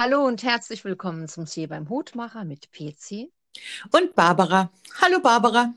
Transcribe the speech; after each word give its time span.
Hallo 0.00 0.24
und 0.24 0.44
herzlich 0.44 0.84
willkommen 0.84 1.26
zum 1.26 1.44
See 1.46 1.66
beim 1.66 1.88
Hutmacher 1.88 2.44
mit 2.44 2.70
PC. 2.70 3.32
Und 3.90 4.14
Barbara. 4.14 4.70
Hallo 5.00 5.18
Barbara. 5.20 5.74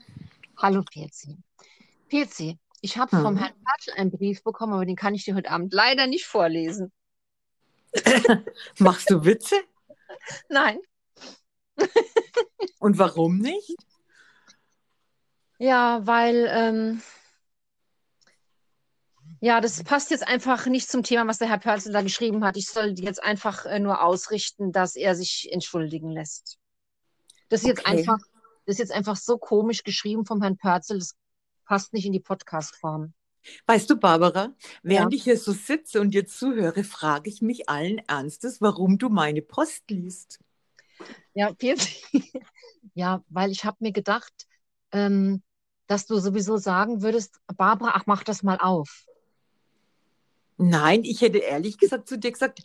Hallo 0.58 0.84
PC. 0.84 1.36
PC, 2.08 2.56
ich 2.82 2.98
habe 2.98 3.16
Hm. 3.16 3.22
vom 3.24 3.36
Herrn 3.36 3.52
Patschel 3.64 3.94
einen 3.94 4.12
Brief 4.12 4.44
bekommen, 4.44 4.74
aber 4.74 4.86
den 4.86 4.94
kann 4.94 5.16
ich 5.16 5.24
dir 5.24 5.34
heute 5.34 5.50
Abend 5.50 5.74
leider 5.74 6.06
nicht 6.06 6.24
vorlesen. 6.24 6.92
Machst 8.78 9.10
du 9.10 9.24
Witze? 9.24 9.56
Nein. 10.48 10.78
Und 12.78 12.98
warum 12.98 13.38
nicht? 13.38 13.74
Ja, 15.58 16.00
weil, 16.06 16.48
ähm, 16.48 17.02
ja, 19.42 19.60
das 19.60 19.82
passt 19.82 20.12
jetzt 20.12 20.26
einfach 20.26 20.66
nicht 20.66 20.88
zum 20.88 21.02
Thema, 21.02 21.26
was 21.26 21.38
der 21.38 21.48
Herr 21.48 21.58
Pörzel 21.58 21.92
da 21.92 22.00
geschrieben 22.02 22.44
hat. 22.44 22.56
Ich 22.56 22.68
soll 22.68 22.94
jetzt 22.96 23.20
einfach 23.20 23.66
äh, 23.66 23.80
nur 23.80 24.00
ausrichten, 24.00 24.70
dass 24.70 24.94
er 24.94 25.16
sich 25.16 25.48
entschuldigen 25.50 26.10
lässt. 26.10 26.58
Das 27.48 27.62
ist 27.62 27.66
jetzt 27.66 27.80
Okay. 27.80 27.98
einfach, 27.98 28.18
das 28.66 28.74
ist 28.74 28.78
jetzt 28.78 28.92
einfach 28.92 29.16
so 29.16 29.38
komisch 29.38 29.82
geschrieben 29.82 30.24
vom 30.24 30.40
Herrn 30.42 30.58
Pörzel, 30.58 31.00
das 31.00 31.16
passt 31.66 31.92
nicht 31.92 32.06
in 32.06 32.12
die 32.12 32.20
Podcast-Form. 32.20 33.14
Weißt 33.66 33.90
du, 33.90 33.96
Barbara, 33.96 34.54
während 34.84 35.12
ich 35.12 35.24
hier 35.24 35.36
so 35.36 35.50
sitze 35.50 36.00
und 36.00 36.14
dir 36.14 36.24
zuhöre, 36.24 36.84
frage 36.84 37.28
ich 37.28 37.42
mich 37.42 37.68
allen 37.68 37.98
Ernstes, 38.06 38.60
warum 38.60 38.96
du 38.96 39.08
meine 39.08 39.42
Post 39.42 39.90
liest. 39.90 40.38
Ja. 41.34 41.52
Ja, 42.94 43.24
weil 43.30 43.50
ich 43.50 43.64
habe 43.64 43.78
mir 43.80 43.92
gedacht, 43.92 44.32
ähm, 44.90 45.42
dass 45.86 46.04
du 46.06 46.18
sowieso 46.18 46.58
sagen 46.58 47.00
würdest, 47.00 47.40
Barbara, 47.56 47.92
ach, 47.94 48.04
mach 48.06 48.22
das 48.22 48.42
mal 48.42 48.58
auf. 48.58 49.06
Nein, 50.58 51.04
ich 51.04 51.20
hätte 51.22 51.38
ehrlich 51.38 51.78
gesagt 51.78 52.08
zu 52.08 52.18
dir 52.18 52.30
gesagt, 52.32 52.62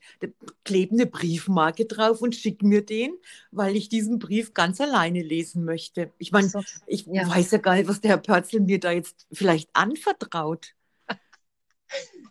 klebe 0.64 0.94
eine 0.94 1.06
Briefmarke 1.08 1.86
drauf 1.86 2.22
und 2.22 2.36
schick 2.36 2.62
mir 2.62 2.86
den, 2.86 3.18
weil 3.52 3.76
ich 3.76 3.90
diesen 3.90 4.20
Brief 4.20 4.54
ganz 4.54 4.80
alleine 4.82 5.22
lesen 5.24 5.64
möchte. 5.66 6.12
Ich 6.18 6.32
meine, 6.32 6.54
So, 6.54 6.62
ich 6.86 7.08
ja. 7.12 7.24
weiß 7.24 7.52
ja 7.52 7.58
gar 7.60 7.76
nicht, 7.76 7.88
was 7.88 8.02
der 8.02 8.12
Herr 8.12 8.18
Pörzel 8.20 8.62
mir 8.62 8.80
da 8.80 8.92
jetzt 8.92 9.28
vielleicht 9.32 9.70
anvertraut. 9.76 10.76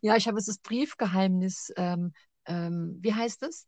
Ja, 0.00 0.16
ich 0.16 0.26
habe 0.28 0.36
das 0.44 0.58
Briefgeheimnis, 0.58 1.72
ähm, 1.76 2.12
ähm, 2.46 2.98
wie 3.00 3.14
heißt 3.14 3.42
es? 3.42 3.66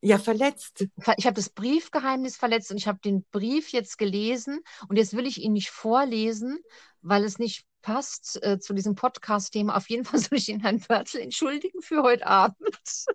Ja, 0.00 0.18
verletzt. 0.18 0.86
Ver- 0.98 1.14
Ich 1.18 1.26
habe 1.26 1.34
das 1.34 1.48
Briefgeheimnis 1.50 2.36
verletzt 2.36 2.70
und 2.70 2.76
ich 2.76 2.86
habe 2.86 2.98
den 3.04 3.24
Brief 3.30 3.70
jetzt 3.70 3.98
gelesen 3.98 4.60
und 4.88 4.96
jetzt 4.96 5.16
will 5.16 5.26
ich 5.26 5.40
ihn 5.42 5.52
nicht 5.52 5.70
vorlesen, 5.70 6.58
weil 7.02 7.24
es 7.24 7.38
nicht 7.38 7.66
passt 7.82 8.42
äh, 8.42 8.58
zu 8.58 8.74
diesem 8.74 8.94
Podcast-Thema. 8.94 9.76
Auf 9.76 9.88
jeden 9.88 10.04
Fall 10.04 10.20
soll 10.20 10.38
ich 10.38 10.46
den 10.46 10.60
Herrn 10.60 10.80
Pörzel 10.80 11.20
entschuldigen 11.20 11.82
für 11.82 12.02
heute 12.02 12.26
Abend. 12.26 13.06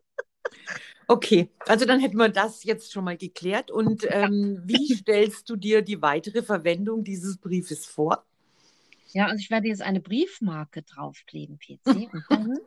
Okay, 1.08 1.50
also 1.68 1.86
dann 1.86 2.00
hätten 2.00 2.18
wir 2.18 2.30
das 2.30 2.64
jetzt 2.64 2.92
schon 2.92 3.04
mal 3.04 3.18
geklärt. 3.18 3.70
Und 3.70 4.06
ähm, 4.10 4.62
wie 4.66 4.96
stellst 4.96 5.50
du 5.50 5.56
dir 5.56 5.82
die 5.82 6.02
weitere 6.02 6.42
Verwendung 6.42 7.04
dieses 7.04 7.38
Briefes 7.38 7.86
vor? 7.86 8.26
Ja, 9.14 9.26
also 9.26 9.38
ich 9.40 9.50
werde 9.50 9.68
jetzt 9.68 9.82
eine 9.82 10.00
Briefmarke 10.00 10.84
draufkleben, 10.84 11.60
PC. 11.60 11.86
Und 12.14 12.26
dann, 12.30 12.58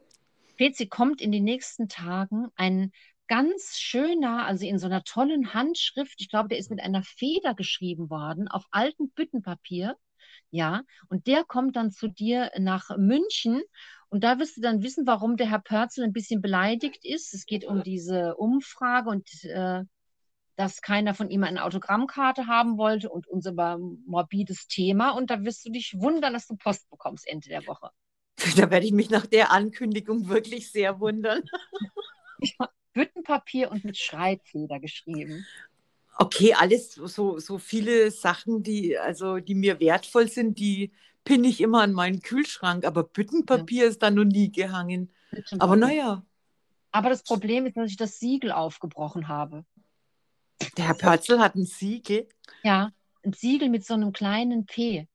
PC, 0.58 0.90
kommt 0.90 1.20
in 1.20 1.32
den 1.32 1.44
nächsten 1.44 1.88
Tagen 1.88 2.48
ein 2.54 2.92
ganz 3.28 3.78
schöner, 3.78 4.46
also 4.46 4.66
in 4.66 4.78
so 4.78 4.86
einer 4.86 5.04
tollen 5.04 5.54
Handschrift, 5.54 6.14
ich 6.20 6.28
glaube, 6.28 6.48
der 6.48 6.58
ist 6.58 6.70
mit 6.70 6.80
einer 6.80 7.02
Feder 7.02 7.54
geschrieben 7.54 8.10
worden, 8.10 8.48
auf 8.48 8.64
altem 8.70 9.10
Büttenpapier. 9.10 9.96
Ja, 10.50 10.82
und 11.08 11.26
der 11.26 11.44
kommt 11.44 11.76
dann 11.76 11.90
zu 11.90 12.08
dir 12.08 12.50
nach 12.58 12.96
München 12.96 13.62
und 14.08 14.22
da 14.22 14.38
wirst 14.38 14.56
du 14.56 14.60
dann 14.60 14.82
wissen, 14.82 15.06
warum 15.06 15.36
der 15.36 15.50
Herr 15.50 15.58
Pörzel 15.58 16.04
ein 16.04 16.12
bisschen 16.12 16.40
beleidigt 16.40 17.04
ist. 17.04 17.34
Es 17.34 17.46
geht 17.46 17.64
um 17.64 17.82
diese 17.82 18.36
Umfrage 18.36 19.10
und 19.10 19.28
äh, 19.42 19.82
dass 20.54 20.82
keiner 20.82 21.14
von 21.14 21.30
ihm 21.30 21.42
eine 21.42 21.64
Autogrammkarte 21.64 22.46
haben 22.46 22.78
wollte 22.78 23.10
und 23.10 23.26
unser 23.26 23.52
morbides 24.06 24.68
Thema. 24.68 25.10
Und 25.10 25.30
da 25.30 25.42
wirst 25.42 25.66
du 25.66 25.70
dich 25.70 25.94
wundern, 25.98 26.32
dass 26.32 26.46
du 26.46 26.56
Post 26.56 26.88
bekommst 26.90 27.26
Ende 27.26 27.48
der 27.48 27.66
Woche. 27.66 27.90
Da 28.56 28.70
werde 28.70 28.86
ich 28.86 28.92
mich 28.92 29.10
nach 29.10 29.26
der 29.26 29.50
Ankündigung 29.50 30.28
wirklich 30.28 30.70
sehr 30.70 31.00
wundern. 31.00 31.42
Büttenpapier 32.94 33.70
und 33.70 33.84
mit 33.84 33.98
Schreibfeder 33.98 34.80
geschrieben. 34.80 35.44
Okay, 36.16 36.54
alles 36.54 36.94
so, 36.94 37.38
so 37.40 37.58
viele 37.58 38.10
Sachen, 38.10 38.62
die, 38.62 38.96
also, 38.96 39.38
die 39.38 39.54
mir 39.54 39.80
wertvoll 39.80 40.28
sind, 40.28 40.58
die 40.58 40.92
pinne 41.24 41.48
ich 41.48 41.60
immer 41.60 41.82
an 41.82 41.92
meinen 41.92 42.20
Kühlschrank, 42.20 42.84
aber 42.84 43.02
Büttenpapier 43.02 43.86
ist 43.86 44.02
da 44.02 44.10
noch 44.10 44.24
nie 44.24 44.52
gehangen. 44.52 45.10
Aber 45.58 45.74
naja, 45.76 46.22
Aber 46.92 47.08
das 47.08 47.24
Problem 47.24 47.66
ist, 47.66 47.76
dass 47.76 47.90
ich 47.90 47.96
das 47.96 48.20
Siegel 48.20 48.52
aufgebrochen 48.52 49.26
habe. 49.26 49.64
der 50.76 50.86
Herr 50.86 50.94
Pörzel 50.94 51.40
hat 51.40 51.56
ein 51.56 51.66
Siegel. 51.66 52.28
Ja, 52.62 52.92
ein 53.24 53.32
Siegel 53.32 53.68
mit 53.68 53.84
so 53.84 53.94
einem 53.94 54.12
kleinen 54.12 54.66
P. 54.66 55.08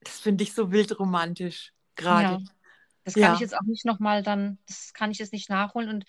Das 0.00 0.20
finde 0.20 0.44
ich 0.44 0.52
so 0.54 0.70
wild 0.70 0.98
romantisch, 0.98 1.72
Ja, 1.98 2.04
gerade. 2.04 2.44
das 3.04 3.14
kann 3.14 3.22
Ja. 3.22 3.34
ich 3.34 3.40
jetzt 3.40 3.56
auch 3.56 3.62
nicht 3.66 3.84
nochmal 3.84 4.22
dann, 4.22 4.58
das 4.66 4.92
kann 4.94 5.10
ich 5.10 5.18
jetzt 5.18 5.32
nicht 5.32 5.50
nachholen. 5.50 5.88
Und 5.88 6.04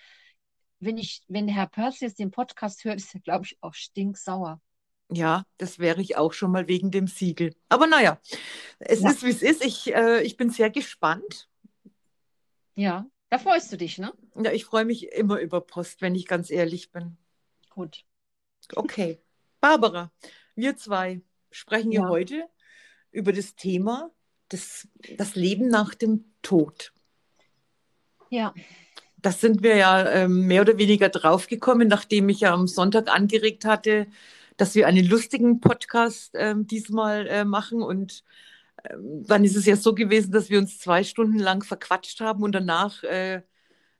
wenn 0.80 0.98
ich, 0.98 1.22
wenn 1.28 1.48
Herr 1.48 1.66
Pörzel 1.66 2.08
jetzt 2.08 2.18
den 2.18 2.30
Podcast 2.30 2.84
hört, 2.84 2.96
ist 2.96 3.14
er, 3.14 3.20
glaube 3.20 3.44
ich, 3.44 3.56
auch 3.62 3.74
stinksauer. 3.74 4.60
Ja, 5.10 5.44
das 5.58 5.78
wäre 5.78 6.00
ich 6.02 6.16
auch 6.16 6.32
schon 6.32 6.50
mal 6.50 6.66
wegen 6.66 6.90
dem 6.90 7.06
Siegel. 7.06 7.54
Aber 7.68 7.86
naja, 7.86 8.20
es 8.80 9.00
Ja. 9.02 9.10
ist, 9.10 9.22
wie 9.22 9.30
es 9.30 9.42
ist. 9.42 9.64
Ich, 9.64 9.94
äh, 9.94 10.22
ich 10.22 10.36
bin 10.36 10.50
sehr 10.50 10.68
gespannt. 10.70 11.48
Ja, 12.74 13.06
da 13.30 13.38
freust 13.38 13.72
du 13.72 13.76
dich, 13.76 13.98
ne? 13.98 14.12
Ja, 14.34 14.52
ich 14.52 14.64
freue 14.64 14.84
mich 14.84 15.12
immer 15.12 15.38
über 15.40 15.60
Post, 15.60 16.02
wenn 16.02 16.14
ich 16.14 16.26
ganz 16.26 16.50
ehrlich 16.50 16.90
bin. 16.90 17.16
Gut. 17.70 18.04
Okay. 18.74 19.20
Barbara, 19.60 20.12
wir 20.56 20.76
zwei 20.76 21.22
sprechen 21.52 21.92
hier 21.92 22.00
Ja. 22.00 22.08
heute 22.08 22.48
über 23.12 23.32
das 23.32 23.54
Thema 23.54 24.10
das, 24.48 24.88
das 25.16 25.34
Leben 25.36 25.68
nach 25.68 25.94
dem 25.94 26.32
Tod. 26.42 26.92
Ja, 28.30 28.54
Das 29.26 29.40
sind 29.40 29.64
wir 29.64 29.74
ja 29.74 30.08
ähm, 30.08 30.46
mehr 30.46 30.60
oder 30.60 30.78
weniger 30.78 31.08
draufgekommen, 31.08 31.88
nachdem 31.88 32.28
ich 32.28 32.38
ja 32.42 32.52
am 32.54 32.68
Sonntag 32.68 33.12
angeregt 33.12 33.64
hatte, 33.64 34.06
dass 34.56 34.76
wir 34.76 34.86
einen 34.86 35.04
lustigen 35.04 35.58
Podcast 35.58 36.30
ähm, 36.34 36.68
diesmal 36.68 37.26
äh, 37.26 37.44
machen. 37.44 37.82
Und 37.82 38.22
ähm, 38.88 39.24
dann 39.26 39.42
ist 39.42 39.56
es 39.56 39.66
ja 39.66 39.74
so 39.74 39.96
gewesen, 39.96 40.30
dass 40.30 40.48
wir 40.48 40.60
uns 40.60 40.78
zwei 40.78 41.02
Stunden 41.02 41.40
lang 41.40 41.64
verquatscht 41.64 42.20
haben 42.20 42.44
und 42.44 42.52
danach 42.54 43.02
äh, 43.02 43.42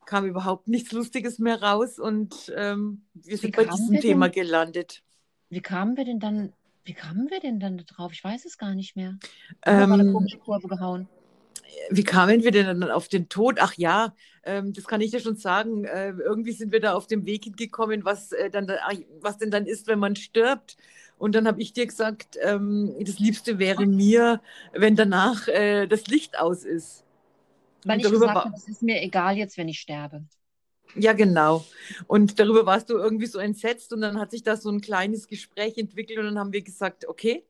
kam 0.05 0.27
überhaupt 0.27 0.69
nichts 0.69 0.93
Lustiges 0.93 1.41
mehr 1.41 1.61
raus 1.61 1.99
und 1.99 2.53
ähm, 2.57 3.03
wir 3.15 3.37
sind 3.37 3.57
bei 3.57 3.65
diesem 3.65 3.87
wir 3.91 4.01
denn- 4.01 4.11
Thema 4.11 4.29
gelandet. 4.29 5.03
wie 5.49 5.61
kamen 5.61 5.97
wir 5.97 6.05
denn 6.05 6.21
dann, 6.21 6.53
wie 6.85 6.95
kamen 6.95 7.29
wir 7.31 7.41
denn 7.41 7.59
dann 7.59 7.79
da 7.79 7.83
drauf? 7.83 8.13
Ich 8.13 8.23
weiß 8.23 8.45
es 8.45 8.59
gar 8.59 8.77
nicht 8.77 8.95
mehr. 8.95 9.19
Ähm, 9.65 9.91
eine 9.91 10.13
komische 10.13 10.39
Kurve 10.39 10.69
gehauen. 10.69 11.09
Wie 11.91 12.05
kamen 12.05 12.43
wir 12.43 12.51
denn 12.51 12.67
dann 12.67 12.91
auf 12.91 13.09
den 13.09 13.29
Tod? 13.29 13.59
Ach 13.61 13.75
ja, 13.75 14.15
ähm, 14.45 14.73
das 14.73 14.87
kann 14.87 15.01
ich 15.01 15.11
dir 15.11 15.21
schon 15.21 15.37
sagen. 15.37 15.85
Äh, 15.85 16.11
irgendwie 16.11 16.53
sind 16.53 16.73
wir 16.73 16.81
da 16.81 16.95
auf 16.95 17.07
dem 17.07 17.27
Weg 17.27 17.45
hingekommen, 17.45 18.05
was, 18.05 18.33
äh, 18.33 18.51
dann, 18.51 18.67
da- 18.67 18.79
was 19.21 19.39
denn 19.39 19.51
dann 19.51 19.67
ist, 19.67 19.87
wenn 19.87 19.99
man 19.99 20.17
stirbt. 20.17 20.77
Und 21.19 21.35
dann 21.35 21.47
habe 21.47 21.63
ich 21.63 21.73
dir 21.73 21.87
gesagt, 21.87 22.39
ähm, 22.43 22.95
das 23.01 23.19
Liebste 23.19 23.59
wäre 23.59 23.87
mir, 23.87 24.41
wenn 24.73 24.97
danach 24.97 25.49
äh, 25.49 25.87
das 25.87 26.07
Licht 26.09 26.39
aus 26.39 26.65
ist. 26.65 27.05
Weil 27.87 27.99
Und 27.99 28.01
ich 28.01 28.11
gesagt 28.13 28.45
habe, 28.45 28.55
es 28.57 28.69
ist 28.69 28.83
mir 28.83 29.01
egal 29.03 29.37
jetzt, 29.39 29.57
wenn 29.59 29.69
ich 29.69 29.81
sterbe. 29.81 30.25
Ja, 30.95 31.13
genau. 31.13 31.65
Und 32.07 32.39
darüber 32.41 32.65
warst 32.65 32.89
du 32.89 32.95
irgendwie 32.97 33.27
so 33.27 33.39
entsetzt 33.39 33.93
und 33.93 34.01
dann 34.01 34.19
hat 34.19 34.31
sich 34.31 34.43
da 34.43 34.57
so 34.57 34.71
ein 34.71 34.81
kleines 34.81 35.29
Gespräch 35.29 35.77
entwickelt 35.77 36.19
und 36.19 36.25
dann 36.27 36.39
haben 36.39 36.53
wir 36.53 36.63
gesagt, 36.63 37.07
okay, 37.07 37.45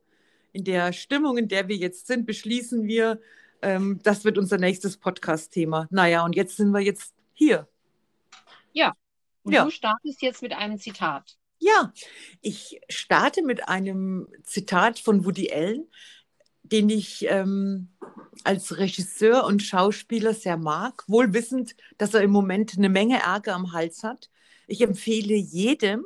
in 0.53 0.65
der 0.65 0.93
Stimmung, 0.93 1.39
in 1.39 1.49
der 1.49 1.69
wir 1.69 1.77
jetzt 1.77 2.07
sind, 2.09 2.27
beschließen 2.27 2.87
wir, 2.89 3.21
ähm, 3.63 4.01
das 4.03 4.25
wird 4.25 4.39
unser 4.39 4.59
nächstes 4.59 4.97
Podcast-Thema. 4.97 5.89
Naja, 5.91 6.25
und 6.25 6.37
jetzt 6.37 6.57
sind 6.57 6.71
wir 6.71 6.81
jetzt 6.81 7.15
hier. 7.33 7.69
Und 9.47 9.53
Ja. 9.53 9.65
du 9.65 9.71
startest 9.71 10.23
jetzt 10.23 10.43
mit 10.43 10.53
einem 10.53 10.77
Zitat. 10.77 11.37
Ja, 11.59 11.93
ich 12.41 12.81
starte 12.89 13.43
mit 13.43 13.69
einem 13.69 14.27
Zitat 14.43 14.99
von 14.99 15.25
Woody 15.25 15.53
Allen, 15.53 15.87
den 16.65 16.91
ich 16.91 17.25
ähm, 17.29 17.91
als 18.43 18.77
Regisseur 18.77 19.45
und 19.45 19.63
Schauspieler 19.63 20.35
sehr 20.35 20.57
mag, 20.57 21.05
wohl 21.07 21.33
wissend, 21.33 21.77
dass 21.97 22.13
er 22.13 22.23
im 22.23 22.33
Moment 22.33 22.77
eine 22.77 22.89
Menge 22.89 23.21
Ärger 23.23 23.55
am 23.55 23.73
Hals 23.73 24.03
hat. 24.03 24.31
Ich 24.67 24.81
empfehle 24.81 25.37
jedem, 25.37 26.05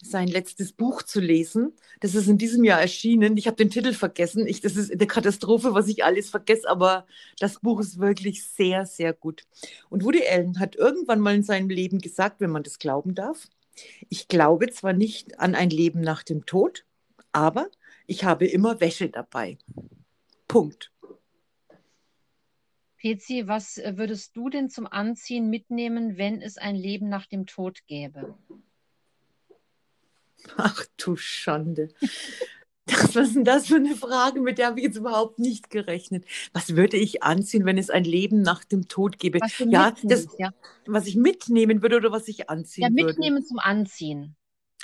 sein 0.00 0.28
letztes 0.28 0.72
Buch 0.72 1.02
zu 1.02 1.20
lesen. 1.20 1.72
Das 2.00 2.14
ist 2.14 2.28
in 2.28 2.38
diesem 2.38 2.64
Jahr 2.64 2.80
erschienen. 2.80 3.36
Ich 3.36 3.46
habe 3.46 3.56
den 3.56 3.70
Titel 3.70 3.92
vergessen. 3.92 4.46
Ich, 4.46 4.60
das 4.60 4.76
ist 4.76 4.92
eine 4.92 5.06
Katastrophe, 5.06 5.74
was 5.74 5.88
ich 5.88 6.04
alles 6.04 6.30
vergesse, 6.30 6.68
aber 6.68 7.06
das 7.40 7.60
Buch 7.60 7.80
ist 7.80 7.98
wirklich 7.98 8.44
sehr, 8.44 8.86
sehr 8.86 9.12
gut. 9.12 9.44
Und 9.88 10.04
Woody 10.04 10.22
Allen 10.26 10.60
hat 10.60 10.76
irgendwann 10.76 11.20
mal 11.20 11.34
in 11.34 11.42
seinem 11.42 11.68
Leben 11.68 11.98
gesagt, 11.98 12.40
wenn 12.40 12.50
man 12.50 12.62
das 12.62 12.78
glauben 12.78 13.14
darf, 13.14 13.48
ich 14.08 14.28
glaube 14.28 14.70
zwar 14.70 14.92
nicht 14.92 15.38
an 15.38 15.54
ein 15.54 15.70
Leben 15.70 16.00
nach 16.00 16.22
dem 16.22 16.46
Tod, 16.46 16.84
aber 17.32 17.68
ich 18.06 18.24
habe 18.24 18.46
immer 18.46 18.80
Wäsche 18.80 19.08
dabei. 19.08 19.58
Punkt. 20.48 20.92
Pezi, 22.96 23.46
was 23.46 23.78
äh, 23.78 23.96
würdest 23.96 24.36
du 24.36 24.48
denn 24.48 24.70
zum 24.70 24.86
Anziehen 24.86 25.48
mitnehmen, 25.50 26.18
wenn 26.18 26.42
es 26.42 26.58
ein 26.58 26.74
Leben 26.74 27.08
nach 27.08 27.26
dem 27.26 27.46
Tod 27.46 27.86
gäbe? 27.86 28.36
Ach 30.56 30.84
du 30.96 31.16
Schande. 31.16 31.88
Das, 32.86 33.14
was 33.14 33.28
ist 33.28 33.36
denn 33.36 33.44
das 33.44 33.66
für 33.66 33.76
eine 33.76 33.94
Frage, 33.94 34.40
mit 34.40 34.56
der 34.58 34.68
habe 34.68 34.80
ich 34.80 34.86
jetzt 34.86 34.96
überhaupt 34.96 35.38
nicht 35.38 35.68
gerechnet. 35.68 36.24
Was 36.54 36.74
würde 36.74 36.96
ich 36.96 37.22
anziehen, 37.22 37.66
wenn 37.66 37.76
es 37.76 37.90
ein 37.90 38.04
Leben 38.04 38.40
nach 38.40 38.64
dem 38.64 38.88
Tod 38.88 39.18
gäbe? 39.18 39.40
Was 39.40 39.58
ja, 39.58 39.94
das, 40.04 40.26
ja. 40.38 40.50
was 40.86 41.06
ich 41.06 41.16
mitnehmen 41.16 41.82
würde 41.82 41.96
oder 41.96 42.12
was 42.12 42.28
ich 42.28 42.48
anziehen 42.48 42.96
Ja, 42.96 43.04
würde. 43.04 43.18
mitnehmen 43.18 43.44
zum 43.44 43.58
Anziehen. 43.58 44.36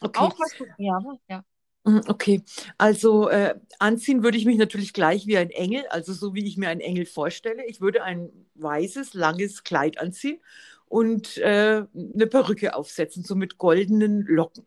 Okay. 0.03 0.19
Auch 0.21 0.39
was 0.39 0.53
du, 0.59 0.67
ja, 0.77 1.01
ja. 1.31 1.45
Mhm, 1.85 2.03
Okay, 2.07 2.43
also 2.77 3.29
äh, 3.29 3.55
anziehen 3.79 4.23
würde 4.23 4.37
ich 4.37 4.45
mich 4.45 4.59
natürlich 4.59 4.93
gleich 4.93 5.27
wie 5.27 5.37
ein 5.39 5.51
Engel, 5.51 5.87
also 5.89 6.13
so 6.13 6.35
wie 6.35 6.47
ich 6.47 6.57
mir 6.57 6.69
einen 6.69 6.81
Engel 6.81 7.07
vorstelle. 7.07 7.65
Ich 7.67 7.81
würde 7.81 8.03
ein 8.03 8.31
weißes, 8.55 9.15
langes 9.15 9.65
Kleid 9.65 9.99
anziehen 9.99 10.41
und 10.87 11.39
äh, 11.39 11.85
eine 11.95 12.27
Perücke 12.27 12.75
aufsetzen, 12.75 13.25
so 13.25 13.35
mit 13.35 13.59
goldenen 13.59 14.23
Locken. 14.27 14.65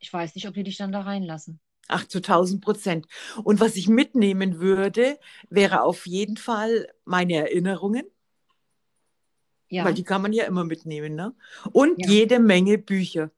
Ich 0.00 0.12
weiß 0.12 0.34
nicht, 0.34 0.46
ob 0.48 0.54
die 0.54 0.62
dich 0.62 0.76
dann 0.76 0.92
da 0.92 1.00
reinlassen. 1.02 1.60
Ach, 1.88 2.06
zu 2.06 2.20
1000 2.20 2.62
Prozent. 2.62 3.06
Und 3.44 3.60
was 3.60 3.76
ich 3.76 3.88
mitnehmen 3.88 4.60
würde, 4.60 5.18
wäre 5.48 5.82
auf 5.82 6.06
jeden 6.06 6.36
Fall 6.36 6.88
meine 7.04 7.34
Erinnerungen, 7.36 8.04
Ja, 9.70 9.84
weil 9.84 9.94
die 9.94 10.04
kann 10.04 10.22
man 10.22 10.32
ja 10.32 10.44
immer 10.44 10.64
mitnehmen, 10.64 11.14
ne? 11.14 11.34
Und 11.72 12.00
Ja. 12.00 12.08
jede 12.08 12.38
Menge 12.40 12.78
Bücher. 12.78 13.30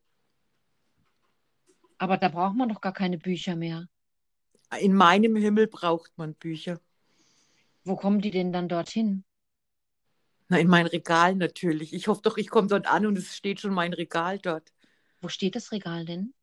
aber 1.99 2.17
da 2.17 2.29
braucht 2.29 2.57
man 2.57 2.69
doch 2.69 2.81
gar 2.81 2.93
keine 2.93 3.17
Bücher 3.19 3.55
mehr. 3.55 3.87
In 4.81 4.95
meinem 4.95 5.37
Himmel 5.37 5.69
braucht 5.69 6.19
man 6.19 6.35
Bücher. 6.35 6.81
Wo 7.85 7.95
kommen 7.95 8.23
die 8.23 8.31
denn 8.31 8.53
dann 8.55 8.71
dorthin? 8.71 9.25
Na, 10.49 10.59
in 10.59 10.69
mein 10.69 10.87
Regal 10.87 11.35
natürlich. 11.37 11.93
Ich 11.95 12.09
hoffe 12.09 12.23
doch, 12.23 12.37
ich 12.37 12.51
komme 12.51 12.69
dort 12.69 12.87
an 12.87 13.07
und 13.07 13.17
es 13.17 13.37
steht 13.37 13.61
schon 13.61 13.73
mein 13.73 13.93
Regal 13.93 14.39
dort. 14.39 14.73
Wo 15.23 15.29
steht 15.29 15.55
das 15.57 15.73
Regal 15.73 16.05
denn? 16.05 16.35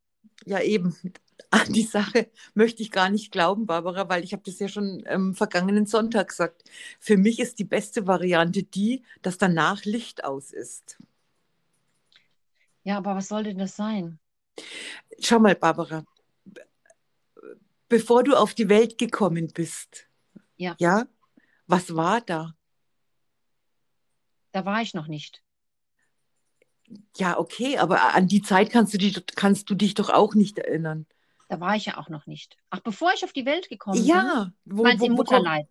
Ja, 0.45 0.61
eben. 0.61 0.95
An 1.51 1.71
die 1.71 1.83
Sache 1.83 2.29
möchte 2.55 2.81
ich 2.81 2.91
gar 2.91 3.09
nicht 3.09 3.31
glauben, 3.31 3.67
Barbara, 3.67 4.09
weil 4.09 4.23
ich 4.23 4.33
habe 4.33 4.43
das 4.45 4.59
ja 4.59 4.67
schon 4.67 5.03
ähm, 5.05 5.33
vergangenen 5.33 5.85
Sonntag 5.85 6.29
gesagt. 6.29 6.63
Für 6.99 7.15
mich 7.15 7.39
ist 7.39 7.59
die 7.59 7.63
beste 7.63 8.05
Variante 8.07 8.63
die, 8.63 9.03
dass 9.21 9.37
danach 9.37 9.85
Licht 9.85 10.23
aus 10.23 10.51
ist. 10.51 10.97
Ja, 12.83 12.97
aber 12.97 13.15
was 13.15 13.27
soll 13.27 13.43
denn 13.43 13.59
das 13.59 13.75
sein? 13.75 14.19
Schau 15.19 15.39
mal, 15.39 15.55
Barbara, 15.55 16.03
bevor 17.87 18.23
du 18.23 18.35
auf 18.35 18.53
die 18.53 18.69
Welt 18.69 18.97
gekommen 18.97 19.47
bist, 19.53 20.07
Ja. 20.57 20.75
ja, 20.79 21.05
was 21.67 21.95
war 21.95 22.21
da? 22.21 22.55
Da 24.51 24.65
war 24.65 24.81
ich 24.81 24.93
noch 24.93 25.07
nicht. 25.07 25.43
Ja, 27.17 27.37
okay, 27.37 27.77
aber 27.77 28.13
an 28.15 28.27
die 28.27 28.41
Zeit 28.41 28.69
kannst 28.69 28.93
du 28.93 28.97
dich, 28.97 29.25
kannst 29.35 29.69
du 29.69 29.75
dich 29.75 29.93
doch 29.93 30.09
auch 30.09 30.35
nicht 30.35 30.57
erinnern. 30.57 31.05
Da 31.49 31.59
war 31.59 31.75
ich 31.75 31.85
ja 31.85 31.97
auch 31.97 32.09
noch 32.09 32.27
nicht. 32.27 32.57
Ach, 32.69 32.79
bevor 32.79 33.11
ich 33.13 33.23
auf 33.23 33.33
die 33.33 33.45
Welt 33.45 33.69
gekommen 33.69 33.99
bin? 33.99 34.05
Ja, 34.07 34.51
wo, 34.65 34.85
im 34.85 34.99
wo, 34.99 35.05
komm- 35.07 35.15
Mutterleib? 35.15 35.67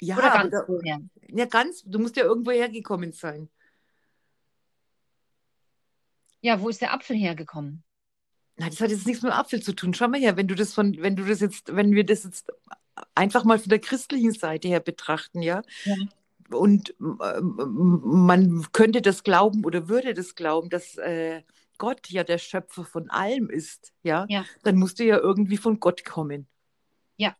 Ja, 0.00 0.18
Oder 0.18 0.30
ganz 0.30 0.50
da, 0.52 0.64
vorher? 0.66 1.00
ja, 1.28 1.44
ganz, 1.46 1.82
du 1.84 1.98
musst 1.98 2.16
ja 2.16 2.24
irgendwo 2.24 2.50
hergekommen 2.50 3.12
sein. 3.12 3.48
Ja, 6.42 6.60
wo 6.60 6.68
ist 6.68 6.80
der 6.80 6.92
Apfel 6.92 7.16
hergekommen? 7.16 7.82
Na, 8.56 8.68
das 8.68 8.80
hat 8.80 8.90
jetzt 8.90 9.06
nichts 9.06 9.22
mit 9.22 9.32
Apfel 9.32 9.62
zu 9.62 9.74
tun. 9.74 9.94
Schau 9.94 10.08
mal 10.08 10.20
her, 10.20 10.36
wenn 10.36 10.48
du 10.48 10.54
das 10.54 10.72
von, 10.74 10.96
wenn 11.00 11.16
du 11.16 11.24
das 11.24 11.40
jetzt, 11.40 11.74
wenn 11.74 11.92
wir 11.92 12.04
das 12.04 12.24
jetzt 12.24 12.52
einfach 13.14 13.44
mal 13.44 13.58
von 13.58 13.68
der 13.68 13.80
christlichen 13.80 14.32
Seite 14.32 14.68
her 14.68 14.80
betrachten, 14.80 15.42
ja, 15.42 15.62
Ja. 15.84 15.96
Und 16.50 16.94
ähm, 17.00 18.00
man 18.04 18.66
könnte 18.72 19.02
das 19.02 19.22
glauben 19.24 19.64
oder 19.64 19.88
würde 19.88 20.14
das 20.14 20.34
glauben, 20.34 20.68
dass 20.70 20.96
äh, 20.96 21.42
Gott 21.78 22.08
ja 22.10 22.24
der 22.24 22.38
Schöpfer 22.38 22.84
von 22.84 23.10
allem 23.10 23.50
ist, 23.50 23.92
ja, 24.02 24.26
Ja. 24.28 24.44
dann 24.62 24.76
musst 24.76 24.98
du 24.98 25.04
ja 25.04 25.18
irgendwie 25.18 25.56
von 25.58 25.78
Gott 25.80 26.04
kommen. 26.04 26.46
Ja. 27.16 27.36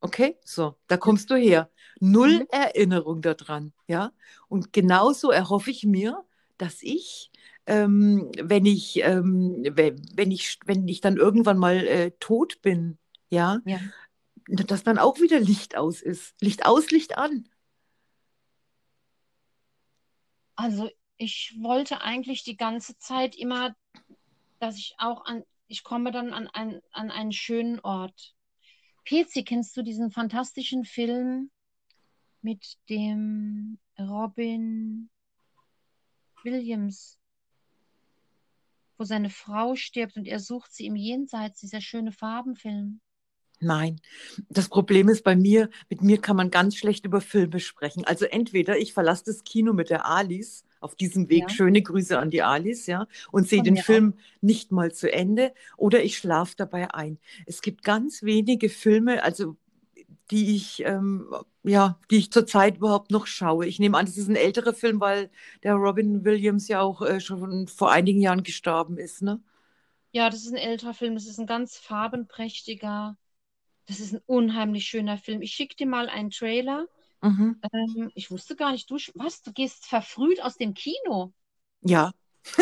Okay, 0.00 0.36
so, 0.44 0.76
da 0.86 0.96
kommst 0.96 1.30
du 1.30 1.36
her. 1.36 1.70
Null 2.00 2.40
Mhm. 2.40 2.46
Erinnerung 2.50 3.22
daran, 3.22 3.72
ja. 3.86 4.12
Und 4.48 4.72
genauso 4.72 5.30
erhoffe 5.30 5.70
ich 5.70 5.84
mir, 5.84 6.24
dass 6.58 6.82
ich, 6.82 7.30
ähm, 7.66 8.30
wenn 8.42 8.66
ich, 8.66 9.00
ähm, 9.02 9.62
we- 9.74 9.96
wenn 10.14 10.30
ich, 10.30 10.58
wenn 10.66 10.86
ich 10.88 11.00
dann 11.00 11.16
irgendwann 11.16 11.58
mal 11.58 11.86
äh, 11.86 12.10
tot 12.20 12.60
bin, 12.62 12.98
ja, 13.30 13.60
Ja. 13.64 13.78
dass 14.46 14.82
dann 14.82 14.98
auch 14.98 15.20
wieder 15.20 15.40
Licht 15.40 15.76
aus 15.76 16.02
ist. 16.02 16.34
Licht 16.40 16.66
aus, 16.66 16.90
Licht 16.90 17.16
an. 17.16 17.48
Also 20.56 20.90
ich 21.16 21.56
wollte 21.60 22.00
eigentlich 22.00 22.44
die 22.44 22.56
ganze 22.56 22.96
Zeit 22.98 23.36
immer, 23.36 23.74
dass 24.60 24.76
ich 24.76 24.94
auch 24.98 25.24
an, 25.24 25.44
ich 25.68 25.82
komme 25.82 26.12
dann 26.12 26.32
an, 26.32 26.48
ein, 26.48 26.80
an 26.92 27.10
einen 27.10 27.32
schönen 27.32 27.80
Ort. 27.80 28.34
Pezi, 29.04 29.44
kennst 29.44 29.76
du 29.76 29.82
diesen 29.82 30.10
fantastischen 30.10 30.84
Film 30.84 31.50
mit 32.40 32.78
dem 32.88 33.78
Robin 33.98 35.10
Williams, 36.42 37.18
wo 38.96 39.04
seine 39.04 39.30
Frau 39.30 39.74
stirbt 39.76 40.16
und 40.16 40.26
er 40.26 40.40
sucht 40.40 40.72
sie 40.72 40.86
im 40.86 40.96
Jenseits, 40.96 41.60
dieser 41.60 41.80
schöne 41.80 42.12
Farbenfilm? 42.12 43.00
Nein, 43.64 44.00
das 44.48 44.68
Problem 44.68 45.08
ist 45.08 45.24
bei 45.24 45.36
mir, 45.36 45.70
mit 45.88 46.02
mir 46.02 46.20
kann 46.20 46.36
man 46.36 46.50
ganz 46.50 46.76
schlecht 46.76 47.06
über 47.06 47.20
Filme 47.20 47.60
sprechen. 47.60 48.04
Also 48.04 48.26
entweder 48.26 48.78
ich 48.78 48.92
verlasse 48.92 49.24
das 49.26 49.44
Kino 49.44 49.72
mit 49.72 49.90
der 49.90 50.06
Alice 50.06 50.64
auf 50.80 50.96
diesem 50.96 51.30
Weg, 51.30 51.50
Ja. 51.50 51.50
schöne 51.50 51.82
Grüße 51.82 52.18
an 52.18 52.30
die 52.30 52.42
Alice, 52.42 52.86
ja, 52.86 53.06
und 53.30 53.48
sehe 53.48 53.62
den 53.62 53.74
mir 53.74 53.82
auch. 53.82 53.86
Film 53.86 54.14
nicht 54.42 54.70
mal 54.72 54.92
zu 54.92 55.10
Ende, 55.12 55.54
oder 55.78 56.02
ich 56.04 56.18
schlafe 56.18 56.54
dabei 56.56 56.92
ein. 56.94 57.18
Es 57.46 57.62
gibt 57.62 57.84
ganz 57.84 58.22
wenige 58.22 58.68
Filme, 58.68 59.22
also 59.22 59.56
die 60.30 60.56
ich, 60.56 60.82
ähm, 60.86 61.26
ja, 61.64 61.98
die 62.10 62.16
ich 62.18 62.30
zurzeit 62.32 62.78
überhaupt 62.78 63.10
noch 63.10 63.26
schaue. 63.26 63.66
Ich 63.66 63.78
nehme 63.78 63.98
an, 63.98 64.06
das 64.06 64.16
ist 64.18 64.28
ein 64.28 64.36
älterer 64.36 64.74
Film, 64.74 65.00
weil 65.00 65.30
der 65.62 65.74
Robin 65.74 66.24
Williams 66.24 66.68
ja 66.68 66.80
auch 66.80 67.02
äh, 67.02 67.20
schon 67.20 67.68
vor 67.68 67.92
einigen 67.92 68.20
Jahren 68.20 68.42
gestorben 68.42 68.98
ist, 68.98 69.22
ne? 69.22 69.40
Ja, 70.12 70.30
das 70.30 70.42
ist 70.46 70.52
ein 70.52 70.56
älterer 70.56 70.94
Film, 70.94 71.14
das 71.14 71.26
ist 71.26 71.38
ein 71.38 71.46
ganz 71.46 71.76
farbenprächtiger, 71.78 73.18
das 73.86 74.00
ist 74.00 74.14
ein 74.14 74.22
unheimlich 74.26 74.86
schöner 74.86 75.18
Film. 75.18 75.42
Ich 75.42 75.52
schicke 75.52 75.76
dir 75.76 75.86
mal 75.86 76.08
einen 76.08 76.30
Trailer. 76.30 76.86
Mhm. 77.22 77.60
Ähm, 77.72 78.10
ich 78.14 78.30
wusste 78.30 78.56
gar 78.56 78.72
nicht, 78.72 78.90
du, 78.90 78.96
was, 79.14 79.42
du 79.42 79.52
gehst 79.52 79.86
verfrüht 79.86 80.42
aus 80.42 80.56
dem 80.56 80.74
Kino. 80.74 81.32
Ja, 81.82 82.12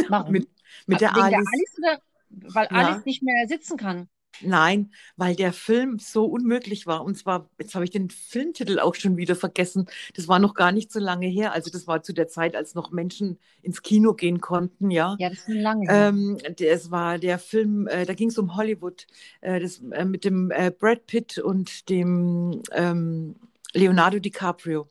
Warum? 0.08 0.32
mit, 0.32 0.48
mit 0.86 1.00
der 1.00 1.14
Wegen 1.14 1.30
der 1.30 1.38
Alice. 1.38 1.48
Alice 1.52 1.78
oder 1.78 2.02
weil 2.30 2.68
Ja. 2.70 2.76
Alice 2.76 3.04
nicht 3.04 3.22
mehr 3.22 3.46
sitzen 3.48 3.76
kann? 3.76 4.08
Nein, 4.40 4.92
weil 5.16 5.36
der 5.36 5.52
Film 5.52 5.98
so 5.98 6.24
unmöglich 6.24 6.86
war. 6.86 7.04
Und 7.04 7.16
zwar, 7.16 7.48
jetzt 7.58 7.74
habe 7.74 7.84
ich 7.84 7.90
den 7.90 8.10
Filmtitel 8.10 8.80
auch 8.80 8.94
schon 8.94 9.16
wieder 9.16 9.36
vergessen. 9.36 9.86
Das 10.14 10.26
war 10.26 10.38
noch 10.38 10.54
gar 10.54 10.72
nicht 10.72 10.90
so 10.90 10.98
lange 10.98 11.26
her. 11.26 11.52
Also 11.52 11.70
das 11.70 11.86
war 11.86 12.02
zu 12.02 12.12
der 12.12 12.28
Zeit, 12.28 12.56
als 12.56 12.74
noch 12.74 12.90
Menschen 12.90 13.38
ins 13.62 13.82
Kino 13.82 14.14
gehen 14.14 14.40
konnten, 14.40 14.90
ja. 14.90 15.16
Ja, 15.18 15.28
das 15.28 15.38
ist 15.38 15.44
schon 15.46 15.60
lange. 15.60 15.86
Ähm, 15.88 16.38
es 16.58 16.90
war 16.90 17.18
der 17.18 17.38
Film, 17.38 17.86
äh, 17.86 18.04
da 18.04 18.14
ging 18.14 18.30
es 18.30 18.38
um 18.38 18.56
Hollywood, 18.56 19.06
äh, 19.42 19.60
das, 19.60 19.78
äh, 19.90 20.04
mit 20.04 20.24
dem 20.24 20.50
äh, 20.50 20.70
Brad 20.76 21.06
Pitt 21.06 21.38
und 21.38 21.88
dem 21.88 22.62
ähm, 22.72 23.36
Leonardo 23.74 24.18
DiCaprio. 24.18 24.88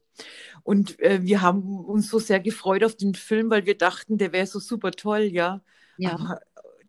Und 0.63 0.99
äh, 0.99 1.19
wir 1.23 1.41
haben 1.41 1.83
uns 1.85 2.09
so 2.09 2.19
sehr 2.19 2.39
gefreut 2.39 2.83
auf 2.83 2.95
den 2.95 3.15
Film, 3.15 3.49
weil 3.49 3.65
wir 3.65 3.77
dachten, 3.77 4.17
der 4.17 4.31
wäre 4.31 4.45
so 4.45 4.59
super 4.59 4.91
toll, 4.91 5.23
ja. 5.23 5.61
Ja, 5.97 6.13
Aber 6.13 6.39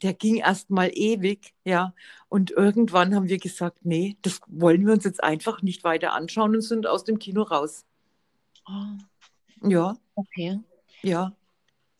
der 0.02 0.14
ging 0.14 0.36
erst 0.36 0.70
mal 0.70 0.90
ewig, 0.94 1.54
ja. 1.64 1.94
Und 2.28 2.50
irgendwann 2.50 3.14
haben 3.14 3.28
wir 3.28 3.38
gesagt, 3.38 3.84
nee, 3.84 4.16
das 4.22 4.40
wollen 4.48 4.86
wir 4.86 4.92
uns 4.94 5.04
jetzt 5.04 5.22
einfach 5.22 5.62
nicht 5.62 5.84
weiter 5.84 6.12
anschauen 6.14 6.54
und 6.56 6.62
sind 6.62 6.86
aus 6.86 7.04
dem 7.04 7.18
Kino 7.18 7.42
raus. 7.42 7.84
oh, 8.68 8.98
Ja, 9.62 9.96
okay. 10.16 10.58
ja. 11.02 11.36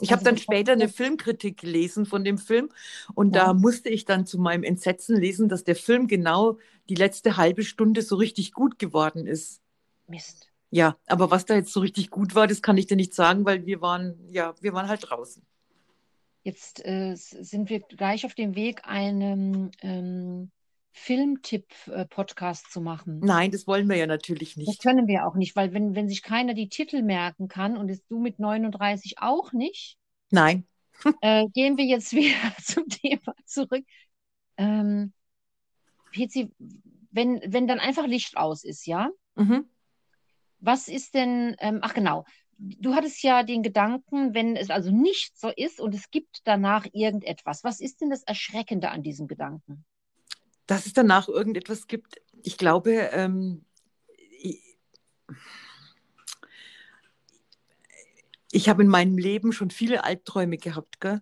Ich 0.00 0.12
Also 0.12 0.12
habe 0.12 0.22
dann 0.24 0.38
später 0.38 0.72
eine 0.72 0.88
Filmkritik 0.88 1.60
gelesen 1.60 2.06
von 2.06 2.24
dem 2.24 2.38
Film 2.38 2.70
und 3.14 3.34
Ja. 3.34 3.36
da 3.36 3.54
musste 3.54 3.88
ich 3.90 4.04
dann 4.06 4.26
zu 4.26 4.38
meinem 4.38 4.64
Entsetzen 4.64 5.16
lesen, 5.18 5.48
dass 5.48 5.64
der 5.64 5.76
Film 5.76 6.08
genau 6.08 6.58
die 6.88 6.96
letzte 6.96 7.36
halbe 7.38 7.64
Stunde 7.64 8.02
so 8.02 8.16
richtig 8.16 8.52
gut 8.52 8.78
geworden 8.78 9.26
ist. 9.26 9.62
Mist. 10.06 10.48
Ja, 10.70 10.96
aber 11.06 11.30
was 11.30 11.44
da 11.44 11.54
jetzt 11.54 11.72
so 11.72 11.80
richtig 11.80 12.10
gut 12.10 12.34
war, 12.34 12.46
das 12.46 12.62
kann 12.62 12.76
ich 12.78 12.86
dir 12.86 12.96
nicht 12.96 13.14
sagen, 13.14 13.44
weil 13.44 13.66
wir 13.66 13.80
waren, 13.82 14.18
ja, 14.32 14.54
wir 14.60 14.72
waren 14.72 14.88
halt 14.88 15.08
draußen. 15.10 15.44
Jetzt 16.44 16.84
äh, 16.84 17.14
sind 17.14 17.70
wir 17.70 17.80
gleich 17.80 18.26
auf 18.26 18.34
dem 18.34 18.56
Weg, 18.56 18.80
einen 18.84 19.70
ähm, 19.80 20.50
Filmtipp-Podcast 20.92 22.70
zu 22.72 22.80
machen. 22.80 23.20
Nein, 23.20 23.50
das 23.50 23.66
wollen 23.66 23.88
wir 23.88 23.96
ja 23.96 24.06
natürlich 24.06 24.54
Das 24.54 24.66
nicht. 24.66 24.82
können 24.82 25.06
wir 25.06 25.26
auch 25.26 25.36
nicht, 25.36 25.56
weil 25.56 25.72
wenn, 25.72 25.94
wenn 25.94 26.08
sich 26.08 26.22
keiner 26.22 26.54
die 26.54 26.68
Titel 26.68 27.02
merken 27.02 27.48
kann 27.48 27.76
und 27.76 27.88
es 27.90 28.04
du 28.06 28.18
mit 28.18 28.38
39 28.38 29.18
auch 29.18 29.52
nicht, 29.52 29.96
Nein. 30.30 30.66
äh, 31.20 31.46
gehen 31.54 31.76
wir 31.76 31.84
jetzt 31.84 32.12
wieder 32.12 32.56
zum 32.62 32.88
Thema 32.88 33.34
zurück. 33.46 33.84
Ähm, 34.56 35.12
Pezi, 36.12 36.50
wenn, 37.10 37.40
wenn 37.46 37.66
dann 37.66 37.80
einfach 37.80 38.06
Licht 38.06 38.36
aus 38.36 38.64
ist, 38.64 38.86
ja? 38.86 39.10
Mhm. 39.36 39.66
Was 40.60 40.88
ist 40.88 41.14
denn, 41.14 41.56
ähm, 41.58 41.78
ach 41.82 41.94
genau, 41.94 42.24
du 42.62 42.94
hattest 42.94 43.22
ja 43.22 43.42
den 43.42 43.62
Gedanken, 43.62 44.34
wenn 44.34 44.56
es 44.56 44.70
also 44.70 44.90
nicht 44.90 45.36
so 45.36 45.48
ist 45.48 45.80
und 45.80 45.94
es 45.94 46.10
gibt 46.10 46.40
danach 46.44 46.86
irgendetwas. 46.92 47.64
Was 47.64 47.80
ist 47.80 48.00
denn 48.00 48.10
das 48.10 48.22
Erschreckende 48.22 48.90
an 48.90 49.02
diesem 49.02 49.26
Gedanken? 49.26 49.84
Dass 50.66 50.86
es 50.86 50.92
danach 50.92 51.28
irgendetwas 51.28 51.86
gibt. 51.86 52.20
Ich 52.42 52.56
glaube, 52.56 53.10
ähm, 53.12 53.64
ich, 54.40 54.60
ich 58.52 58.68
habe 58.68 58.82
in 58.82 58.88
meinem 58.88 59.18
Leben 59.18 59.52
schon 59.52 59.70
viele 59.70 60.04
Albträume 60.04 60.56
gehabt, 60.56 61.00
gell? 61.00 61.20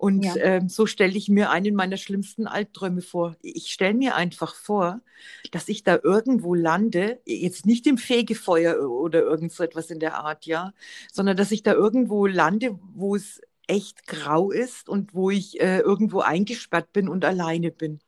Und 0.00 0.24
ja. 0.24 0.34
ähm, 0.36 0.70
so 0.70 0.86
stelle 0.86 1.12
ich 1.12 1.28
mir 1.28 1.50
einen 1.50 1.74
meiner 1.74 1.98
schlimmsten 1.98 2.46
Albträume 2.46 3.02
vor. 3.02 3.36
Ich 3.42 3.70
stelle 3.70 3.92
mir 3.92 4.14
einfach 4.14 4.54
vor, 4.54 5.02
dass 5.50 5.68
ich 5.68 5.84
da 5.84 5.98
irgendwo 6.02 6.54
lande, 6.54 7.20
jetzt 7.26 7.66
nicht 7.66 7.86
im 7.86 7.98
Fegefeuer 7.98 8.88
oder 8.90 9.20
irgend 9.20 9.52
so 9.52 9.62
etwas 9.62 9.90
in 9.90 10.00
der 10.00 10.14
Art, 10.14 10.46
ja, 10.46 10.72
sondern 11.12 11.36
dass 11.36 11.50
ich 11.50 11.62
da 11.62 11.74
irgendwo 11.74 12.24
lande, 12.24 12.78
wo 12.94 13.14
es 13.14 13.42
echt 13.66 14.06
grau 14.06 14.50
ist 14.50 14.88
und 14.88 15.12
wo 15.12 15.28
ich 15.28 15.60
äh, 15.60 15.80
irgendwo 15.80 16.20
eingesperrt 16.20 16.94
bin 16.94 17.06
und 17.06 17.22
alleine 17.26 17.70
bin. 17.70 18.00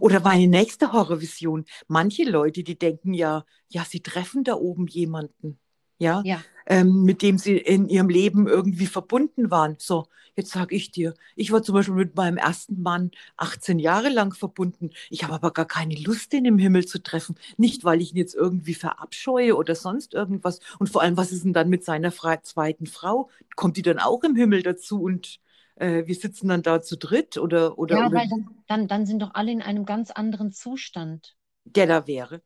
Oder 0.00 0.20
meine 0.20 0.46
nächste 0.46 0.94
Horrorvision. 0.94 1.66
Manche 1.88 2.24
Leute, 2.24 2.62
die 2.62 2.78
denken 2.78 3.12
ja, 3.12 3.44
ja, 3.68 3.84
sie 3.84 4.00
treffen 4.00 4.44
da 4.44 4.54
oben 4.54 4.86
jemanden 4.86 5.58
ja, 6.02 6.22
ja. 6.24 6.42
Ähm, 6.66 7.02
mit 7.04 7.22
dem 7.22 7.38
sie 7.38 7.56
in 7.58 7.88
ihrem 7.88 8.08
Leben 8.08 8.46
irgendwie 8.46 8.86
verbunden 8.86 9.50
waren. 9.50 9.76
So, 9.78 10.06
jetzt 10.36 10.50
sage 10.52 10.74
ich 10.74 10.90
dir, 10.90 11.14
ich 11.36 11.52
war 11.52 11.62
zum 11.62 11.74
Beispiel 11.74 11.94
mit 11.94 12.16
meinem 12.16 12.36
ersten 12.36 12.80
Mann 12.82 13.10
18 13.36 13.78
Jahre 13.78 14.08
lang 14.08 14.34
verbunden. 14.34 14.90
Ich 15.10 15.24
habe 15.24 15.34
aber 15.34 15.52
gar 15.52 15.66
keine 15.66 15.94
Lust, 15.96 16.32
den 16.32 16.44
im 16.44 16.58
Himmel 16.58 16.86
zu 16.86 17.02
treffen. 17.02 17.36
Nicht, 17.56 17.84
weil 17.84 18.00
ich 18.00 18.12
ihn 18.12 18.18
jetzt 18.18 18.34
irgendwie 18.34 18.74
verabscheue 18.74 19.56
oder 19.56 19.74
sonst 19.74 20.14
irgendwas. 20.14 20.60
Und 20.78 20.88
vor 20.90 21.02
allem, 21.02 21.16
was 21.16 21.32
ist 21.32 21.44
denn 21.44 21.52
dann 21.52 21.68
mit 21.68 21.84
seiner 21.84 22.12
zweiten 22.42 22.86
Frau? 22.86 23.28
Kommt 23.56 23.76
die 23.76 23.82
dann 23.82 23.98
auch 23.98 24.22
im 24.24 24.36
Himmel 24.36 24.62
dazu 24.62 25.02
und 25.02 25.40
äh, 25.76 26.06
wir 26.06 26.14
sitzen 26.14 26.48
dann 26.48 26.62
da 26.62 26.82
zu 26.82 26.96
dritt 26.96 27.36
oder 27.38 27.78
oder 27.78 27.98
Ja, 27.98 28.06
oder 28.06 28.16
weil 28.18 28.28
dann, 28.28 28.48
dann, 28.68 28.88
dann 28.88 29.06
sind 29.06 29.20
doch 29.20 29.34
alle 29.34 29.52
in 29.52 29.62
einem 29.62 29.84
ganz 29.84 30.10
anderen 30.10 30.52
Zustand. 30.52 31.34
der 31.64 31.86
da 31.86 32.06
wäre. 32.06 32.42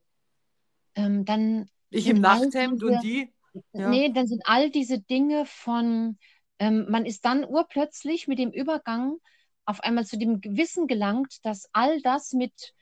Ähm, 0.94 1.24
dann 1.24 1.68
Ich 1.90 2.06
im 2.06 2.20
Nachthemd 2.20 2.82
und 2.82 3.02
die. 3.02 3.32
Ja. 3.72 3.90
nee, 3.90 4.10
dann 4.12 4.26
sind 4.26 4.42
all 4.44 4.70
diese 4.70 5.00
Dinge 5.00 5.46
von, 5.46 6.18
ähm, 6.58 6.86
man 6.88 7.06
ist 7.06 7.24
dann 7.24 7.44
urplötzlich 7.44 8.28
mit 8.28 8.38
dem 8.38 8.50
Übergang 8.50 9.16
auf 9.64 9.80
einmal 9.80 10.06
zu 10.06 10.16
dem 10.16 10.40
Gewissen 10.40 10.86
gelangt, 10.86 11.44
dass 11.44 11.68
all 11.72 12.00
das 12.00 12.32
mit, 12.32 12.72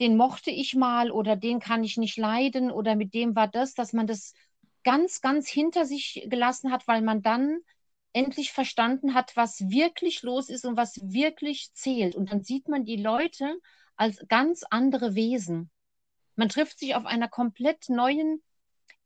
den 0.00 0.16
mochte 0.16 0.50
ich 0.50 0.74
mal 0.74 1.10
oder 1.10 1.36
den 1.36 1.60
kann 1.60 1.84
ich 1.84 1.96
nicht 1.96 2.16
leiden 2.16 2.70
oder 2.70 2.96
mit 2.96 3.14
dem 3.14 3.36
war 3.36 3.48
das, 3.48 3.74
dass 3.74 3.92
man 3.92 4.06
das 4.06 4.34
ganz, 4.82 5.20
ganz 5.20 5.48
hinter 5.48 5.84
sich 5.84 6.26
gelassen 6.28 6.72
hat, 6.72 6.86
weil 6.88 7.02
man 7.02 7.22
dann 7.22 7.60
endlich 8.12 8.52
verstanden 8.52 9.14
hat, 9.14 9.36
was 9.36 9.68
wirklich 9.68 10.22
los 10.22 10.48
ist 10.48 10.64
und 10.64 10.76
was 10.76 11.00
wirklich 11.02 11.72
zählt. 11.72 12.14
Und 12.14 12.30
dann 12.32 12.42
sieht 12.42 12.68
man 12.68 12.84
die 12.84 12.96
Leute 12.96 13.58
als 13.96 14.24
ganz 14.28 14.64
andere 14.68 15.14
Wesen. 15.14 15.70
Man 16.36 16.48
trifft 16.48 16.78
sich 16.78 16.94
auf 16.94 17.06
einer 17.06 17.28
komplett 17.28 17.88
neuen 17.88 18.42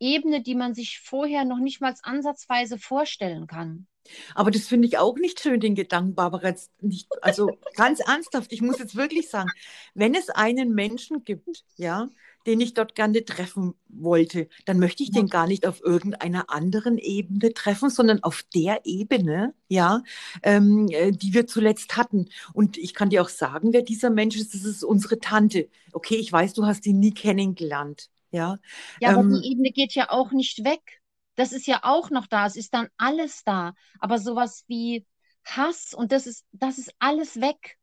Ebene, 0.01 0.43
die 0.43 0.55
man 0.55 0.75
sich 0.75 1.01
vorher 1.01 1.45
noch 1.45 1.59
nicht 1.59 1.81
mal 1.81 1.95
ansatzweise 2.03 2.79
vorstellen 2.79 3.47
kann. 3.47 3.87
Aber 4.35 4.51
das 4.51 4.67
finde 4.67 4.89
ich 4.89 4.99
auch 4.99 5.17
nicht 5.17 5.41
schön, 5.41 5.61
den 5.61 5.75
Gedanken, 5.75 6.15
Barbara. 6.15 6.49
Jetzt 6.49 6.71
nicht, 6.83 7.09
also 7.23 7.51
ganz 7.75 8.01
ernsthaft, 8.01 8.53
ich 8.53 8.63
muss 8.63 8.79
jetzt 8.79 8.97
wirklich 8.97 9.29
sagen, 9.29 9.51
wenn 9.95 10.15
es 10.15 10.31
einen 10.31 10.75
Menschen 10.75 11.25
gibt, 11.25 11.65
ja, 11.77 12.09
den 12.47 12.61
ich 12.61 12.73
dort 12.73 12.95
gerne 12.95 13.25
treffen 13.25 13.75
wollte, 13.89 14.49
dann 14.65 14.79
möchte 14.79 15.03
ich 15.03 15.11
den 15.11 15.29
gar 15.29 15.47
nicht 15.47 15.67
auf 15.67 15.83
irgendeiner 15.83 16.49
anderen 16.49 16.97
Ebene 16.97 17.53
treffen, 17.53 17.91
sondern 17.91 18.23
auf 18.23 18.43
der 18.55 18.81
Ebene, 18.85 19.55
ja, 19.69 20.03
ähm, 20.43 20.89
äh, 20.91 21.11
die 21.11 21.35
wir 21.35 21.47
zuletzt 21.47 21.97
hatten. 21.97 22.31
Und 22.55 22.79
ich 22.79 22.95
kann 22.95 23.11
dir 23.11 23.23
auch 23.23 23.29
sagen, 23.29 23.73
wer 23.73 23.83
dieser 23.83 24.11
Mensch 24.11 24.37
ist. 24.37 24.55
Das 24.55 24.65
ist 24.65 24.83
unsere 24.83 25.19
Tante. 25.19 25.69
Okay, 25.93 26.17
ich 26.17 26.33
weiß, 26.33 26.55
du 26.55 26.65
hast 26.65 26.87
ihn 26.87 27.01
nie 27.01 27.13
kennengelernt, 27.13 28.09
ja. 28.31 28.59
Ja, 29.01 29.11
aber 29.11 29.23
Ähm, 29.23 29.33
die 29.33 29.51
Ebene 29.51 29.71
geht 29.73 29.95
ja 29.95 30.11
auch 30.11 30.31
nicht 30.33 30.65
weg. 30.65 31.01
Das 31.37 31.53
ist 31.53 31.67
ja 31.67 31.81
auch 31.83 32.11
noch 32.11 32.27
da. 32.27 32.47
Es 32.47 32.57
ist 32.57 32.75
dann 32.75 32.89
alles 32.97 33.45
da. 33.45 33.75
Aber 34.01 34.19
sowas 34.19 34.65
wie 34.69 35.07
Hass 35.45 35.95
und 35.95 36.13
das 36.13 36.27
ist, 36.27 36.45
das 36.53 36.79
ist 36.79 36.93
alles 36.99 37.41
weg. 37.41 37.79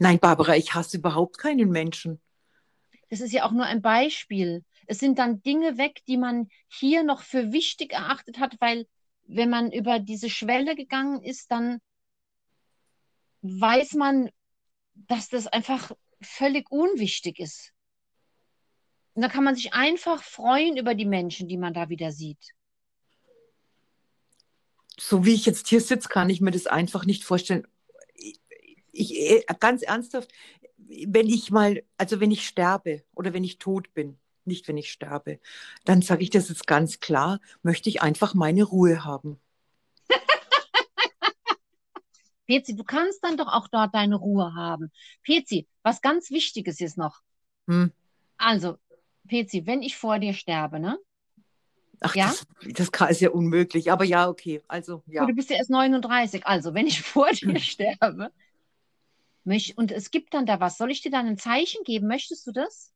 nein, 0.00 0.18
Barbara, 0.18 0.56
ich 0.56 0.74
hasse 0.74 0.96
überhaupt 0.98 1.38
keinen 1.38 1.70
Menschen. 1.70 2.20
Das 3.10 3.20
ist 3.20 3.32
ja 3.32 3.44
auch 3.44 3.50
nur 3.52 3.64
ein 3.66 3.82
Beispiel. 3.82 4.64
Es 4.86 4.98
sind 5.00 5.18
dann 5.18 5.42
Dinge 5.42 5.76
weg, 5.78 6.02
die 6.06 6.16
man 6.16 6.48
hier 6.68 7.02
noch 7.02 7.22
für 7.22 7.52
wichtig 7.52 7.92
erachtet 7.92 8.38
hat, 8.38 8.54
weil 8.60 8.86
wenn 9.24 9.50
man 9.50 9.72
über 9.72 9.98
diese 9.98 10.30
Schwelle 10.30 10.76
gegangen 10.76 11.20
ist, 11.22 11.50
dann 11.50 11.80
weiß 13.42 13.94
man, 13.94 14.28
dass 14.94 15.28
das 15.30 15.46
einfach 15.46 15.92
völlig 16.22 16.70
unwichtig 16.70 17.38
ist. 17.40 17.72
Und 19.16 19.22
da 19.22 19.28
kann 19.28 19.42
man 19.42 19.56
sich 19.56 19.74
einfach 19.74 20.22
freuen 20.22 20.76
über 20.76 20.94
die 20.94 21.06
Menschen, 21.06 21.48
die 21.48 21.56
man 21.56 21.74
da 21.74 21.88
wieder 21.88 22.12
sieht. 22.12 22.54
so 24.98 25.24
wie 25.24 25.34
ich 25.34 25.46
jetzt 25.46 25.68
hier 25.68 25.80
sitze, 25.80 26.08
kann 26.08 26.30
ich 26.30 26.40
mir 26.40 26.50
das 26.50 26.66
einfach 26.66 27.04
nicht 27.04 27.24
vorstellen. 27.24 27.66
Ich, 28.92 29.44
ganz 29.60 29.82
ernsthaft, 29.82 30.32
wenn 30.78 31.28
ich 31.28 31.50
mal, 31.50 31.82
also 31.98 32.20
wenn 32.20 32.30
ich 32.30 32.46
sterbe 32.46 33.04
oder 33.14 33.34
wenn 33.34 33.44
ich 33.44 33.58
tot 33.58 33.92
bin, 33.92 34.18
nicht 34.44 34.68
wenn 34.68 34.78
ich 34.78 34.90
sterbe, 34.90 35.38
dann 35.84 36.00
sage 36.00 36.22
ich 36.22 36.30
das 36.30 36.48
jetzt 36.48 36.66
ganz 36.66 37.00
klar, 37.00 37.40
möchte 37.62 37.90
ich 37.90 38.00
einfach 38.00 38.34
meine 38.34 38.62
Ruhe 38.62 39.04
haben. 39.04 39.38
Pezi, 42.46 42.74
du 42.74 42.84
kannst 42.84 43.22
dann 43.22 43.36
doch 43.36 43.48
auch 43.48 43.68
dort 43.68 43.94
deine 43.94 44.16
Ruhe 44.16 44.54
haben. 44.54 44.90
Pezi, 45.22 45.68
was 45.82 46.00
ganz 46.00 46.30
Wichtiges 46.30 46.80
ist 46.80 46.96
noch. 46.96 47.20
Hm. 47.66 47.92
Also, 48.38 48.78
Pezi, 49.26 49.66
wenn 49.66 49.82
ich 49.82 49.96
vor 49.96 50.18
dir 50.18 50.32
sterbe, 50.32 50.80
ne? 50.80 50.98
Ach, 52.00 52.14
Ja? 52.14 52.26
das, 52.26 52.90
das 52.90 53.10
ist 53.10 53.20
ja 53.20 53.30
unmöglich. 53.30 53.90
Aber 53.90 54.04
ja, 54.04 54.28
okay. 54.28 54.62
Also, 54.68 55.02
ja. 55.06 55.24
Du 55.26 55.34
bist 55.34 55.50
ja 55.50 55.56
erst 55.56 55.70
39. 55.70 56.46
Also, 56.46 56.74
wenn 56.74 56.86
ich 56.86 57.02
vor 57.02 57.30
dir 57.30 57.58
sterbe, 57.58 58.30
möcht- 59.44 59.76
und 59.76 59.92
es 59.92 60.10
gibt 60.10 60.34
dann 60.34 60.46
da 60.46 60.60
was, 60.60 60.76
soll 60.76 60.90
ich 60.90 61.00
dir 61.02 61.10
dann 61.10 61.26
ein 61.26 61.38
Zeichen 61.38 61.82
geben? 61.84 62.06
Möchtest 62.06 62.46
du 62.46 62.52
das? 62.52 62.92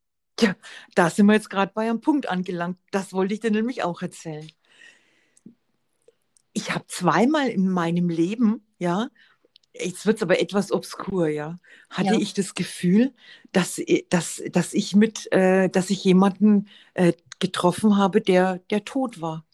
Da 0.95 1.11
sind 1.11 1.27
wir 1.27 1.35
jetzt 1.35 1.51
gerade 1.51 1.73
bei 1.75 1.83
einem 1.83 2.01
Punkt 2.01 2.29
angelangt. 2.29 2.79
Das 2.91 3.13
wollte 3.13 3.35
ich 3.35 3.41
dir 3.41 3.51
nämlich 3.51 3.83
auch 3.83 4.01
erzählen. 4.01 4.51
Ich 6.53 6.75
habe 6.75 6.87
zweimal 6.87 7.49
in 7.49 7.71
meinem 7.71 8.09
Leben, 8.09 8.67
ja, 8.79 9.09
jetzt 9.75 10.07
wird 10.07 10.17
es 10.17 10.23
aber 10.23 10.41
etwas 10.41 10.73
obskur, 10.73 11.29
ja, 11.29 11.59
hatte 11.91 12.15
Ja. 12.15 12.19
ich 12.19 12.35
das 12.35 12.55
Gefühl, 12.55 13.13
dass, 13.53 13.81
dass, 14.11 14.43
dass 14.51 14.73
ich 14.75 14.95
mit, 14.97 15.31
äh, 15.33 15.69
dass 15.69 15.91
ich 15.91 16.05
jemanden 16.05 16.69
äh, 16.95 17.13
getroffen 17.39 17.97
habe, 17.97 18.21
der, 18.21 18.59
der 18.71 18.85
tot 18.85 19.21
war. 19.21 19.45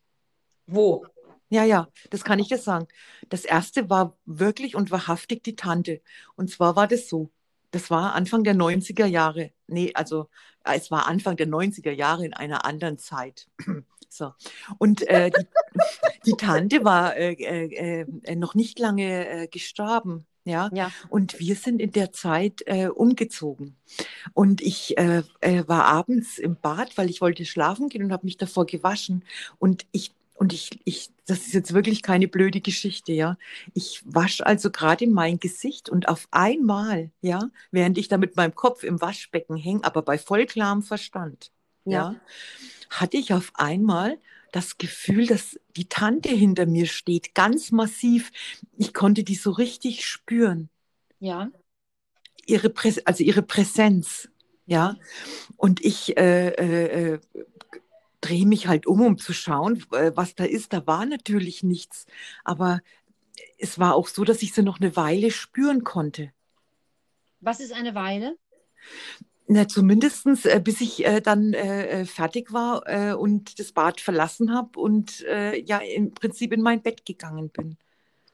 Wo? 0.66 1.06
Ja, 1.48 1.64
ja, 1.64 1.88
das 2.10 2.24
kann 2.24 2.38
ich 2.40 2.48
dir 2.48 2.58
sagen. 2.58 2.88
Das 3.28 3.44
erste 3.44 3.88
war 3.88 4.16
wirklich 4.24 4.74
und 4.74 4.90
wahrhaftig 4.90 5.44
die 5.44 5.54
Tante. 5.56 6.00
Und 6.34 6.50
zwar 6.50 6.74
war 6.76 6.88
das 6.88 7.08
so. 7.08 7.30
Das 7.70 7.90
war 7.90 8.14
Anfang 8.14 8.42
der 8.44 8.54
90er 8.54 9.06
Jahre. 9.06 9.52
Nee, 9.68 9.92
also 9.94 10.28
äh, 10.64 10.76
es 10.76 10.90
war 10.90 11.06
Anfang 11.06 11.36
der 11.36 11.46
90er 11.46 11.92
Jahre 11.92 12.24
in 12.26 12.34
einer 12.34 12.64
anderen 12.64 12.98
Zeit. 12.98 13.48
So. 14.08 14.32
Und 14.78 15.06
äh, 15.08 15.30
die, 15.30 15.46
die 16.26 16.32
Tante 16.32 16.84
war 16.84 17.16
äh, 17.16 17.32
äh, 17.32 18.06
äh, 18.24 18.36
noch 18.36 18.54
nicht 18.54 18.78
lange 18.78 19.28
äh, 19.28 19.46
gestorben. 19.48 20.26
Ja, 20.44 20.70
Ja. 20.72 20.92
und 21.08 21.40
wir 21.40 21.56
sind 21.56 21.80
in 21.82 21.90
der 21.90 22.12
Zeit 22.12 22.62
äh, 22.66 22.86
umgezogen. 22.86 23.76
Und 24.32 24.60
ich 24.60 24.94
war 24.96 25.84
abends 25.86 26.38
im 26.38 26.54
Bad, 26.54 26.96
weil 26.96 27.10
ich 27.10 27.20
wollte 27.20 27.44
schlafen 27.44 27.88
gehen 27.88 28.04
und 28.04 28.12
habe 28.12 28.24
mich 28.24 28.36
davor 28.36 28.64
gewaschen. 28.64 29.24
Und 29.58 29.86
ich, 29.90 30.12
und 30.34 30.52
ich, 30.52 30.78
ich, 30.84 31.10
das 31.26 31.38
ist 31.40 31.52
jetzt 31.54 31.72
wirklich 31.74 32.00
keine 32.02 32.28
blöde 32.28 32.60
Geschichte, 32.60 33.12
ja. 33.12 33.36
Ich 33.74 34.02
wasche 34.04 34.46
also 34.46 34.70
gerade 34.70 35.08
mein 35.08 35.40
Gesicht 35.40 35.88
und 35.88 36.08
auf 36.08 36.28
einmal, 36.30 37.10
ja, 37.22 37.50
während 37.72 37.98
ich 37.98 38.06
da 38.06 38.16
mit 38.16 38.36
meinem 38.36 38.54
Kopf 38.54 38.84
im 38.84 39.00
Waschbecken 39.00 39.56
hänge, 39.56 39.82
aber 39.82 40.02
bei 40.02 40.16
vollklarem 40.16 40.82
Verstand, 40.82 41.50
ja, 41.84 42.14
hatte 42.90 43.16
ich 43.16 43.32
auf 43.32 43.52
einmal 43.54 44.18
das 44.52 44.78
Gefühl, 44.78 45.26
dass 45.26 45.58
die 45.76 45.88
Tante 45.88 46.30
hinter 46.30 46.66
mir 46.66 46.86
steht, 46.86 47.34
ganz 47.34 47.72
massiv. 47.72 48.32
Ich 48.76 48.94
konnte 48.94 49.24
die 49.24 49.34
so 49.34 49.50
richtig 49.50 50.06
spüren 50.06 50.70
Ja. 51.20 51.50
ihre 52.46 52.70
Präs 52.70 52.98
also 53.06 53.24
ihre 53.24 53.42
Präsenz, 53.42 54.28
ja. 54.66 54.96
Und 55.56 55.84
ich 55.84 56.16
äh, 56.16 56.48
äh, 56.50 57.14
äh, 57.14 57.20
drehe 58.20 58.46
mich 58.46 58.66
halt 58.68 58.86
um, 58.86 59.00
um 59.02 59.18
zu 59.18 59.32
schauen, 59.32 59.84
äh, 59.92 60.12
was 60.14 60.34
da 60.34 60.44
ist. 60.44 60.72
Da 60.72 60.86
war 60.86 61.06
natürlich 61.06 61.62
nichts, 61.62 62.06
aber 62.44 62.80
es 63.58 63.78
war 63.78 63.94
auch 63.94 64.08
so, 64.08 64.24
dass 64.24 64.42
ich 64.42 64.54
sie 64.54 64.62
noch 64.62 64.80
eine 64.80 64.96
Weile 64.96 65.30
spüren 65.30 65.84
konnte. 65.84 66.32
Was 67.40 67.60
ist 67.60 67.72
eine 67.72 67.94
Weile? 67.94 68.36
Na, 69.48 69.68
zumindest 69.68 70.26
äh, 70.46 70.60
bis 70.62 70.80
ich 70.80 71.04
äh, 71.06 71.20
dann 71.20 71.52
äh, 71.52 72.00
äh, 72.00 72.04
fertig 72.04 72.52
war 72.52 72.82
äh, 72.86 73.12
und 73.14 73.60
das 73.60 73.72
Bad 73.72 74.00
verlassen 74.00 74.52
habe 74.52 74.78
und 74.80 75.22
äh, 75.24 75.60
ja 75.60 75.78
im 75.78 76.12
Prinzip 76.14 76.52
in 76.52 76.62
mein 76.62 76.82
Bett 76.82 77.06
gegangen 77.06 77.50
bin. 77.50 77.76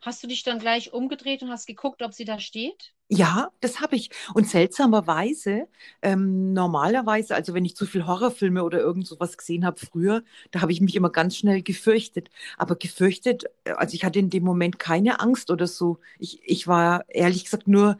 Hast 0.01 0.23
du 0.23 0.27
dich 0.27 0.43
dann 0.43 0.59
gleich 0.59 0.93
umgedreht 0.93 1.43
und 1.43 1.51
hast 1.51 1.67
geguckt, 1.67 2.03
ob 2.03 2.13
sie 2.13 2.25
da 2.25 2.39
steht? 2.41 2.93
Ja, 3.09 3.51
das 3.61 3.81
habe 3.81 3.95
ich. 3.95 4.09
Und 4.33 4.49
seltsamerweise, 4.49 5.69
ähm, 6.01 6.55
normalerweise, 6.55 7.35
also 7.35 7.53
wenn 7.53 7.65
ich 7.67 7.77
zu 7.77 7.85
viel 7.85 8.07
Horrorfilme 8.07 8.65
oder 8.65 8.81
irgend 8.81 9.07
sowas 9.07 9.37
gesehen 9.37 9.67
habe 9.67 9.79
früher, 9.79 10.23
da 10.51 10.63
habe 10.63 10.73
ich 10.73 10.81
mich 10.81 10.97
immer 10.97 11.11
ganz 11.11 11.37
schnell 11.37 11.63
gefürchtet. 11.63 12.31
Aber 12.57 12.75
gefürchtet, 12.75 13.45
also 13.77 13.95
ich 13.95 14.05
hatte 14.05 14.19
in 14.19 14.31
dem 14.31 14.45
Moment 14.45 14.79
keine 14.79 15.21
Angst 15.21 15.51
oder 15.51 15.67
so. 15.67 15.99
Ich, 16.19 16.41
ich 16.45 16.67
war 16.67 17.05
ehrlich 17.09 17.45
gesagt 17.45 17.69
nur 17.69 17.99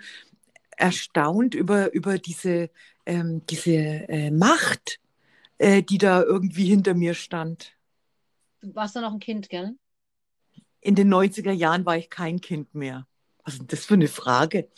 erstaunt 0.77 1.55
über, 1.55 1.93
über 1.95 2.19
diese, 2.19 2.71
ähm, 3.07 3.45
diese 3.47 3.73
äh, 3.73 4.31
Macht, 4.31 5.01
äh, 5.59 5.83
die 5.83 5.99
da 5.99 6.23
irgendwie 6.23 6.67
hinter 6.67 6.95
mir 6.95 7.15
stand. 7.15 7.77
Du 8.61 8.75
warst 8.75 8.97
dann 8.97 9.03
noch 9.03 9.13
ein 9.13 9.21
Kind, 9.21 9.49
gell? 9.49 9.77
In 10.81 10.95
den 10.95 11.13
90er 11.13 11.53
Jahren 11.53 11.87
war 11.87 11.97
ich 11.97 12.11
kein 12.11 12.41
Kind 12.41 12.75
mehr. 12.75 13.07
Was 13.45 13.55
ist 13.55 13.61
denn 13.61 13.69
das 13.69 13.85
für 13.85 13.95
eine 13.95 14.09
Frage? 14.09 14.69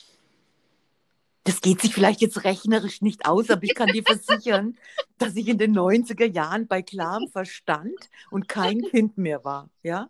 Das 1.45 1.61
geht 1.61 1.83
sich 1.83 1.93
vielleicht 1.93 2.23
jetzt 2.23 2.45
rechnerisch 2.45 3.03
nicht 3.03 3.27
aus, 3.27 3.51
aber 3.51 3.65
ich 3.65 3.75
kann 3.75 3.89
dir 3.89 4.03
versichern, 4.03 4.79
dass 5.19 5.37
ich 5.37 5.49
in 5.49 5.59
den 5.59 5.77
90er 5.77 6.25
Jahren 6.25 6.67
bei 6.67 6.83
klarem 6.83 7.29
Verstand 7.29 8.09
und 8.31 8.49
kein 8.49 8.81
Kind 8.81 9.19
mehr 9.19 9.45
war. 9.45 9.71
Ja? 9.83 10.09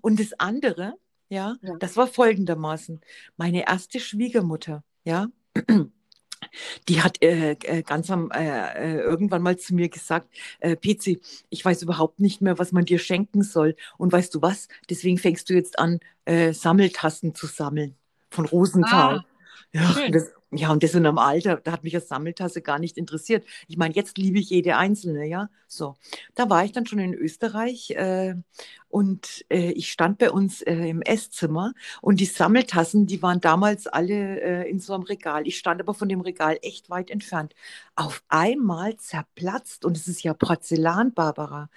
Und 0.00 0.18
das 0.18 0.32
andere, 0.38 0.94
ja, 1.28 1.56
ja. 1.60 1.76
das 1.78 1.96
war 1.96 2.06
folgendermaßen. 2.06 3.00
Meine 3.36 3.66
erste 3.66 4.00
Schwiegermutter, 4.00 4.82
ja, 5.04 5.28
die 6.88 7.02
hat 7.02 7.22
äh, 7.22 7.52
äh, 7.52 7.82
ganz 7.82 8.10
am 8.10 8.30
äh, 8.30 8.96
äh, 8.96 9.00
irgendwann 9.00 9.42
mal 9.42 9.56
zu 9.58 9.74
mir 9.74 9.88
gesagt, 9.88 10.28
äh, 10.60 10.76
Pezi, 10.76 11.20
ich 11.50 11.64
weiß 11.64 11.82
überhaupt 11.82 12.20
nicht 12.20 12.40
mehr, 12.42 12.58
was 12.58 12.72
man 12.72 12.84
dir 12.84 12.98
schenken 12.98 13.42
soll. 13.42 13.76
Und 13.98 14.12
weißt 14.12 14.34
du 14.34 14.42
was? 14.42 14.68
Deswegen 14.90 15.18
fängst 15.18 15.48
du 15.50 15.54
jetzt 15.54 15.78
an, 15.78 16.00
äh, 16.24 16.52
Sammeltassen 16.52 17.34
zu 17.34 17.46
sammeln 17.46 17.96
von 18.30 18.46
Rosenthal. 18.46 19.18
Ah, 19.18 19.24
ja, 19.72 20.08
das, 20.10 20.32
ja, 20.54 20.70
und 20.70 20.82
das 20.82 20.94
in 20.94 21.06
einem 21.06 21.16
Alter, 21.16 21.56
da 21.56 21.72
hat 21.72 21.82
mich 21.82 21.94
eine 21.94 22.04
Sammeltasse 22.04 22.60
gar 22.60 22.78
nicht 22.78 22.98
interessiert. 22.98 23.46
Ich 23.68 23.78
meine, 23.78 23.94
jetzt 23.94 24.18
liebe 24.18 24.38
ich 24.38 24.50
jede 24.50 24.76
einzelne, 24.76 25.26
ja. 25.26 25.48
So, 25.66 25.96
da 26.34 26.50
war 26.50 26.62
ich 26.62 26.72
dann 26.72 26.84
schon 26.84 26.98
in 26.98 27.14
Österreich 27.14 27.90
äh, 27.92 28.34
und 28.88 29.46
äh, 29.48 29.70
ich 29.70 29.90
stand 29.90 30.18
bei 30.18 30.30
uns 30.30 30.60
äh, 30.60 30.74
im 30.74 31.00
Esszimmer 31.00 31.72
und 32.02 32.20
die 32.20 32.26
Sammeltassen, 32.26 33.06
die 33.06 33.22
waren 33.22 33.40
damals 33.40 33.86
alle 33.86 34.42
äh, 34.42 34.70
in 34.70 34.78
so 34.78 34.92
einem 34.92 35.04
Regal. 35.04 35.46
Ich 35.46 35.56
stand 35.56 35.80
aber 35.80 35.94
von 35.94 36.10
dem 36.10 36.20
Regal 36.20 36.58
echt 36.60 36.90
weit 36.90 37.10
entfernt. 37.10 37.54
Auf 37.96 38.22
einmal 38.28 38.96
zerplatzt, 38.98 39.86
und 39.86 39.96
es 39.96 40.06
ist 40.06 40.22
ja 40.22 40.34
Porzellan, 40.34 41.14
Barbara, 41.14 41.70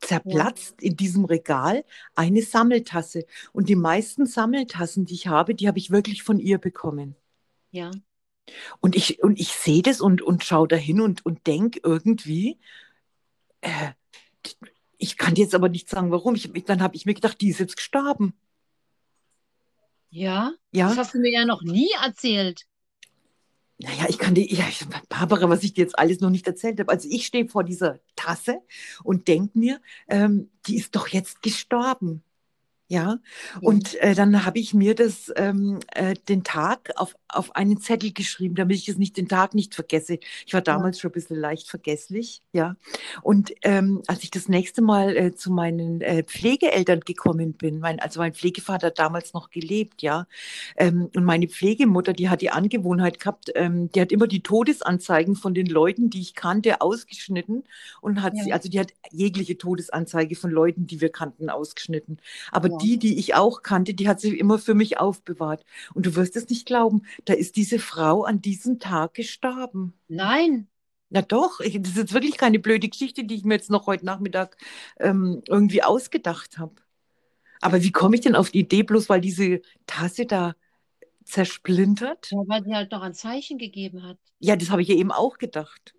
zerplatzt 0.00 0.76
ja. 0.80 0.88
in 0.88 0.96
diesem 0.96 1.26
Regal 1.26 1.84
eine 2.14 2.40
Sammeltasse. 2.40 3.26
Und 3.52 3.68
die 3.68 3.76
meisten 3.76 4.24
Sammeltassen, 4.24 5.04
die 5.04 5.14
ich 5.14 5.26
habe, 5.26 5.54
die 5.54 5.68
habe 5.68 5.78
ich 5.78 5.90
wirklich 5.90 6.22
von 6.22 6.38
ihr 6.38 6.56
bekommen. 6.56 7.14
Ja. 7.72 7.90
Und 8.80 8.96
ich, 8.96 9.22
und 9.22 9.38
ich 9.38 9.52
sehe 9.52 9.82
das 9.82 10.00
und, 10.00 10.22
und 10.22 10.44
schaue 10.44 10.68
dahin 10.68 11.00
und, 11.00 11.24
und 11.24 11.46
denke 11.46 11.80
irgendwie, 11.82 12.58
äh, 13.60 13.92
ich 14.98 15.16
kann 15.16 15.34
jetzt 15.34 15.54
aber 15.54 15.68
nicht 15.68 15.88
sagen, 15.88 16.10
warum. 16.10 16.34
Ich, 16.34 16.50
dann 16.64 16.82
habe 16.82 16.94
ich 16.94 17.06
mir 17.06 17.14
gedacht, 17.14 17.40
die 17.40 17.48
ist 17.48 17.60
jetzt 17.60 17.76
gestorben. 17.76 18.34
Ja? 20.10 20.52
ja? 20.70 20.88
Das 20.88 20.98
hast 20.98 21.14
du 21.14 21.18
mir 21.18 21.32
ja 21.32 21.44
noch 21.44 21.62
nie 21.62 21.90
erzählt. 22.04 22.66
Naja, 23.78 24.06
ich 24.08 24.18
kann 24.18 24.34
dir, 24.34 24.46
ja, 24.46 24.64
Barbara, 25.08 25.48
was 25.48 25.64
ich 25.64 25.74
dir 25.74 25.82
jetzt 25.82 25.98
alles 25.98 26.20
noch 26.20 26.30
nicht 26.30 26.46
erzählt 26.46 26.78
habe. 26.78 26.92
Also 26.92 27.08
ich 27.10 27.26
stehe 27.26 27.48
vor 27.48 27.64
dieser 27.64 27.98
Tasse 28.14 28.60
und 29.02 29.26
denke 29.26 29.58
mir, 29.58 29.80
ähm, 30.06 30.50
die 30.66 30.76
ist 30.76 30.94
doch 30.94 31.08
jetzt 31.08 31.42
gestorben. 31.42 32.22
Ja, 32.88 33.20
und 33.62 33.94
äh, 34.02 34.14
dann 34.14 34.44
habe 34.44 34.58
ich 34.58 34.74
mir 34.74 34.94
das 34.94 35.32
ähm, 35.36 35.80
äh, 35.94 36.14
den 36.28 36.44
Tag 36.44 36.90
auf, 36.96 37.14
auf 37.26 37.56
einen 37.56 37.80
Zettel 37.80 38.12
geschrieben, 38.12 38.54
damit 38.54 38.76
ich 38.76 38.86
es 38.86 38.98
nicht 38.98 39.16
den 39.16 39.28
Tag 39.28 39.54
nicht 39.54 39.74
vergesse. 39.74 40.18
Ich 40.44 40.52
war 40.52 40.60
damals 40.60 40.98
ja. 40.98 41.02
schon 41.02 41.10
ein 41.10 41.14
bisschen 41.14 41.38
leicht 41.38 41.70
vergesslich, 41.70 42.42
ja. 42.52 42.76
Und 43.22 43.54
ähm, 43.62 44.02
als 44.08 44.24
ich 44.24 44.30
das 44.30 44.46
nächste 44.46 44.82
Mal 44.82 45.16
äh, 45.16 45.34
zu 45.34 45.50
meinen 45.50 46.02
äh, 46.02 46.22
Pflegeeltern 46.22 47.00
gekommen 47.00 47.54
bin, 47.54 47.78
mein, 47.78 47.98
also 47.98 48.20
mein 48.20 48.34
Pflegevater 48.34 48.88
hat 48.88 48.98
damals 48.98 49.32
noch 49.32 49.48
gelebt, 49.48 50.02
ja. 50.02 50.26
Ähm, 50.76 51.08
und 51.16 51.24
meine 51.24 51.48
Pflegemutter, 51.48 52.12
die 52.12 52.28
hat 52.28 52.42
die 52.42 52.50
Angewohnheit 52.50 53.20
gehabt, 53.20 53.52
ähm, 53.54 53.90
die 53.92 54.02
hat 54.02 54.12
immer 54.12 54.26
die 54.26 54.42
Todesanzeigen 54.42 55.34
von 55.34 55.54
den 55.54 55.66
Leuten, 55.66 56.10
die 56.10 56.20
ich 56.20 56.34
kannte, 56.34 56.82
ausgeschnitten 56.82 57.64
und 58.02 58.20
hat 58.20 58.36
ja. 58.36 58.44
sie, 58.44 58.52
also 58.52 58.68
die 58.68 58.80
hat 58.80 58.92
jegliche 59.10 59.56
Todesanzeige 59.56 60.36
von 60.36 60.50
Leuten, 60.50 60.86
die 60.86 61.00
wir 61.00 61.08
kannten, 61.08 61.48
ausgeschnitten. 61.48 62.18
Aber 62.50 62.68
ja 62.68 62.81
die, 62.82 62.98
die 62.98 63.18
ich 63.18 63.34
auch 63.34 63.62
kannte, 63.62 63.94
die 63.94 64.08
hat 64.08 64.20
sie 64.20 64.36
immer 64.36 64.58
für 64.58 64.74
mich 64.74 64.98
aufbewahrt. 64.98 65.64
Und 65.94 66.06
du 66.06 66.14
wirst 66.16 66.36
es 66.36 66.48
nicht 66.48 66.66
glauben, 66.66 67.02
da 67.24 67.34
ist 67.34 67.56
diese 67.56 67.78
Frau 67.78 68.24
an 68.24 68.40
diesem 68.40 68.78
Tag 68.78 69.14
gestorben. 69.14 69.94
Nein. 70.08 70.68
Na 71.10 71.20
doch, 71.20 71.60
ich, 71.60 71.80
das 71.80 71.92
ist 71.92 71.98
jetzt 71.98 72.14
wirklich 72.14 72.38
keine 72.38 72.58
blöde 72.58 72.88
Geschichte, 72.88 73.24
die 73.24 73.34
ich 73.34 73.44
mir 73.44 73.54
jetzt 73.54 73.70
noch 73.70 73.86
heute 73.86 74.06
Nachmittag 74.06 74.56
ähm, 74.98 75.42
irgendwie 75.46 75.82
ausgedacht 75.82 76.58
habe. 76.58 76.74
Aber 77.60 77.82
wie 77.82 77.92
komme 77.92 78.16
ich 78.16 78.22
denn 78.22 78.34
auf 78.34 78.50
die 78.50 78.60
Idee, 78.60 78.82
bloß 78.82 79.08
weil 79.08 79.20
diese 79.20 79.60
Tasse 79.86 80.26
da 80.26 80.54
zersplintert? 81.24 82.30
Ja, 82.30 82.38
weil 82.46 82.64
sie 82.64 82.74
halt 82.74 82.90
noch 82.90 83.02
ein 83.02 83.14
Zeichen 83.14 83.58
gegeben 83.58 84.02
hat. 84.02 84.18
Ja, 84.40 84.56
das 84.56 84.70
habe 84.70 84.82
ich 84.82 84.88
ja 84.88 84.96
eben 84.96 85.12
auch 85.12 85.38
gedacht. 85.38 85.94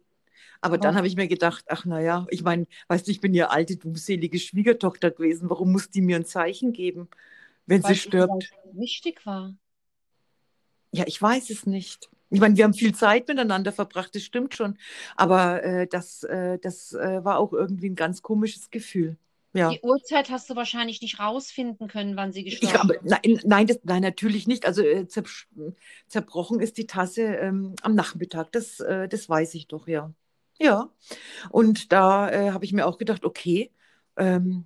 Aber 0.64 0.78
dann 0.78 0.96
habe 0.96 1.08
ich 1.08 1.18
mir 1.18 1.28
gedacht, 1.28 1.66
ach 1.68 1.84
naja, 1.84 2.26
ich 2.30 2.42
meine, 2.42 2.68
weißt 2.88 3.06
du, 3.06 3.12
ich 3.12 3.20
bin 3.20 3.34
ja 3.34 3.48
alte, 3.50 3.76
dummselige 3.76 4.40
Schwiegertochter 4.40 5.12
gewesen. 5.12 5.50
Warum 5.50 5.74
muss 5.74 5.90
die 5.90 6.02
mir 6.02 6.16
ein 6.16 6.26
Zeichen 6.26 6.72
geben, 6.72 7.10
wenn 7.66 7.84
Weil 7.84 7.94
sie 7.94 8.00
stirbt? 8.00 8.50
wichtig 8.72 9.26
war. 9.26 9.54
Ja, 10.92 11.04
ich 11.06 11.22
weiß 11.22 11.50
es 11.50 11.66
nicht. 11.66 12.10
Ich 12.30 12.40
meine, 12.40 12.56
wir 12.56 12.64
haben 12.64 12.74
viel 12.74 12.96
Zeit 12.96 13.28
miteinander 13.28 13.74
verbracht, 13.74 14.16
das 14.16 14.24
stimmt 14.24 14.56
schon. 14.56 14.78
Aber 15.18 15.62
äh, 15.64 15.86
das, 15.86 16.24
äh, 16.24 16.58
das 16.60 16.94
äh, 16.94 17.26
war 17.26 17.40
auch 17.40 17.52
irgendwie 17.52 17.90
ein 17.90 17.96
ganz 17.96 18.22
komisches 18.22 18.72
Gefühl. 18.72 19.18
Ja. 19.52 19.70
Die 19.70 19.82
Uhrzeit 19.82 20.32
hast 20.32 20.50
du 20.50 20.56
wahrscheinlich 20.56 21.02
nicht 21.02 21.20
rausfinden 21.20 21.90
können, 21.90 22.16
wann 22.16 22.32
sie 22.32 22.46
gestorben 22.46 22.90
ist. 22.90 23.04
Nein, 23.04 23.40
nein, 23.44 23.68
das, 23.68 23.80
nein, 23.84 24.02
natürlich 24.02 24.48
nicht. 24.48 24.66
Also 24.66 24.82
äh, 24.82 25.06
zerbrochen 26.08 26.62
ist 26.62 26.78
die 26.78 26.88
Tasse 26.88 27.22
ähm, 27.22 27.76
am 27.82 27.96
Nachmittag. 27.96 28.52
Das, 28.54 28.80
äh, 28.80 29.10
das 29.10 29.28
weiß 29.28 29.54
ich 29.56 29.68
doch, 29.68 29.88
ja. 29.88 30.14
Ja, 30.64 30.90
und 31.50 31.92
da 31.92 32.30
äh, 32.32 32.52
habe 32.52 32.64
ich 32.64 32.72
mir 32.72 32.88
auch 32.88 32.98
gedacht, 32.98 33.26
okay, 33.26 33.70
ähm, 34.18 34.66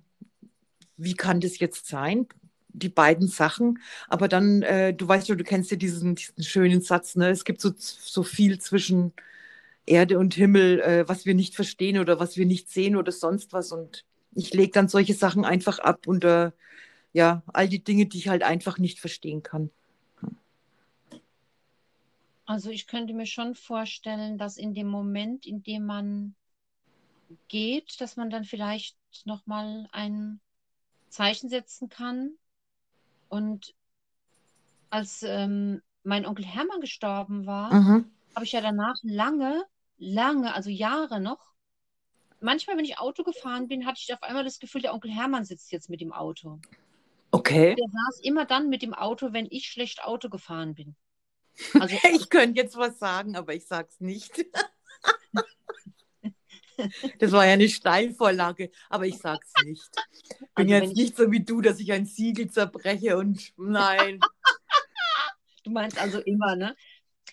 wie 0.96 1.14
kann 1.14 1.40
das 1.40 1.58
jetzt 1.58 1.88
sein? 1.88 2.28
Die 2.68 2.88
beiden 2.88 3.28
Sachen, 3.28 3.80
aber 4.08 4.28
dann, 4.28 4.62
äh, 4.62 4.94
du 4.94 5.08
weißt 5.08 5.28
ja, 5.28 5.34
du 5.34 5.44
kennst 5.44 5.70
ja 5.72 5.76
diesen, 5.76 6.14
diesen 6.16 6.44
schönen 6.44 6.82
Satz, 6.82 7.16
ne? 7.16 7.30
Es 7.30 7.44
gibt 7.44 7.60
so, 7.60 7.72
so 7.76 8.22
viel 8.22 8.60
zwischen 8.60 9.12
Erde 9.86 10.18
und 10.18 10.34
Himmel, 10.34 10.80
äh, 10.80 11.08
was 11.08 11.26
wir 11.26 11.34
nicht 11.34 11.56
verstehen 11.56 11.98
oder 11.98 12.20
was 12.20 12.36
wir 12.36 12.46
nicht 12.46 12.70
sehen 12.70 12.96
oder 12.96 13.12
sonst 13.12 13.52
was. 13.52 13.72
Und 13.72 14.04
ich 14.34 14.54
lege 14.54 14.72
dann 14.72 14.88
solche 14.88 15.14
Sachen 15.14 15.44
einfach 15.44 15.78
ab 15.80 16.06
unter 16.06 16.54
ja, 17.14 17.42
all 17.48 17.68
die 17.68 17.84
Dinge, 17.84 18.06
die 18.06 18.18
ich 18.18 18.28
halt 18.28 18.42
einfach 18.44 18.78
nicht 18.78 19.00
verstehen 19.00 19.42
kann. 19.42 19.70
Also 22.48 22.70
ich 22.70 22.86
könnte 22.86 23.12
mir 23.12 23.26
schon 23.26 23.54
vorstellen, 23.54 24.38
dass 24.38 24.56
in 24.56 24.72
dem 24.72 24.88
Moment, 24.88 25.44
in 25.44 25.62
dem 25.62 25.84
man 25.84 26.34
geht, 27.48 28.00
dass 28.00 28.16
man 28.16 28.30
dann 28.30 28.44
vielleicht 28.44 28.96
nochmal 29.26 29.86
ein 29.92 30.40
Zeichen 31.10 31.50
setzen 31.50 31.90
kann. 31.90 32.38
Und 33.28 33.74
als 34.88 35.22
ähm, 35.22 35.82
mein 36.04 36.24
Onkel 36.24 36.46
Hermann 36.46 36.80
gestorben 36.80 37.44
war, 37.44 37.74
mhm. 37.74 38.10
habe 38.34 38.46
ich 38.46 38.52
ja 38.52 38.62
danach 38.62 38.96
lange, 39.02 39.62
lange, 39.98 40.54
also 40.54 40.70
Jahre 40.70 41.20
noch, 41.20 41.52
manchmal, 42.40 42.78
wenn 42.78 42.86
ich 42.86 42.98
Auto 42.98 43.24
gefahren 43.24 43.68
bin, 43.68 43.84
hatte 43.84 44.00
ich 44.02 44.14
auf 44.14 44.22
einmal 44.22 44.44
das 44.44 44.58
Gefühl, 44.58 44.80
der 44.80 44.94
Onkel 44.94 45.10
Hermann 45.10 45.44
sitzt 45.44 45.70
jetzt 45.70 45.90
mit 45.90 46.00
dem 46.00 46.14
Auto. 46.14 46.58
Okay. 47.30 47.74
Der 47.74 47.88
saß 47.90 48.20
immer 48.22 48.46
dann 48.46 48.70
mit 48.70 48.80
dem 48.80 48.94
Auto, 48.94 49.34
wenn 49.34 49.48
ich 49.50 49.66
schlecht 49.66 50.02
Auto 50.02 50.30
gefahren 50.30 50.74
bin. 50.74 50.96
Also, 51.78 51.96
ich 52.12 52.28
könnte 52.28 52.60
jetzt 52.60 52.76
was 52.76 52.98
sagen, 52.98 53.36
aber 53.36 53.54
ich 53.54 53.66
sage 53.66 53.88
es 53.90 54.00
nicht. 54.00 54.44
Das 57.18 57.32
war 57.32 57.44
ja 57.44 57.54
eine 57.54 57.68
Steilvorlage, 57.68 58.70
aber 58.88 59.04
ich 59.04 59.18
sage 59.18 59.40
es 59.44 59.64
nicht. 59.64 59.90
Bin 60.54 60.72
also 60.72 60.86
jetzt 60.86 60.96
nicht 60.96 61.16
so 61.16 61.32
wie 61.32 61.44
du, 61.44 61.60
dass 61.60 61.80
ich 61.80 61.90
ein 61.90 62.06
Siegel 62.06 62.50
zerbreche 62.50 63.16
und 63.16 63.52
nein. 63.56 64.20
du 65.64 65.72
meinst 65.72 66.00
also 66.00 66.20
immer, 66.20 66.54
ne? 66.54 66.76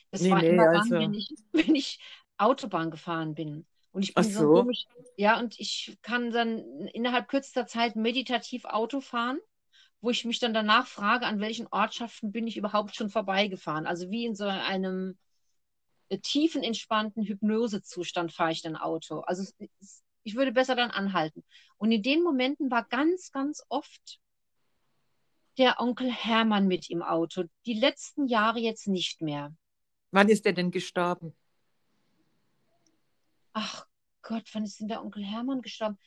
Das 0.10 0.22
nee, 0.22 0.32
war 0.32 0.42
nee, 0.42 0.50
immer 0.50 0.70
also... 0.70 0.90
dann, 0.90 1.00
wenn 1.00 1.14
ich, 1.14 1.30
wenn 1.52 1.76
ich 1.76 2.00
Autobahn 2.40 2.90
gefahren 2.90 3.36
bin. 3.36 3.68
Und 3.92 4.02
ich 4.02 4.16
bin 4.16 4.24
so. 4.24 4.40
so 4.40 4.54
komisch, 4.54 4.88
ja, 5.16 5.40
und 5.40 5.60
ich 5.60 5.96
kann 6.02 6.32
dann 6.32 6.88
innerhalb 6.88 7.28
kürzester 7.28 7.68
Zeit 7.68 7.96
meditativ 7.96 8.66
Auto 8.66 9.00
fahren 9.00 9.38
wo 10.06 10.12
ich 10.12 10.24
mich 10.24 10.40
dann 10.40 10.54
danach 10.54 10.86
frage, 10.86 11.26
an 11.26 11.40
welchen 11.40 11.66
Ortschaften 11.68 12.32
bin 12.32 12.46
ich 12.46 12.58
überhaupt 12.58 12.96
schon 12.96 13.10
vorbeigefahren. 13.10 13.88
Also 13.88 14.12
wie 14.12 14.26
in 14.26 14.36
so 14.36 14.46
einem 14.46 15.18
äh, 16.10 16.20
tiefenentspannten 16.20 17.24
Hypnosezustand 17.24 18.32
fahre 18.32 18.52
ich 18.52 18.62
dann 18.62 18.76
Auto. 18.76 19.22
Also 19.22 19.52
ich 20.22 20.36
würde 20.36 20.52
besser 20.52 20.76
dann 20.76 20.92
anhalten. 20.92 21.44
Und 21.78 21.92
in 21.92 22.04
den 22.04 22.22
Momenten 22.22 22.70
war 22.70 22.84
ganz, 22.84 23.32
ganz 23.32 23.64
oft 23.68 24.20
der 25.58 25.80
Onkel 25.80 26.12
Hermann 26.12 26.68
mit 26.68 26.92
im 26.92 27.02
Auto. 27.02 27.46
Die 27.66 27.74
letzten 27.74 28.28
Jahre 28.28 28.60
jetzt 28.60 28.88
nicht 28.88 29.22
mehr. 29.22 29.56
Wann 30.12 30.30
ist 30.30 30.46
er 30.46 30.54
denn 30.54 30.70
gestorben? 30.70 31.36
Ach 33.54 33.88
Gott, 34.22 34.48
wann 34.54 34.66
ist 34.66 34.80
denn 34.80 34.88
der 34.88 35.04
Onkel 35.04 35.26
Hermann 35.26 35.64
gestorben? 35.64 35.98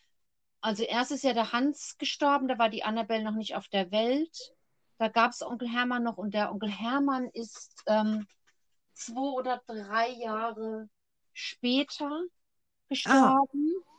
Also 0.61 0.83
erst 0.85 1.13
ist 1.13 1.25
ja 1.25 1.33
der 1.33 1.53
Hans 1.53 1.97
gestorben, 1.99 2.49
da 2.49 2.59
war 2.59 2.69
die 2.69 2.83
Annabelle 2.83 3.23
noch 3.23 3.35
nicht 3.35 3.55
auf 3.55 3.69
der 3.69 3.91
Welt. 3.91 4.55
Da 4.99 5.09
gab 5.09 5.31
es 5.31 5.43
Onkel 5.43 5.69
Hermann 5.69 6.03
noch 6.03 6.19
und 6.19 6.35
der 6.35 6.51
Onkel 6.51 6.71
Hermann 6.71 7.29
ist 7.33 7.83
ähm, 7.87 8.27
zwei 8.93 9.21
oder 9.21 9.63
drei 9.67 10.11
Jahre 10.11 10.89
später 11.33 12.23
gestorben. 12.89 13.75
Ah. 13.85 13.99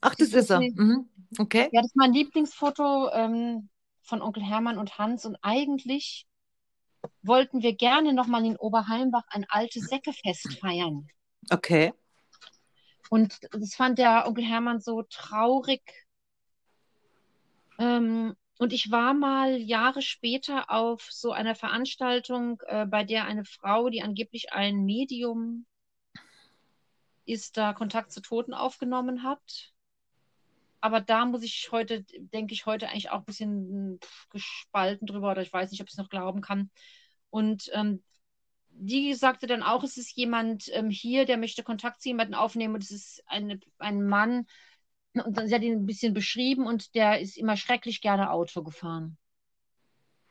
Ach, 0.00 0.14
das, 0.14 0.30
das 0.30 0.44
ist 0.44 0.50
er. 0.50 0.60
Mhm. 0.60 1.08
Okay. 1.38 1.68
Ja, 1.72 1.82
das 1.82 1.90
ist 1.90 1.96
mein 1.96 2.12
Lieblingsfoto 2.12 3.10
ähm, 3.12 3.68
von 4.00 4.22
Onkel 4.22 4.42
Hermann 4.42 4.78
und 4.78 4.96
Hans. 4.96 5.26
Und 5.26 5.36
eigentlich 5.42 6.26
wollten 7.22 7.62
wir 7.62 7.74
gerne 7.74 8.12
nochmal 8.12 8.44
in 8.46 8.56
Oberheimbach 8.56 9.24
ein 9.28 9.44
altes 9.48 9.88
Säckefest 9.88 10.58
feiern. 10.60 11.08
Okay. 11.50 11.92
Und 13.10 13.38
das 13.52 13.74
fand 13.74 13.98
der 13.98 14.26
Onkel 14.26 14.44
Hermann 14.44 14.80
so 14.80 15.02
traurig. 15.02 15.82
Ähm, 17.78 18.34
und 18.58 18.72
ich 18.72 18.90
war 18.90 19.14
mal 19.14 19.56
Jahre 19.56 20.02
später 20.02 20.70
auf 20.70 21.06
so 21.10 21.32
einer 21.32 21.54
Veranstaltung, 21.54 22.60
äh, 22.66 22.86
bei 22.86 23.04
der 23.04 23.24
eine 23.24 23.44
Frau, 23.44 23.88
die 23.88 24.02
angeblich 24.02 24.52
ein 24.52 24.84
Medium 24.84 25.64
ist, 27.24 27.56
da 27.56 27.72
Kontakt 27.72 28.10
zu 28.10 28.20
Toten 28.20 28.52
aufgenommen 28.52 29.22
hat. 29.22 29.72
Aber 30.80 31.00
da 31.00 31.24
muss 31.24 31.42
ich 31.42 31.70
heute, 31.72 32.04
denke 32.04 32.54
ich, 32.54 32.66
heute 32.66 32.88
eigentlich 32.88 33.10
auch 33.10 33.18
ein 33.18 33.24
bisschen 33.24 34.00
gespalten 34.30 35.06
drüber 35.06 35.32
oder 35.32 35.42
ich 35.42 35.52
weiß 35.52 35.70
nicht, 35.70 35.80
ob 35.80 35.88
ich 35.88 35.94
es 35.94 35.98
noch 35.98 36.08
glauben 36.08 36.40
kann. 36.40 36.70
Und 37.30 37.70
ähm, 37.74 38.02
die 38.80 39.14
sagte 39.14 39.46
dann 39.46 39.62
auch, 39.62 39.82
es 39.82 39.96
ist 39.96 40.16
jemand 40.16 40.70
ähm, 40.72 40.90
hier, 40.90 41.24
der 41.24 41.36
möchte 41.36 41.62
Kontakt 41.62 42.00
zu 42.00 42.08
jemandem 42.08 42.38
aufnehmen 42.38 42.74
und 42.74 42.82
es 42.82 42.90
ist 42.90 43.22
eine, 43.26 43.58
ein 43.78 44.06
Mann. 44.06 44.46
Und 45.14 45.48
sie 45.48 45.54
hat 45.54 45.62
ihn 45.62 45.80
ein 45.80 45.86
bisschen 45.86 46.14
beschrieben 46.14 46.66
und 46.66 46.94
der 46.94 47.20
ist 47.20 47.36
immer 47.36 47.56
schrecklich 47.56 48.00
gerne 48.00 48.30
Auto 48.30 48.62
gefahren. 48.62 49.18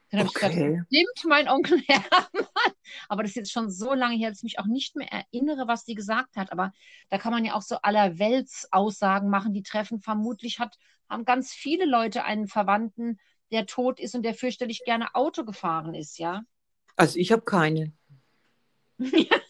Dann 0.09 0.21
habe 0.21 0.29
okay. 0.29 0.47
ich 0.47 0.55
gesagt, 0.55 0.87
stimmt 0.87 1.29
mein 1.29 1.49
Onkel 1.49 1.81
Hermann. 1.87 2.27
Aber 3.09 3.23
das 3.23 3.31
ist 3.31 3.35
jetzt 3.35 3.51
schon 3.51 3.69
so 3.69 3.93
lange 3.93 4.15
her, 4.15 4.29
dass 4.29 4.39
ich 4.39 4.43
mich 4.43 4.59
auch 4.59 4.65
nicht 4.65 4.95
mehr 4.95 5.11
erinnere, 5.11 5.67
was 5.67 5.83
sie 5.83 5.95
gesagt 5.95 6.37
hat. 6.37 6.53
Aber 6.53 6.71
da 7.09 7.17
kann 7.17 7.33
man 7.33 7.43
ja 7.43 7.55
auch 7.55 7.61
so 7.61 7.75
allerwelts 7.81 8.67
Aussagen 8.71 9.29
machen, 9.29 9.53
die 9.53 9.63
treffen. 9.63 9.99
Vermutlich 9.99 10.59
hat, 10.59 10.77
haben 11.09 11.25
ganz 11.25 11.51
viele 11.51 11.85
Leute 11.85 12.23
einen 12.23 12.47
Verwandten, 12.47 13.19
der 13.51 13.65
tot 13.65 13.99
ist 13.99 14.15
und 14.15 14.23
der 14.23 14.33
fürchterlich 14.33 14.83
gerne 14.85 15.13
Auto 15.15 15.43
gefahren 15.43 15.93
ist, 15.93 16.17
ja. 16.17 16.43
Also 16.95 17.19
ich 17.19 17.31
habe 17.31 17.43
keinen. 17.43 17.97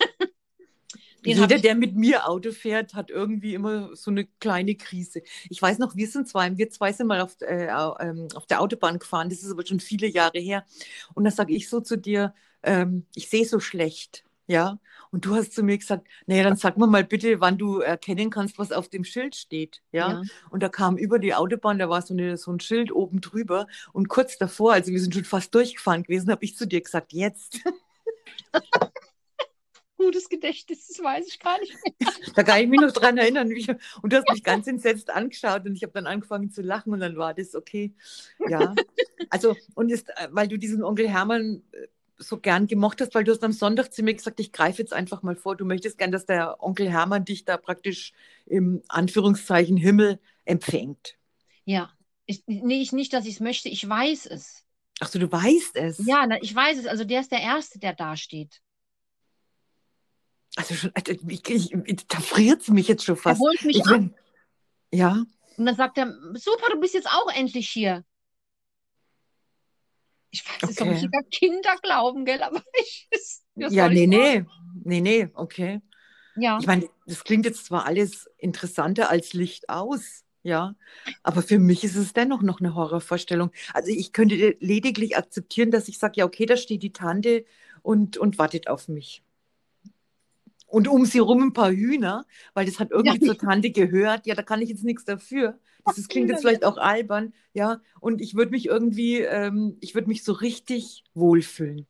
Jeder, 1.24 1.48
der 1.48 1.76
mit 1.76 1.96
mir 1.96 2.28
Auto 2.28 2.52
fährt, 2.52 2.94
hat 2.94 3.10
irgendwie 3.10 3.54
immer 3.54 3.96
so 3.96 4.12
eine 4.12 4.26
kleine 4.40 4.76
Krise. 4.76 5.22
Ich 5.50 5.62
weiß 5.62 5.78
noch, 5.80 5.96
wir 5.96 6.08
sind 6.08 6.28
zwei, 6.28 6.58
wir 6.58 6.70
zwei 6.70 6.94
sind 6.94 7.08
mal 7.08 7.20
auf, 7.20 7.36
äh, 7.42 7.68
ähm, 7.68 8.28
auf 8.34 8.46
der 8.46 8.62
Autobahn 8.62 9.00
gefahren, 9.00 9.30
das 9.30 9.44
ist 9.44 9.52
aber 9.52 9.66
schon 9.66 9.82
viele 9.82 10.08
Jahre 10.08 10.40
her. 10.40 10.66
Und 11.16 11.26
da 11.26 11.32
sage 11.32 11.54
ich 11.54 11.68
so 11.70 11.82
zu 11.82 11.98
dir, 11.98 12.34
ähm, 12.64 13.06
ich 13.14 13.30
sehe 13.30 13.46
so 13.46 13.60
schlecht. 13.60 14.24
Ja, 14.50 14.80
und 15.12 15.26
du 15.26 15.36
hast 15.36 15.54
zu 15.54 15.62
mir 15.62 15.78
gesagt, 15.78 16.08
naja, 16.26 16.44
dann 16.44 16.56
sag 16.56 16.78
mir 16.78 16.88
mal 16.88 17.04
bitte, 17.04 17.42
wann 17.42 17.58
du 17.58 17.80
erkennen 17.80 18.30
kannst, 18.30 18.58
was 18.58 18.72
auf 18.72 18.88
dem 18.88 19.04
Schild 19.04 19.36
steht. 19.36 19.82
Ja, 19.92 20.10
ja. 20.10 20.22
und 20.50 20.64
da 20.64 20.70
kam 20.70 20.96
über 20.96 21.20
die 21.20 21.34
Autobahn, 21.34 21.80
da 21.80 21.90
war 21.90 22.02
so, 22.02 22.14
eine, 22.14 22.38
so 22.38 22.52
ein 22.54 22.62
Schild 22.62 22.94
oben 22.94 23.20
drüber 23.20 23.68
und 23.92 24.08
kurz 24.08 24.38
davor, 24.38 24.72
also 24.74 24.92
wir 24.92 25.02
sind 25.02 25.14
schon 25.14 25.26
fast 25.26 25.54
durchgefahren 25.54 26.04
gewesen, 26.04 26.32
habe 26.32 26.46
ich 26.46 26.56
zu 26.56 26.66
dir 26.66 26.80
gesagt, 26.80 27.12
jetzt. 27.12 27.60
gutes 29.98 30.30
Gedächtnis, 30.30 30.88
das 30.88 31.04
weiß 31.04 31.28
ich 31.28 31.40
gar 31.40 31.60
nicht 31.60 31.74
mehr. 31.74 31.94
Da 32.36 32.44
kann 32.44 32.62
ich 32.62 32.68
mich 32.68 32.80
noch 32.80 32.92
dran 32.92 33.18
erinnern. 33.18 33.52
Und 34.02 34.14
du 34.14 34.18
hast 34.18 34.30
mich 34.30 34.44
ganz 34.44 34.68
entsetzt 34.68 35.10
angeschaut 35.10 35.66
und 35.66 35.76
ich 35.76 35.84
habe 35.84 35.94
dann 35.94 36.08
angefangen 36.08 36.52
zu 36.52 36.62
lachen 36.62 36.94
und 36.94 37.00
dann 37.00 37.18
war 37.18 37.34
das 37.34 37.56
okay. 37.56 37.94
Ja. 38.48 38.76
Also, 39.30 39.56
und 39.76 39.90
ist, 39.90 40.10
äh, 40.10 40.28
weil 40.32 40.48
du 40.48 40.58
diesen 40.58 40.84
Onkel 40.84 41.10
Hermann 41.10 41.64
äh, 41.72 41.88
so 42.18 42.40
gern 42.40 42.68
gemocht 42.68 43.02
hast, 43.02 43.14
weil 43.16 43.24
du 43.24 43.32
hast 43.32 43.44
am 43.44 43.52
Sonntag 43.52 43.94
zu 43.94 44.04
mir 44.04 44.14
gesagt, 44.14 44.40
ich 44.40 44.52
greife 44.52 44.82
jetzt 44.82 44.94
einfach 44.94 45.24
mal 45.24 45.36
vor, 45.36 45.56
du 45.56 45.66
möchtest 45.66 45.98
gern, 45.98 46.12
dass 46.12 46.26
der 46.26 46.64
Onkel 46.64 46.90
Hermann 46.90 47.26
dich 47.26 47.46
da 47.46 47.58
praktisch 47.58 48.14
im 48.46 48.82
Anführungszeichen 48.88 49.78
Himmel 49.78 50.20
empfängt. 50.46 51.16
Ja, 51.66 51.92
ich, 52.26 52.44
nee, 52.46 52.82
ich 52.82 52.92
nicht, 52.92 53.14
dass 53.14 53.26
ich 53.26 53.36
es 53.36 53.40
möchte, 53.40 53.70
ich 53.70 53.88
weiß 53.88 54.26
es. 54.28 54.66
Ach 55.00 55.08
so, 55.08 55.20
du 55.20 55.32
weißt 55.32 55.76
es. 55.76 56.02
Ja, 56.06 56.26
na, 56.28 56.42
ich 56.42 56.54
weiß 56.54 56.80
es. 56.80 56.88
Also 56.88 57.04
der 57.04 57.22
ist 57.22 57.32
der 57.32 57.42
Erste, 57.42 57.80
der 57.80 57.94
da 57.94 58.18
steht. 58.18 58.62
Also 60.58 60.74
schon, 60.74 60.91
also 60.96 61.13
ich, 61.28 61.48
ich, 61.50 62.08
da 62.08 62.20
friert 62.20 62.62
es 62.62 62.70
mich 62.70 62.88
jetzt 62.88 63.06
schon 63.06 63.15
fast. 63.15 63.39
Er 63.39 63.46
holt 63.46 63.63
mich 63.63 63.78
ich, 63.78 63.88
ab. 63.88 64.02
Ja. 64.91 65.24
Und 65.56 65.65
dann 65.65 65.76
sagt 65.76 66.00
er, 66.00 66.12
super, 66.34 66.72
du 66.72 66.80
bist 66.80 66.96
jetzt 66.96 67.08
auch 67.08 67.32
endlich 67.32 67.70
hier. 67.70 68.04
Ich 70.32 70.43
weiß, 70.43 70.63
okay. 70.63 70.72
ist 70.72 70.82
doch 70.82 70.86
nicht 70.88 71.32
Kinderglauben, 71.32 72.26
gell? 72.26 72.41
Aber 72.41 72.63
ich 72.74 73.08
Ja, 73.56 73.88
nee, 73.88 74.08
nee. 74.08 74.46
Nee, 74.84 75.02
nee, 75.02 75.30
okay. 75.36 75.80
Ja. 76.36 76.58
Ich 76.60 76.65
meine, 76.65 76.89
das 77.06 77.24
klingt 77.24 77.46
jetzt 77.46 77.65
zwar 77.65 77.86
alles 77.86 78.28
interessanter 78.38 79.12
als 79.12 79.34
Licht 79.34 79.70
aus, 79.70 80.24
ja, 80.41 80.76
aber 81.24 81.41
für 81.41 81.60
mich 81.60 81.84
ist 81.84 81.96
es 81.96 82.13
dennoch 82.13 82.41
noch 82.41 82.62
eine 82.62 82.74
Horrorvorstellung. 82.74 83.52
Also 83.74 83.91
ich 83.91 84.12
könnte 84.12 84.56
lediglich 84.60 85.17
akzeptieren, 85.17 85.72
dass 85.72 85.88
ich 85.88 85.98
sage, 86.00 86.13
ja, 86.17 86.26
okay, 86.26 86.46
da 86.46 86.58
steht 86.58 86.84
die 86.84 86.93
Tante 86.93 87.46
und, 87.82 88.17
und 88.17 88.38
wartet 88.38 88.70
auf 88.70 88.88
mich. 88.88 89.24
Und 90.68 90.88
um 90.90 91.06
sie 91.06 91.20
rum 91.20 91.42
ein 91.44 91.54
paar 91.54 91.72
Hühner, 91.72 92.26
weil 92.54 92.66
das 92.66 92.80
hat 92.80 92.92
irgendwie 92.92 93.26
ja. 93.26 93.34
zur 93.34 93.38
Tante 93.38 93.72
gehört. 93.72 94.28
Ja, 94.28 94.36
da 94.36 94.44
kann 94.44 94.62
ich 94.62 94.70
jetzt 94.70 94.84
nichts 94.84 95.06
dafür. 95.06 95.58
Das, 95.86 95.96
das 95.96 96.08
klingt 96.10 96.30
jetzt 96.30 96.42
vielleicht 96.42 96.66
auch 96.66 96.78
albern, 96.78 97.34
ja. 97.54 97.80
Und 98.02 98.20
ich 98.20 98.36
würde 98.36 98.52
mich 98.52 98.66
irgendwie, 98.66 99.22
ähm, 99.22 99.78
ich 99.80 99.96
würde 99.96 100.10
mich 100.10 100.24
so 100.26 100.34
richtig 100.34 101.06
wohlfühlen. 101.14 101.88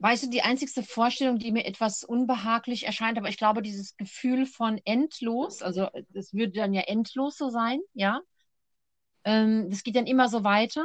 Weißt 0.00 0.24
du, 0.24 0.28
die 0.28 0.42
einzigste 0.42 0.82
Vorstellung, 0.82 1.38
die 1.38 1.52
mir 1.52 1.64
etwas 1.64 2.02
unbehaglich 2.02 2.84
erscheint, 2.84 3.16
aber 3.16 3.28
ich 3.28 3.38
glaube, 3.38 3.62
dieses 3.62 3.96
Gefühl 3.96 4.44
von 4.44 4.80
endlos, 4.84 5.62
also 5.62 5.88
das 6.10 6.34
würde 6.34 6.52
dann 6.52 6.74
ja 6.74 6.82
endlos 6.82 7.38
so 7.38 7.48
sein, 7.48 7.80
ja. 7.94 8.20
Ähm, 9.22 9.70
das 9.70 9.84
geht 9.84 9.94
dann 9.94 10.08
immer 10.08 10.28
so 10.28 10.42
weiter, 10.42 10.84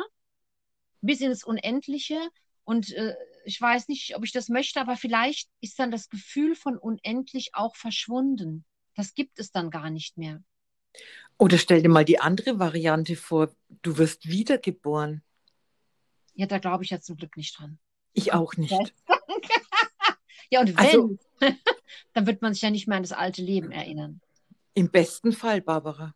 bis 1.02 1.22
ins 1.22 1.44
Unendliche. 1.44 2.20
Und 2.64 2.94
äh, 2.94 3.16
ich 3.50 3.60
weiß 3.60 3.88
nicht, 3.88 4.16
ob 4.16 4.24
ich 4.24 4.32
das 4.32 4.48
möchte, 4.48 4.80
aber 4.80 4.96
vielleicht 4.96 5.50
ist 5.60 5.80
dann 5.80 5.90
das 5.90 6.10
Gefühl 6.10 6.56
von 6.56 6.78
unendlich 6.78 7.50
auch 7.54 7.76
verschwunden. 7.76 8.64
Das 8.96 9.16
gibt 9.16 9.40
es 9.40 9.52
dann 9.52 9.72
gar 9.72 9.90
nicht 9.90 10.18
mehr. 10.18 10.44
Oder 11.38 11.58
stell 11.58 11.82
dir 11.82 11.90
mal 11.90 12.06
die 12.06 12.20
andere 12.20 12.60
Variante 12.60 13.16
vor, 13.16 13.56
du 13.82 13.98
wirst 13.98 14.28
wiedergeboren. 14.28 15.24
Ja, 16.36 16.46
da 16.46 16.60
glaube 16.60 16.84
ich 16.84 16.92
ja 16.92 17.02
zum 17.02 17.18
Glück 17.18 17.38
nicht 17.38 17.58
dran. 17.58 17.80
Ich 18.14 18.34
auch 18.34 18.56
nicht. 18.56 18.72
ja, 20.52 20.60
und 20.62 20.68
wenn, 20.68 20.78
also, 20.78 21.18
dann 22.14 22.28
wird 22.28 22.44
man 22.44 22.54
sich 22.54 22.62
ja 22.62 22.70
nicht 22.70 22.88
mehr 22.88 22.98
an 22.98 23.04
das 23.04 23.14
alte 23.14 23.42
Leben 23.42 23.72
erinnern. 23.72 24.22
Im 24.76 24.92
besten 24.92 25.32
Fall, 25.32 25.62
Barbara. 25.62 26.14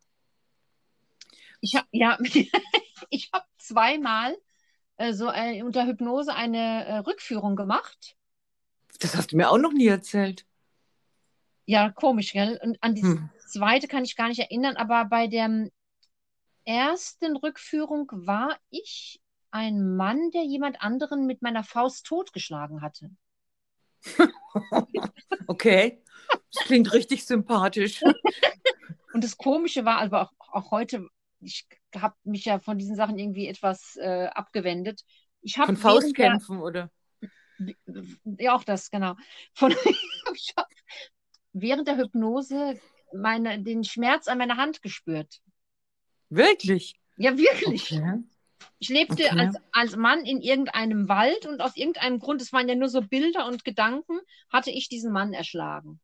Ich 1.60 1.74
habe 1.74 1.88
ja, 1.90 2.16
ich 3.10 3.30
habe 3.32 3.46
zweimal 3.58 4.36
so 5.12 5.30
äh, 5.30 5.62
unter 5.62 5.86
Hypnose 5.86 6.34
eine 6.34 6.84
äh, 6.84 6.96
Rückführung 6.98 7.56
gemacht. 7.56 8.16
Das 9.00 9.16
hast 9.16 9.32
du 9.32 9.36
mir 9.36 9.50
auch 9.50 9.58
noch 9.58 9.72
nie 9.72 9.88
erzählt. 9.88 10.46
Ja, 11.66 11.90
komisch, 11.90 12.32
gell? 12.32 12.60
Und 12.62 12.78
an 12.82 12.94
die 12.94 13.02
hm. 13.02 13.30
zweite 13.48 13.88
kann 13.88 14.04
ich 14.04 14.16
gar 14.16 14.28
nicht 14.28 14.40
erinnern, 14.40 14.76
aber 14.76 15.06
bei 15.06 15.26
der 15.26 15.68
ersten 16.64 17.36
Rückführung 17.36 18.08
war 18.12 18.58
ich 18.70 19.20
ein 19.50 19.96
Mann, 19.96 20.30
der 20.32 20.44
jemand 20.44 20.80
anderen 20.82 21.26
mit 21.26 21.42
meiner 21.42 21.64
Faust 21.64 22.06
totgeschlagen 22.06 22.82
hatte. 22.82 23.10
okay, 25.46 26.02
das 26.28 26.64
klingt 26.64 26.92
richtig 26.92 27.24
sympathisch. 27.24 28.02
Und 29.12 29.24
das 29.24 29.36
Komische 29.36 29.84
war, 29.84 29.98
aber 29.98 30.22
auch, 30.22 30.32
auch 30.52 30.70
heute 30.70 31.08
ich 31.40 31.66
habe 32.00 32.14
mich 32.24 32.44
ja 32.44 32.58
von 32.58 32.78
diesen 32.78 32.96
Sachen 32.96 33.18
irgendwie 33.18 33.46
etwas 33.46 33.96
äh, 33.96 34.26
abgewendet. 34.26 35.02
Ich 35.42 35.56
von 35.56 35.76
Faustkämpfen, 35.76 36.58
der, 36.58 36.64
oder? 36.64 36.90
Ja, 38.38 38.54
auch 38.54 38.64
das, 38.64 38.90
genau. 38.90 39.14
Von, 39.54 39.72
ich 40.34 40.52
habe 40.56 40.68
während 41.52 41.88
der 41.88 41.96
Hypnose 41.96 42.80
meine, 43.12 43.62
den 43.62 43.84
Schmerz 43.84 44.28
an 44.28 44.38
meiner 44.38 44.56
Hand 44.56 44.82
gespürt. 44.82 45.40
Wirklich? 46.30 46.94
Ja, 47.16 47.36
wirklich. 47.36 47.92
Okay. 47.92 48.24
Ich 48.78 48.88
lebte 48.88 49.24
Okay. 49.24 49.38
als, 49.38 49.56
als 49.72 49.96
Mann 49.96 50.24
in 50.24 50.40
irgendeinem 50.40 51.08
Wald 51.08 51.46
und 51.46 51.60
aus 51.60 51.76
irgendeinem 51.76 52.18
Grund, 52.18 52.42
es 52.42 52.52
waren 52.52 52.68
ja 52.68 52.74
nur 52.74 52.88
so 52.88 53.00
Bilder 53.02 53.46
und 53.46 53.64
Gedanken, 53.64 54.18
hatte 54.50 54.70
ich 54.70 54.88
diesen 54.88 55.12
Mann 55.12 55.32
erschlagen. 55.32 56.00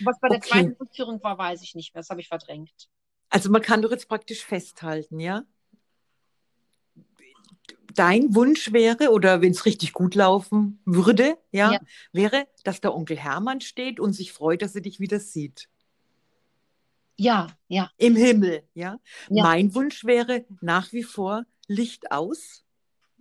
Was 0.00 0.18
bei 0.20 0.28
der 0.28 0.38
Okay. 0.38 0.48
zweiten 0.48 0.76
Rückführung 0.80 1.22
war, 1.22 1.38
weiß 1.38 1.62
ich 1.62 1.74
nicht 1.74 1.94
mehr. 1.94 2.00
Das 2.00 2.10
habe 2.10 2.20
ich 2.20 2.28
verdrängt. 2.28 2.88
Also 3.30 3.50
man 3.50 3.62
kann 3.62 3.82
doch 3.82 3.90
jetzt 3.90 4.08
praktisch 4.08 4.44
festhalten, 4.44 5.20
ja? 5.20 5.44
Dein 7.94 8.34
Wunsch 8.34 8.72
wäre, 8.72 9.10
oder 9.10 9.42
wenn 9.42 9.50
es 9.50 9.64
richtig 9.66 9.92
gut 9.92 10.14
laufen 10.14 10.80
würde, 10.84 11.36
ja, 11.50 11.72
Ja. 11.72 11.80
wäre, 12.12 12.46
dass 12.62 12.80
der 12.80 12.94
Onkel 12.94 13.16
Hermann 13.16 13.60
steht 13.60 13.98
und 13.98 14.12
sich 14.12 14.32
freut, 14.32 14.62
dass 14.62 14.74
er 14.74 14.82
dich 14.82 15.00
wieder 15.00 15.18
sieht. 15.18 15.68
Ja, 17.16 17.48
ja, 17.66 17.90
Im 17.96 18.14
Himmel, 18.14 18.62
ja. 18.74 19.00
Ja. 19.28 19.42
Mein 19.42 19.74
Wunsch 19.74 20.04
wäre 20.04 20.44
nach 20.60 20.92
wie 20.92 21.02
vor 21.02 21.44
Licht 21.66 22.12
aus 22.12 22.64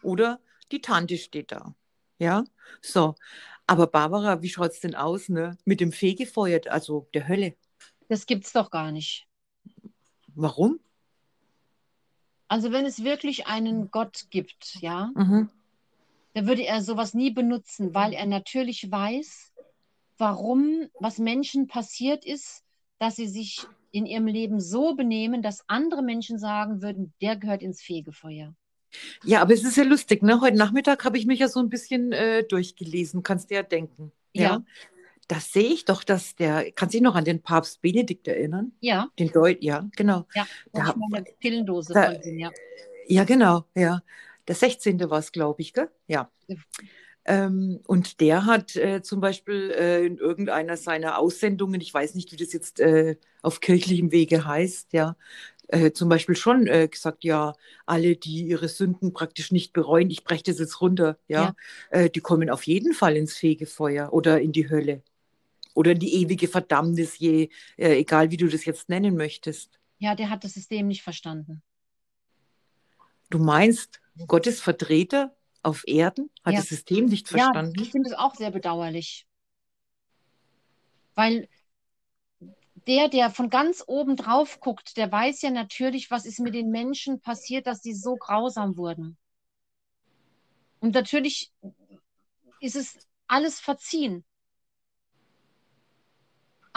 oder 0.04 0.40
die 0.72 0.82
Tante 0.82 1.18
steht 1.18 1.52
da. 1.52 1.74
Ja, 2.20 2.44
so. 2.82 3.16
Aber 3.66 3.88
Barbara, 3.88 4.42
wie 4.44 4.50
schaut 4.50 4.72
es 4.72 4.80
denn 4.80 4.94
aus, 4.96 5.30
ne? 5.30 5.58
Mit 5.66 5.80
dem 5.82 5.92
Fegefeuer, 5.92 6.62
also 6.68 7.08
der 7.14 7.28
Hölle. 7.28 7.56
das 8.08 8.28
gibt's 8.28 8.54
doch 8.54 8.70
gar 8.70 8.92
nicht. 8.92 9.28
Warum? 10.38 10.80
Also 12.48 12.72
wenn 12.72 12.86
es 12.86 13.04
wirklich 13.04 13.48
einen 13.48 13.90
Gott 13.92 14.28
gibt, 14.30 14.78
ja, 14.82 15.12
Mhm. 15.16 15.50
dann 16.34 16.48
würde 16.48 16.64
er 16.64 16.82
sowas 16.82 17.16
nie 17.16 17.32
benutzen, 17.32 17.94
weil 17.96 18.14
er 18.14 18.28
natürlich 18.28 18.90
weiß, 18.90 19.52
warum, 20.20 20.90
was 21.00 21.18
Menschen 21.18 21.68
passiert 21.68 22.24
ist, 22.24 22.64
dass 23.00 23.16
sie 23.16 23.28
sich 23.28 23.66
in 23.92 24.06
ihrem 24.06 24.28
Leben 24.28 24.60
so 24.60 24.96
benehmen, 24.96 25.42
dass 25.42 25.68
andere 25.68 26.04
Menschen 26.04 26.38
sagen 26.38 26.84
würden, 26.84 27.14
der 27.20 27.36
gehört 27.36 27.64
ins 27.64 27.82
Fegefeuer. 27.82 28.56
Ja, 29.24 29.42
aber 29.42 29.54
es 29.54 29.64
ist 29.64 29.76
ja 29.76 29.84
lustig, 29.84 30.22
ne? 30.22 30.40
Heute 30.40 30.56
Nachmittag 30.56 31.04
habe 31.04 31.18
ich 31.18 31.26
mich 31.26 31.40
ja 31.40 31.48
so 31.48 31.60
ein 31.60 31.70
bisschen 31.70 32.12
äh, 32.12 32.44
durchgelesen, 32.44 33.24
kannst 33.24 33.50
du 33.50 33.56
ja 33.56 33.64
denken. 33.64 34.12
Ja. 34.34 34.44
Ja. 34.44 34.64
Da 35.28 35.40
sehe 35.40 35.74
ich 35.74 35.84
doch, 35.86 36.04
dass 36.04 36.36
der, 36.36 36.72
kannst 36.72 36.94
du 36.94 36.98
dich 36.98 37.04
noch 37.04 37.16
an 37.16 37.26
den 37.26 37.42
Papst 37.42 37.82
Benedikt 37.82 38.28
erinnern? 38.28 38.72
Ja, 38.80 39.10
Den 39.20 39.32
Deut, 39.32 39.62
ja, 39.62 39.86
genau. 39.96 40.26
ja, 40.34 40.48
Da- 40.72 40.90
ich 40.90 40.96
meine 41.10 41.26
Pillendose 41.40 41.94
da- 41.94 42.12
von 42.12 42.22
ihm, 42.24 42.40
ja. 42.40 42.52
Ja, 43.08 43.24
genau, 43.24 43.66
ja. 43.76 44.02
Der 44.48 44.56
16. 44.56 45.10
war 45.10 45.20
es, 45.20 45.32
glaube 45.32 45.62
ich, 45.62 45.74
gell? 45.74 45.90
Ja. 46.08 46.32
Ja. 46.48 46.56
Ähm, 47.26 47.82
und 47.88 48.22
der 48.22 48.46
hat 48.46 48.76
äh, 48.78 49.02
zum 49.02 49.20
Beispiel 49.20 49.72
äh, 49.72 50.06
in 50.06 50.18
irgendeiner 50.18 50.78
seiner 50.78 51.18
Aussendungen, 51.18 51.82
ich 51.82 51.94
weiß 51.94 52.16
nicht, 52.16 52.32
wie 52.32 52.38
das 52.38 52.54
jetzt 52.54 52.80
äh, 52.80 53.18
auf 53.42 53.60
kirchlichem 53.60 54.14
Wege 54.14 54.46
heißt, 54.46 54.94
ja, 54.94 55.18
äh, 55.68 55.92
zum 55.92 56.08
Beispiel 56.08 56.38
schon 56.38 56.68
äh, 56.68 56.88
gesagt, 56.88 57.26
ja, 57.26 57.54
alle, 57.86 58.16
die 58.16 58.44
ihre 58.48 58.70
Sünden 58.70 59.12
praktisch 59.12 59.52
nicht 59.52 59.74
bereuen, 59.74 60.10
ich 60.10 60.24
breche 60.24 60.44
das 60.44 60.60
jetzt 60.60 60.80
runter, 60.80 61.18
ja, 61.28 61.54
Äh, 61.90 62.10
die 62.10 62.22
kommen 62.22 62.50
auf 62.50 62.64
jeden 62.64 62.94
Fall 62.94 63.18
ins 63.18 63.36
Fegefeuer 63.36 64.14
oder 64.14 64.40
in 64.40 64.54
die 64.54 64.70
Hölle 64.70 65.04
oder 65.78 65.94
die 65.94 66.16
ewige 66.16 66.48
Verdammnis, 66.48 67.20
je, 67.20 67.50
äh, 67.78 68.00
egal 68.00 68.32
wie 68.32 68.38
du 68.38 68.48
das 68.48 68.66
jetzt 68.66 68.90
nennen 68.90 69.16
möchtest. 69.16 69.80
Ja, 70.00 70.16
der 70.16 70.32
hat 70.32 70.44
das 70.44 70.54
System 70.54 70.88
nicht 70.88 71.04
verstanden. 71.04 71.62
Du 73.30 73.38
meinst, 73.38 74.02
Gottes 74.28 74.60
Vertreter 74.60 75.36
auf 75.62 75.84
Erden 75.88 76.32
hat 76.44 76.56
Ja. 76.56 76.60
das 76.60 76.70
System 76.70 77.06
nicht 77.06 77.28
Ja, 77.28 77.52
verstanden? 77.52 77.80
ich 77.84 77.92
finde 77.92 78.10
es 78.10 78.16
auch 78.18 78.34
sehr 78.34 78.50
bedauerlich. 78.50 79.28
Weil 81.14 81.48
der, 82.88 83.08
der 83.10 83.30
von 83.30 83.52
ganz 83.52 83.84
oben 83.86 84.16
drauf 84.16 84.60
guckt, 84.60 84.98
der 84.98 85.12
weiß 85.12 85.44
ja 85.44 85.52
natürlich, 85.52 86.10
was 86.10 86.26
ist 86.26 86.40
mit 86.40 86.56
den 86.56 86.72
Menschen 86.72 87.22
passiert, 87.22 87.68
dass 87.68 87.84
sie 87.84 87.94
so 87.94 88.16
grausam 88.16 88.78
wurden. 88.78 89.18
Und 90.80 90.96
natürlich 90.96 91.52
ist 92.62 92.76
es 92.76 92.98
alles 93.28 93.60
verziehen. 93.60 94.24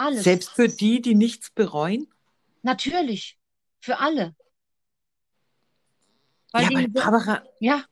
Alles. 0.01 0.23
Selbst 0.23 0.49
für 0.49 0.67
die, 0.67 0.99
die 0.99 1.13
nichts 1.13 1.51
bereuen? 1.51 2.07
Natürlich. 2.63 3.37
Für 3.79 3.99
alle. 3.99 4.35
Weil 6.51 6.63
Ja, 6.63 6.69
aber 6.69 6.87
Barbara, 6.87 7.43
ja, 7.59 7.85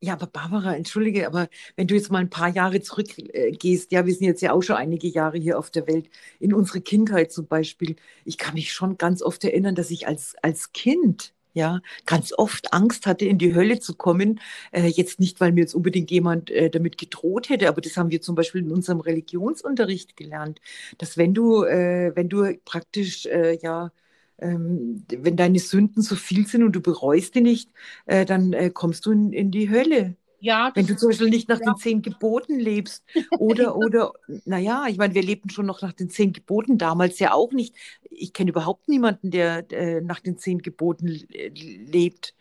ja, 0.00 0.12
aber 0.12 0.26
Barbara, 0.26 0.76
entschuldige, 0.76 1.26
aber 1.26 1.48
wenn 1.76 1.86
du 1.86 1.94
jetzt 1.94 2.12
mal 2.12 2.18
ein 2.18 2.28
paar 2.28 2.50
Jahre 2.50 2.82
zurückgehst, 2.82 3.92
äh, 3.92 3.94
ja, 3.94 4.04
wir 4.04 4.14
sind 4.14 4.26
jetzt 4.26 4.42
ja 4.42 4.52
auch 4.52 4.60
schon 4.60 4.76
einige 4.76 5.08
Jahre 5.08 5.38
hier 5.38 5.58
auf 5.58 5.70
der 5.70 5.86
Welt, 5.86 6.10
in 6.38 6.52
unsere 6.52 6.82
Kindheit 6.82 7.32
zum 7.32 7.46
Beispiel, 7.46 7.96
ich 8.26 8.36
kann 8.36 8.52
mich 8.52 8.74
schon 8.74 8.98
ganz 8.98 9.22
oft 9.22 9.42
erinnern, 9.42 9.74
dass 9.74 9.90
ich 9.90 10.06
als, 10.06 10.36
als 10.42 10.72
Kind, 10.72 11.32
ja, 11.54 11.80
ganz 12.06 12.32
oft 12.36 12.72
Angst 12.72 13.06
hatte, 13.06 13.24
in 13.26 13.38
die 13.38 13.54
Hölle 13.54 13.78
zu 13.80 13.94
kommen. 13.94 14.40
Äh, 14.72 14.88
jetzt 14.88 15.20
nicht, 15.20 15.40
weil 15.40 15.52
mir 15.52 15.60
jetzt 15.62 15.74
unbedingt 15.74 16.10
jemand 16.10 16.50
äh, 16.50 16.68
damit 16.70 16.98
gedroht 16.98 17.48
hätte, 17.48 17.68
aber 17.68 17.80
das 17.80 17.96
haben 17.96 18.10
wir 18.10 18.20
zum 18.20 18.34
Beispiel 18.34 18.62
in 18.62 18.72
unserem 18.72 19.00
Religionsunterricht 19.00 20.16
gelernt, 20.16 20.60
dass 20.98 21.16
wenn 21.16 21.34
du, 21.34 21.64
äh, 21.64 22.12
wenn 22.14 22.28
du 22.28 22.54
praktisch, 22.64 23.26
äh, 23.26 23.56
ja, 23.62 23.92
ähm, 24.38 25.04
wenn 25.08 25.36
deine 25.36 25.58
Sünden 25.60 26.02
so 26.02 26.16
viel 26.16 26.46
sind 26.46 26.62
und 26.64 26.72
du 26.72 26.80
bereust 26.80 27.34
die 27.34 27.40
nicht, 27.40 27.70
äh, 28.06 28.24
dann 28.24 28.52
äh, 28.52 28.70
kommst 28.70 29.06
du 29.06 29.12
in, 29.12 29.32
in 29.32 29.50
die 29.50 29.70
Hölle. 29.70 30.16
Ja, 30.44 30.72
Wenn 30.74 30.86
du 30.86 30.96
zum 30.96 31.10
Beispiel 31.10 31.30
nicht 31.30 31.48
nach 31.48 31.60
Ja. 31.60 31.66
den 31.66 31.76
zehn 31.76 32.02
Geboten 32.02 32.58
lebst 32.58 33.04
oder, 33.38 33.76
oder, 33.76 34.12
naja, 34.44 34.86
ich 34.88 34.96
meine, 34.98 35.14
wir 35.14 35.22
lebten 35.22 35.50
schon 35.50 35.66
noch 35.66 35.82
nach 35.82 35.92
den 35.92 36.10
zehn 36.10 36.32
Geboten, 36.32 36.78
damals 36.78 37.18
ja 37.18 37.32
auch 37.32 37.52
nicht. 37.52 37.76
Ich 38.10 38.32
kenne 38.32 38.50
überhaupt 38.50 38.88
niemanden, 38.88 39.30
der 39.30 39.70
äh, 39.72 40.00
nach 40.00 40.20
den 40.20 40.38
zehn 40.38 40.58
Geboten 40.62 41.08
äh, 41.32 41.48
lebt, 41.48 42.34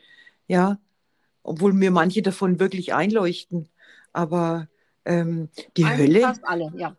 ja, 0.48 0.80
obwohl 1.44 1.74
mir 1.74 1.92
manche 1.92 2.22
davon 2.24 2.60
wirklich 2.60 2.94
einleuchten. 2.94 3.70
Aber 4.14 4.70
ähm, 5.06 5.50
die 5.78 5.86
eigentlich 5.86 6.00
Hölle, 6.00 6.22
fast 6.22 6.46
alle, 6.48 6.72
ja. 6.78 6.96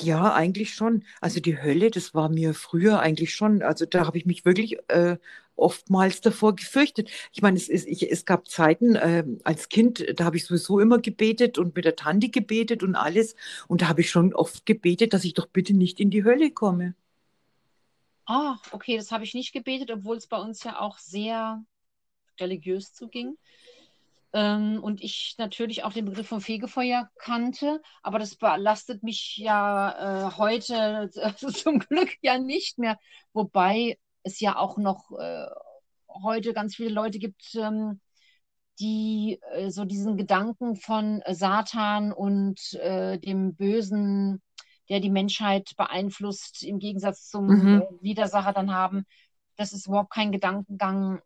ja, 0.00 0.32
eigentlich 0.34 0.74
schon. 0.74 1.04
Also 1.20 1.40
die 1.40 1.60
Hölle, 1.60 1.90
das 1.90 2.14
war 2.14 2.28
mir 2.28 2.54
früher 2.54 3.00
eigentlich 3.00 3.34
schon. 3.34 3.62
Also 3.62 3.86
da 3.86 4.06
habe 4.06 4.18
ich 4.18 4.26
mich 4.26 4.44
wirklich 4.44 4.78
äh, 4.88 5.18
oftmals 5.60 6.20
davor 6.20 6.56
gefürchtet. 6.56 7.10
Ich 7.32 7.42
meine, 7.42 7.56
es, 7.56 7.68
ist, 7.68 7.86
ich, 7.86 8.10
es 8.10 8.24
gab 8.24 8.48
Zeiten 8.48 8.96
ähm, 9.00 9.40
als 9.44 9.68
Kind, 9.68 10.04
da 10.16 10.24
habe 10.24 10.36
ich 10.36 10.46
sowieso 10.46 10.80
immer 10.80 10.98
gebetet 10.98 11.58
und 11.58 11.74
mit 11.76 11.84
der 11.84 11.96
Tante 11.96 12.28
gebetet 12.28 12.82
und 12.82 12.96
alles. 12.96 13.34
Und 13.68 13.82
da 13.82 13.88
habe 13.88 14.00
ich 14.00 14.10
schon 14.10 14.34
oft 14.34 14.66
gebetet, 14.66 15.12
dass 15.12 15.24
ich 15.24 15.34
doch 15.34 15.46
bitte 15.46 15.74
nicht 15.74 16.00
in 16.00 16.10
die 16.10 16.24
Hölle 16.24 16.50
komme. 16.50 16.94
Ah, 18.26 18.58
okay, 18.70 18.96
das 18.96 19.10
habe 19.10 19.24
ich 19.24 19.34
nicht 19.34 19.52
gebetet, 19.52 19.90
obwohl 19.90 20.16
es 20.16 20.26
bei 20.26 20.38
uns 20.38 20.62
ja 20.62 20.80
auch 20.80 20.98
sehr 20.98 21.64
religiös 22.38 22.94
zuging. 22.94 23.36
Ähm, 24.32 24.78
und 24.82 25.02
ich 25.02 25.34
natürlich 25.38 25.82
auch 25.82 25.92
den 25.92 26.04
Begriff 26.04 26.28
vom 26.28 26.40
Fegefeuer 26.40 27.10
kannte, 27.18 27.82
aber 28.02 28.20
das 28.20 28.36
belastet 28.36 29.02
mich 29.02 29.36
ja 29.38 30.28
äh, 30.28 30.36
heute 30.36 31.10
äh, 31.14 31.34
zum 31.52 31.80
Glück 31.80 32.10
ja 32.22 32.38
nicht 32.38 32.78
mehr, 32.78 32.98
wobei 33.32 33.98
es 34.22 34.40
ja 34.40 34.56
auch 34.56 34.76
noch 34.78 35.10
äh, 35.18 35.46
heute 36.08 36.52
ganz 36.54 36.76
viele 36.76 36.90
Leute 36.90 37.18
gibt, 37.18 37.54
ähm, 37.54 38.00
die 38.80 39.40
äh, 39.52 39.70
so 39.70 39.84
diesen 39.84 40.16
Gedanken 40.16 40.76
von 40.76 41.22
Satan 41.30 42.12
und 42.12 42.74
äh, 42.74 43.18
dem 43.18 43.54
Bösen, 43.54 44.42
der 44.88 45.00
die 45.00 45.10
Menschheit 45.10 45.72
beeinflusst, 45.76 46.62
im 46.64 46.78
Gegensatz 46.78 47.28
zum 47.28 47.52
Mhm. 47.52 47.76
äh, 47.76 48.02
Widersacher 48.02 48.52
dann 48.52 48.72
haben. 48.74 49.04
Das 49.56 49.72
ist 49.72 49.86
überhaupt 49.86 50.12
kein 50.12 50.32
Gedankengang. 50.32 51.20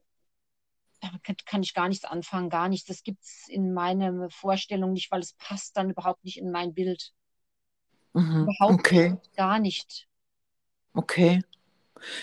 Damit 1.01 1.23
kann, 1.23 1.37
kann 1.47 1.63
ich 1.63 1.73
gar 1.75 1.89
nichts 1.89 2.05
anfangen, 2.05 2.51
gar 2.51 2.69
nichts. 2.69 2.87
Das 2.89 3.03
gibt 3.05 3.23
es 3.23 3.47
in 3.49 3.73
meiner 3.75 4.29
Vorstellung 4.31 4.93
nicht, 4.93 5.11
weil 5.13 5.21
es 5.21 5.35
passt 5.35 5.77
dann 5.77 5.91
überhaupt 5.91 6.25
nicht 6.25 6.39
in 6.39 6.51
mein 6.51 6.75
Bild. 6.75 7.13
Mhm. 8.15 8.55
Überhaupt 8.61 8.79
Okay, 8.79 9.17
gar 9.35 9.59
nicht. 9.59 10.07
okay. 10.97 11.41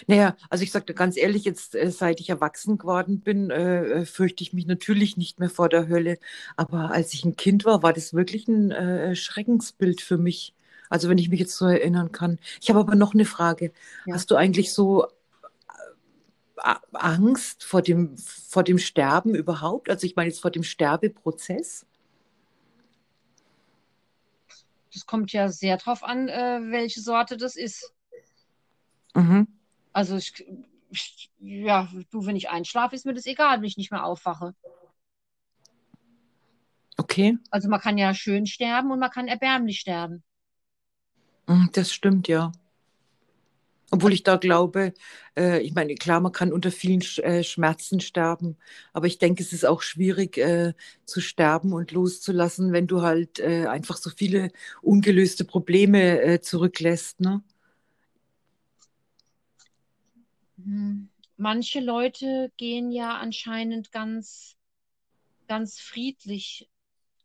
Naja, 0.07 0.35
also 0.49 0.63
ich 0.63 0.71
sagte 0.71 0.93
ganz 0.93 1.17
ehrlich, 1.17 1.43
jetzt 1.45 1.75
äh, 1.75 1.91
seit 1.91 2.19
ich 2.19 2.29
erwachsen 2.29 2.77
geworden 2.77 3.21
bin, 3.21 3.49
äh, 3.49 3.83
äh, 3.85 4.05
fürchte 4.05 4.43
ich 4.43 4.53
mich 4.53 4.65
natürlich 4.65 5.17
nicht 5.17 5.39
mehr 5.39 5.49
vor 5.49 5.69
der 5.69 5.87
Hölle. 5.87 6.17
Aber 6.55 6.91
als 6.91 7.13
ich 7.13 7.25
ein 7.25 7.35
Kind 7.35 7.65
war, 7.65 7.83
war 7.83 7.93
das 7.93 8.13
wirklich 8.13 8.47
ein 8.47 8.71
äh, 8.71 9.15
Schreckensbild 9.15 10.01
für 10.01 10.17
mich. 10.17 10.53
Also 10.89 11.09
wenn 11.09 11.17
ich 11.17 11.29
mich 11.29 11.39
jetzt 11.39 11.55
so 11.55 11.65
erinnern 11.65 12.11
kann. 12.11 12.37
Ich 12.61 12.69
habe 12.69 12.79
aber 12.79 12.95
noch 12.95 13.13
eine 13.13 13.25
Frage. 13.25 13.71
Ja. 14.05 14.15
Hast 14.15 14.29
du 14.31 14.35
eigentlich 14.35 14.73
so 14.73 15.05
äh, 16.57 16.75
Angst 16.93 17.63
vor 17.63 17.81
dem, 17.81 18.17
vor 18.17 18.63
dem 18.63 18.77
Sterben 18.77 19.35
überhaupt? 19.35 19.89
Also 19.89 20.05
ich 20.05 20.15
meine 20.15 20.29
jetzt 20.29 20.41
vor 20.41 20.51
dem 20.51 20.63
Sterbeprozess? 20.63 21.85
Das 24.93 25.05
kommt 25.05 25.31
ja 25.31 25.47
sehr 25.47 25.77
drauf 25.77 26.03
an, 26.03 26.27
äh, 26.27 26.59
welche 26.69 26.99
Sorte 26.99 27.37
das 27.37 27.55
ist. 27.55 27.93
Mhm. 29.15 29.47
Also 29.93 30.17
ich, 30.17 30.45
ich, 30.89 31.31
ja, 31.39 31.89
du, 32.11 32.25
wenn 32.25 32.35
ich 32.35 32.49
einschlafe, 32.49 32.95
ist 32.95 33.05
mir 33.05 33.13
das 33.13 33.25
egal, 33.25 33.57
wenn 33.57 33.67
ich 33.67 33.77
nicht 33.77 33.91
mehr 33.91 34.05
aufwache. 34.05 34.53
Okay, 36.97 37.37
Also 37.49 37.67
man 37.67 37.79
kann 37.79 37.97
ja 37.97 38.13
schön 38.13 38.45
sterben 38.45 38.91
und 38.91 38.99
man 38.99 39.09
kann 39.09 39.27
erbärmlich 39.27 39.79
sterben. 39.79 40.23
Mhm, 41.47 41.69
das 41.73 41.91
stimmt 41.93 42.27
ja. 42.27 42.51
Obwohl 43.93 44.13
ich 44.13 44.23
da 44.23 44.37
glaube, 44.37 44.93
äh, 45.37 45.59
ich 45.61 45.73
meine, 45.73 45.95
klar, 45.95 46.21
man 46.21 46.31
kann 46.31 46.53
unter 46.53 46.71
vielen 46.71 47.01
Sch 47.01 47.19
äh, 47.19 47.43
Schmerzen 47.43 47.99
sterben, 47.99 48.57
aber 48.93 49.07
ich 49.07 49.17
denke, 49.17 49.43
es 49.43 49.51
ist 49.51 49.65
auch 49.65 49.81
schwierig 49.81 50.37
äh, 50.37 50.73
zu 51.05 51.19
sterben 51.19 51.73
und 51.73 51.91
loszulassen, 51.91 52.71
wenn 52.71 52.87
du 52.87 53.01
halt 53.01 53.39
äh, 53.39 53.65
einfach 53.67 53.97
so 53.97 54.09
viele 54.09 54.51
ungelöste 54.81 55.43
Probleme 55.43 56.21
äh, 56.21 56.39
zurücklässt. 56.41 57.19
Ne? 57.19 57.43
Hm. 60.50 60.50
Manche 61.37 61.79
Leute 61.79 62.51
gehen 62.57 62.91
ja 62.91 63.17
anscheinend 63.17 63.91
ganz, 63.91 64.55
ganz 65.47 65.79
friedlich. 65.79 66.69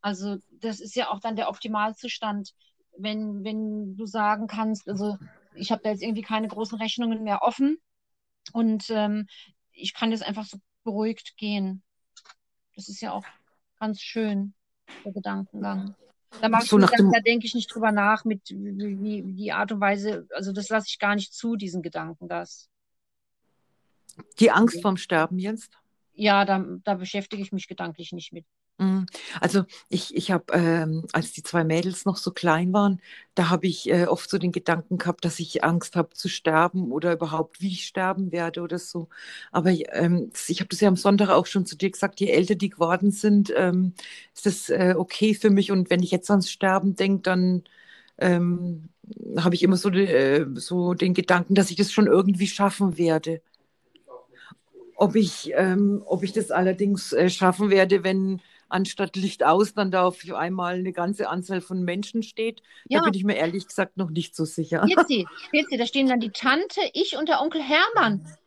Also 0.01 0.37
das 0.51 0.79
ist 0.79 0.95
ja 0.95 1.09
auch 1.09 1.19
dann 1.19 1.35
der 1.35 1.49
Optimalzustand, 1.49 2.53
wenn, 2.97 3.43
wenn 3.43 3.95
du 3.95 4.05
sagen 4.05 4.47
kannst, 4.47 4.89
also 4.89 5.17
ich 5.53 5.71
habe 5.71 5.81
da 5.83 5.89
jetzt 5.89 6.01
irgendwie 6.01 6.21
keine 6.21 6.47
großen 6.47 6.77
Rechnungen 6.77 7.23
mehr 7.23 7.41
offen 7.43 7.77
und 8.53 8.89
ähm, 8.89 9.27
ich 9.71 9.93
kann 9.93 10.11
jetzt 10.11 10.23
einfach 10.23 10.45
so 10.45 10.57
beruhigt 10.83 11.37
gehen. 11.37 11.83
Das 12.75 12.89
ist 12.89 13.01
ja 13.01 13.11
auch 13.11 13.25
ganz 13.79 14.01
schön, 14.01 14.53
der 15.03 15.13
Gedankengang. 15.13 15.95
Da, 16.41 16.61
so 16.61 16.77
da, 16.77 16.87
da 16.87 17.19
denke 17.21 17.45
ich 17.45 17.55
nicht 17.55 17.73
drüber 17.73 17.91
nach, 17.91 18.25
mit 18.25 18.41
wie, 18.49 18.99
wie, 19.01 19.33
die 19.33 19.51
Art 19.51 19.71
und 19.71 19.79
Weise, 19.79 20.27
also 20.33 20.51
das 20.51 20.69
lasse 20.69 20.87
ich 20.89 20.99
gar 20.99 21.15
nicht 21.15 21.33
zu, 21.33 21.55
diesen 21.55 21.81
Gedanken, 21.81 22.27
das. 22.27 22.69
Die 24.39 24.51
Angst 24.51 24.81
vorm 24.81 24.97
Sterben 24.97 25.39
jetzt? 25.39 25.71
Ja, 26.13 26.45
da, 26.45 26.65
da 26.83 26.95
beschäftige 26.95 27.41
ich 27.41 27.51
mich 27.51 27.67
gedanklich 27.67 28.11
nicht 28.11 28.33
mit. 28.33 28.45
Mhm. 28.79 29.07
Also 29.41 29.65
ich, 29.89 30.15
ich 30.15 30.31
habe, 30.31 30.53
ähm, 30.53 31.05
als 31.11 31.31
die 31.31 31.41
zwei 31.41 31.63
Mädels 31.63 32.05
noch 32.05 32.17
so 32.17 32.31
klein 32.31 32.73
waren, 32.73 33.01
da 33.33 33.49
habe 33.49 33.65
ich 33.67 33.89
äh, 33.89 34.05
oft 34.05 34.29
so 34.29 34.37
den 34.37 34.51
Gedanken 34.51 34.97
gehabt, 34.99 35.25
dass 35.25 35.39
ich 35.39 35.63
Angst 35.63 35.95
habe 35.95 36.13
zu 36.13 36.29
sterben 36.29 36.91
oder 36.91 37.13
überhaupt, 37.13 37.61
wie 37.61 37.69
ich 37.69 37.87
sterben 37.87 38.31
werde 38.31 38.61
oder 38.61 38.77
so. 38.77 39.09
Aber 39.51 39.71
ähm, 39.71 40.31
ich 40.47 40.59
habe 40.59 40.69
das 40.69 40.81
ja 40.81 40.87
am 40.89 40.95
Sonntag 40.95 41.29
auch 41.29 41.47
schon 41.47 41.65
zu 41.65 41.75
dir 41.75 41.89
gesagt, 41.89 42.19
je 42.19 42.27
älter 42.27 42.55
die 42.55 42.69
geworden 42.69 43.11
sind, 43.11 43.51
ähm, 43.55 43.93
ist 44.35 44.45
das 44.45 44.69
äh, 44.69 44.93
okay 44.97 45.33
für 45.33 45.49
mich. 45.49 45.71
Und 45.71 45.89
wenn 45.89 46.03
ich 46.03 46.11
jetzt 46.11 46.29
ans 46.29 46.51
Sterben 46.51 46.95
denke, 46.95 47.23
dann 47.23 47.63
ähm, 48.19 48.89
habe 49.37 49.55
ich 49.55 49.63
immer 49.63 49.77
so, 49.77 49.89
äh, 49.89 50.45
so 50.55 50.93
den 50.93 51.13
Gedanken, 51.13 51.55
dass 51.55 51.71
ich 51.71 51.77
das 51.77 51.91
schon 51.91 52.07
irgendwie 52.07 52.47
schaffen 52.47 52.97
werde. 52.97 53.41
Ob 54.99 55.15
ich, 55.15 55.51
ähm, 55.53 56.01
ob 56.05 56.23
ich 56.23 56.33
das 56.33 56.49
allerdings 56.49 57.13
äh, 57.13 57.29
schaffen 57.29 57.69
werde, 57.69 58.03
wenn 58.03 58.41
anstatt 58.69 59.15
Licht 59.15 59.43
aus 59.43 59.73
dann 59.73 59.91
da 59.91 60.03
auf 60.05 60.19
einmal 60.33 60.75
eine 60.75 60.91
ganze 60.91 61.29
Anzahl 61.29 61.61
von 61.61 61.83
Menschen 61.83 62.23
steht. 62.23 62.61
Ja. 62.89 62.99
Da 62.99 63.05
bin 63.05 63.13
ich 63.13 63.23
mir 63.23 63.35
ehrlich 63.35 63.67
gesagt 63.67 63.97
noch 63.97 64.09
nicht 64.09 64.35
so 64.35 64.45
sicher. 64.45 64.81
Pizzi, 64.81 65.27
Pizzi, 65.51 65.77
da 65.77 65.85
stehen 65.85 66.07
dann 66.07 66.19
die 66.19 66.31
Tante, 66.31 66.81
ich 66.93 67.15
und 67.15 67.29
der 67.29 67.41
Onkel 67.41 67.61
Hermann. 67.61 68.27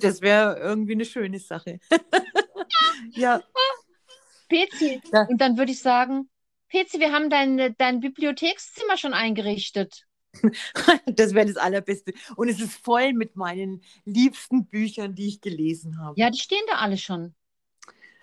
Das 0.00 0.20
wäre 0.20 0.60
irgendwie 0.60 0.92
eine 0.92 1.04
schöne 1.04 1.40
Sache. 1.40 1.80
ja. 3.14 3.42
Pezi, 4.48 5.02
ja. 5.12 5.22
und 5.22 5.40
dann 5.40 5.58
würde 5.58 5.72
ich 5.72 5.80
sagen, 5.80 6.30
Pezi, 6.68 7.00
wir 7.00 7.10
haben 7.10 7.30
dein, 7.30 7.74
dein 7.76 7.98
Bibliothekszimmer 7.98 8.96
schon 8.96 9.12
eingerichtet. 9.12 10.06
Das 11.06 11.34
wäre 11.34 11.46
das 11.46 11.56
Allerbeste. 11.56 12.12
Und 12.36 12.48
es 12.48 12.60
ist 12.60 12.74
voll 12.74 13.12
mit 13.12 13.36
meinen 13.36 13.82
liebsten 14.04 14.66
Büchern, 14.66 15.14
die 15.14 15.28
ich 15.28 15.40
gelesen 15.40 15.98
habe. 15.98 16.18
Ja, 16.18 16.30
die 16.30 16.38
stehen 16.38 16.62
da 16.68 16.76
alle 16.76 16.96
schon. 16.96 17.34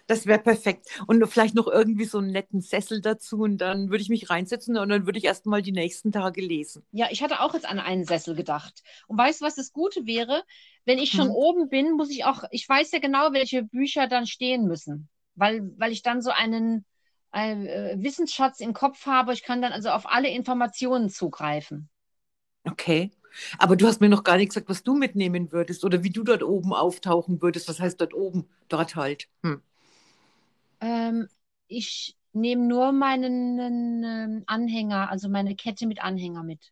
Das 0.08 0.26
wäre 0.26 0.40
perfekt. 0.40 1.04
Und 1.06 1.26
vielleicht 1.28 1.54
noch 1.54 1.68
irgendwie 1.68 2.06
so 2.06 2.20
einen 2.20 2.32
netten 2.32 2.62
Sessel 2.62 3.02
dazu 3.02 3.40
und 3.40 3.58
dann 3.58 3.90
würde 3.90 4.02
ich 4.02 4.10
mich 4.10 4.30
reinsetzen 4.30 4.78
und 4.78 4.88
dann 4.88 5.06
würde 5.06 5.20
ich 5.20 5.26
erst 5.26 5.46
mal 5.46 5.62
die 5.62 5.74
nächsten 5.74 6.14
Tage 6.14 6.42
lesen. 6.42 6.86
Ja, 6.92 7.08
ich 7.12 7.22
hatte 7.22 7.42
auch 7.42 7.54
jetzt 7.54 7.70
an 7.70 7.80
einen 7.80 8.06
Sessel 8.06 8.34
gedacht. 8.34 8.84
Und 9.08 9.18
weißt 9.18 9.42
du, 9.42 9.46
was 9.46 9.56
das 9.56 9.74
Gute 9.74 10.06
wäre? 10.06 10.44
Wenn 10.86 10.98
ich 10.98 11.12
schon 11.12 11.28
hm. 11.28 11.36
oben 11.36 11.70
bin, 11.70 11.92
muss 11.92 12.10
ich 12.10 12.24
auch, 12.24 12.46
ich 12.52 12.68
weiß 12.68 12.94
ja 12.94 13.00
genau, 13.00 13.34
welche 13.34 13.64
Bücher 13.64 14.08
dann 14.08 14.26
stehen 14.26 14.66
müssen, 14.66 15.10
weil, 15.36 15.70
weil 15.78 15.92
ich 15.92 16.04
dann 16.04 16.22
so 16.22 16.32
einen, 16.32 16.86
einen 17.32 17.68
äh, 17.68 17.98
Wissensschatz 18.00 18.62
im 18.62 18.74
Kopf 18.74 19.06
habe. 19.06 19.34
Ich 19.34 19.44
kann 19.44 19.62
dann 19.62 19.74
also 19.74 19.90
auf 19.90 20.10
alle 20.10 20.30
Informationen 20.30 21.10
zugreifen. 21.10 21.90
Okay. 22.70 23.12
Aber 23.60 23.76
du 23.76 23.88
hast 23.88 24.02
mir 24.02 24.10
noch 24.10 24.24
gar 24.24 24.38
nicht 24.38 24.50
gesagt, 24.50 24.70
was 24.70 24.84
du 24.84 24.96
mitnehmen 24.96 25.52
würdest 25.52 25.86
oder 25.86 26.04
wie 26.04 26.10
du 26.10 26.24
dort 26.24 26.44
oben 26.44 26.74
auftauchen 26.74 27.42
würdest. 27.42 27.68
Was 27.70 27.80
heißt 27.80 28.02
dort 28.02 28.14
oben? 28.14 28.48
Dort 28.68 28.96
halt. 28.96 29.28
Hm. 29.44 29.62
Ähm, 30.82 31.28
ich 31.68 32.18
nehme 32.34 32.66
nur 32.66 32.92
meinen 32.92 34.04
äh, 34.04 34.44
Anhänger, 34.48 35.10
also 35.10 35.30
meine 35.30 35.56
Kette 35.56 35.88
mit 35.88 36.02
Anhänger 36.02 36.44
mit. 36.44 36.72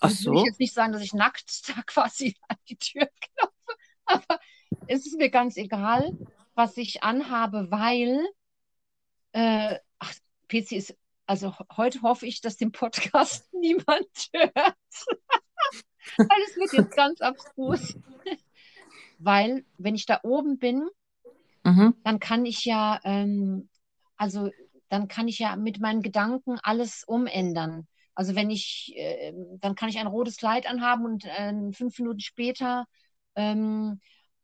Ach 0.00 0.10
so. 0.10 0.32
Ich 0.32 0.38
will 0.38 0.46
jetzt 0.46 0.60
nicht 0.60 0.74
sagen, 0.74 0.92
dass 0.92 1.02
ich 1.02 1.12
nackt 1.12 1.68
da 1.68 1.82
quasi 1.82 2.36
an 2.48 2.56
die 2.68 2.76
Tür 2.76 3.08
klopfe, 3.20 3.78
aber 4.04 4.40
es 4.86 5.06
ist 5.06 5.18
mir 5.18 5.30
ganz 5.30 5.56
egal, 5.56 6.16
was 6.54 6.76
ich 6.76 7.02
anhabe, 7.02 7.68
weil, 7.70 8.26
äh, 9.32 9.78
ach, 9.98 10.14
PC 10.48 10.72
ist, 10.72 10.96
also 11.30 11.54
heute 11.76 12.02
hoffe 12.02 12.26
ich, 12.26 12.40
dass 12.40 12.56
den 12.56 12.72
Podcast 12.72 13.48
niemand 13.54 14.08
hört. 14.32 14.52
weil 16.16 16.42
es 16.48 16.56
wird 16.56 16.72
jetzt 16.72 16.96
ganz 16.96 17.20
abstrus. 17.20 17.96
weil, 19.18 19.64
wenn 19.78 19.94
ich 19.94 20.06
da 20.06 20.18
oben 20.24 20.58
bin, 20.58 20.88
mhm. 21.62 21.94
dann 22.02 22.18
kann 22.18 22.44
ich 22.46 22.64
ja, 22.64 22.98
ähm, 23.04 23.68
also 24.16 24.50
dann 24.88 25.06
kann 25.06 25.28
ich 25.28 25.38
ja 25.38 25.54
mit 25.54 25.78
meinen 25.78 26.02
Gedanken 26.02 26.58
alles 26.64 27.04
umändern. 27.04 27.86
Also 28.16 28.34
wenn 28.34 28.50
ich, 28.50 28.92
äh, 28.96 29.32
dann 29.60 29.76
kann 29.76 29.88
ich 29.88 30.00
ein 30.00 30.08
rotes 30.08 30.36
Kleid 30.36 30.66
anhaben 30.66 31.04
und 31.04 31.26
äh, 31.26 31.52
fünf 31.72 31.96
Minuten 32.00 32.18
später 32.18 32.86
ähm, 33.36 34.00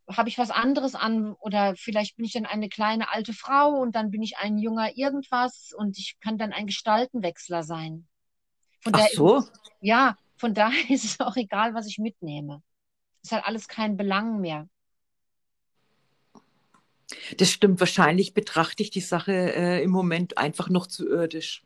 habe 0.08 0.28
ich 0.28 0.38
was 0.38 0.50
anderes 0.50 0.94
an 0.94 1.32
oder 1.34 1.74
vielleicht 1.76 2.16
bin 2.16 2.24
ich 2.24 2.32
dann 2.32 2.46
eine 2.46 2.68
kleine 2.68 3.10
alte 3.10 3.32
Frau 3.32 3.70
und 3.70 3.96
dann 3.96 4.10
bin 4.10 4.22
ich 4.22 4.38
ein 4.38 4.58
junger 4.58 4.96
irgendwas 4.96 5.72
und 5.76 5.98
ich 5.98 6.18
kann 6.20 6.38
dann 6.38 6.52
ein 6.52 6.66
Gestaltenwechsler 6.66 7.62
sein. 7.62 8.06
Von 8.80 8.94
Ach 8.94 9.06
so? 9.12 9.38
Es, 9.38 9.52
ja, 9.80 10.16
von 10.36 10.54
daher 10.54 10.90
ist 10.90 11.04
es 11.04 11.20
auch 11.20 11.36
egal, 11.36 11.74
was 11.74 11.86
ich 11.86 11.98
mitnehme. 11.98 12.62
Es 13.22 13.32
hat 13.32 13.44
alles 13.44 13.66
keinen 13.66 13.96
Belang 13.96 14.40
mehr. 14.40 14.68
Das 17.36 17.50
stimmt. 17.50 17.80
Wahrscheinlich 17.80 18.34
betrachte 18.34 18.82
ich 18.82 18.90
die 18.90 19.00
Sache 19.00 19.32
äh, 19.32 19.82
im 19.82 19.90
Moment 19.90 20.38
einfach 20.38 20.68
noch 20.68 20.86
zu 20.86 21.08
irdisch. 21.08 21.62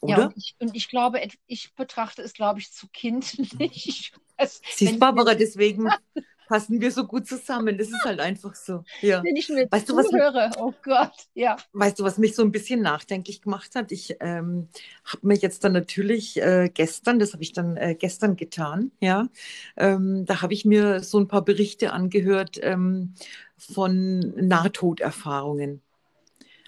Oder? 0.00 0.18
Ja, 0.18 0.26
und 0.26 0.36
ich, 0.36 0.56
und 0.58 0.76
ich 0.76 0.88
glaube, 0.88 1.20
ich 1.46 1.74
betrachte 1.74 2.22
es, 2.22 2.32
glaube 2.32 2.60
ich, 2.60 2.72
zu 2.72 2.88
kindlich. 2.88 4.12
Siehst 4.74 4.98
Barbara, 4.98 5.34
deswegen 5.34 5.88
passen 6.50 6.80
wir 6.80 6.90
so 6.90 7.06
gut 7.06 7.28
zusammen. 7.28 7.78
Das 7.78 7.86
ist 7.86 8.04
halt 8.04 8.18
einfach 8.18 8.56
so. 8.56 8.82
Ja. 9.02 9.22
Wenn 9.22 9.36
ich 9.36 9.48
mir 9.48 9.68
weißt 9.70 9.88
du, 9.88 9.94
was 9.94 10.10
höre, 10.12 10.50
oh 10.58 10.74
Gott, 10.82 11.12
ja. 11.32 11.56
Weißt 11.72 12.00
du, 12.00 12.02
was 12.02 12.18
mich 12.18 12.34
so 12.34 12.42
ein 12.42 12.50
bisschen 12.50 12.82
nachdenklich 12.82 13.40
gemacht 13.40 13.76
hat? 13.76 13.92
Ich 13.92 14.16
ähm, 14.18 14.66
habe 15.04 15.28
mir 15.28 15.36
jetzt 15.36 15.62
dann 15.62 15.72
natürlich 15.72 16.42
äh, 16.42 16.68
gestern, 16.74 17.20
das 17.20 17.34
habe 17.34 17.44
ich 17.44 17.52
dann 17.52 17.76
äh, 17.76 17.94
gestern 17.94 18.34
getan, 18.34 18.90
ja, 18.98 19.28
ähm, 19.76 20.26
da 20.26 20.42
habe 20.42 20.52
ich 20.52 20.64
mir 20.64 21.04
so 21.04 21.20
ein 21.20 21.28
paar 21.28 21.44
Berichte 21.44 21.92
angehört 21.92 22.58
ähm, 22.62 23.14
von 23.56 24.18
Nahtoderfahrungen 24.18 25.82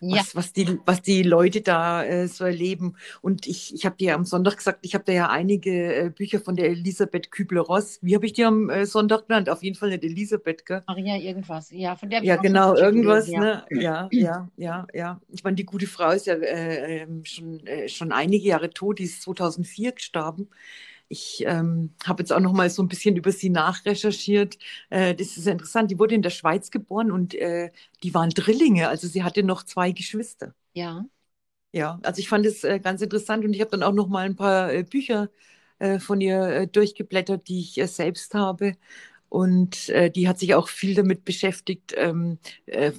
ja. 0.02 0.18
was, 0.18 0.36
was, 0.36 0.52
die, 0.52 0.78
was 0.84 1.02
die 1.02 1.22
Leute 1.22 1.60
da 1.60 2.04
äh, 2.04 2.28
so 2.28 2.44
erleben. 2.44 2.96
Und 3.20 3.46
ich, 3.46 3.74
ich 3.74 3.86
habe 3.86 3.96
dir 3.96 4.14
am 4.14 4.24
Sonntag 4.24 4.56
gesagt, 4.56 4.80
ich 4.82 4.94
habe 4.94 5.04
da 5.04 5.12
ja 5.12 5.30
einige 5.30 5.94
äh, 5.94 6.10
Bücher 6.10 6.40
von 6.40 6.56
der 6.56 6.66
Elisabeth 6.70 7.30
Kübler-Ross. 7.30 7.98
Wie 8.02 8.14
habe 8.14 8.26
ich 8.26 8.32
die 8.32 8.44
am 8.44 8.68
äh, 8.70 8.84
Sonntag 8.86 9.28
genannt? 9.28 9.48
Auf 9.48 9.62
jeden 9.62 9.76
Fall 9.76 9.90
nicht 9.90 10.04
Elisabeth, 10.04 10.66
gell? 10.66 10.82
Maria 10.86 11.16
irgendwas. 11.16 11.70
Ja, 11.70 11.96
von 11.96 12.10
der 12.10 12.22
Ja, 12.24 12.36
genau, 12.36 12.74
irgendwas, 12.74 13.26
gelesen, 13.26 13.42
ja. 13.42 13.64
ne? 13.70 13.82
Ja, 13.82 14.08
ja, 14.10 14.48
ja, 14.56 14.86
ja. 14.92 15.20
Ich 15.28 15.44
meine, 15.44 15.56
die 15.56 15.64
gute 15.64 15.86
Frau 15.86 16.10
ist 16.10 16.26
ja 16.26 16.34
äh, 16.34 17.02
ähm, 17.02 17.24
schon, 17.24 17.66
äh, 17.66 17.88
schon 17.88 18.12
einige 18.12 18.46
Jahre 18.46 18.70
tot, 18.70 18.98
die 18.98 19.04
ist 19.04 19.22
2004 19.22 19.92
gestorben. 19.92 20.48
Ich 21.12 21.44
ähm, 21.46 21.92
habe 22.06 22.22
jetzt 22.22 22.32
auch 22.32 22.40
noch 22.40 22.54
mal 22.54 22.70
so 22.70 22.82
ein 22.82 22.88
bisschen 22.88 23.16
über 23.16 23.32
sie 23.32 23.50
nachrecherchiert. 23.50 24.56
Äh, 24.88 25.14
das 25.14 25.36
ist 25.36 25.46
interessant. 25.46 25.90
Die 25.90 25.98
wurde 25.98 26.14
in 26.14 26.22
der 26.22 26.30
Schweiz 26.30 26.70
geboren 26.70 27.12
und 27.12 27.34
äh, 27.34 27.70
die 28.02 28.14
waren 28.14 28.30
Drillinge. 28.30 28.88
Also 28.88 29.06
sie 29.08 29.22
hatte 29.22 29.42
noch 29.42 29.62
zwei 29.62 29.92
Geschwister. 29.92 30.54
Ja. 30.72 31.04
Ja, 31.72 32.00
also 32.02 32.18
ich 32.18 32.30
fand 32.30 32.46
es 32.46 32.64
äh, 32.64 32.80
ganz 32.80 33.02
interessant 33.02 33.44
und 33.44 33.52
ich 33.52 33.60
habe 33.60 33.70
dann 33.70 33.82
auch 33.82 33.92
noch 33.92 34.08
mal 34.08 34.24
ein 34.24 34.36
paar 34.36 34.72
äh, 34.72 34.84
Bücher 34.84 35.28
äh, 35.78 35.98
von 35.98 36.22
ihr 36.22 36.42
äh, 36.46 36.66
durchgeblättert, 36.66 37.46
die 37.46 37.60
ich 37.60 37.74
selbst 37.92 38.32
habe. 38.34 38.76
Und 39.28 39.88
die 39.88 40.28
hat 40.28 40.38
sich 40.38 40.54
auch 40.54 40.68
viel 40.68 40.94
damit 40.94 41.24
beschäftigt, 41.24 41.94
ähm, 41.96 42.38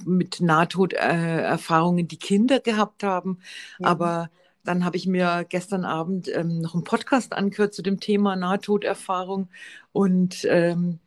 mit 0.04 0.40
Nahtoderfahrungen, 0.40 2.08
die 2.08 2.18
Kinder 2.18 2.58
gehabt 2.58 3.04
haben. 3.04 3.38
Ja. 3.78 3.88
Aber 3.88 4.30
dann 4.64 4.84
habe 4.84 4.96
ich 4.96 5.06
mir 5.06 5.44
gestern 5.48 5.84
Abend 5.84 6.28
ähm, 6.28 6.60
noch 6.60 6.74
einen 6.74 6.84
Podcast 6.84 7.32
angehört 7.32 7.74
zu 7.74 7.82
dem 7.82 8.00
Thema 8.00 8.34
Nahtoderfahrung. 8.34 9.48
Und 9.92 10.46
ähm, 10.48 11.00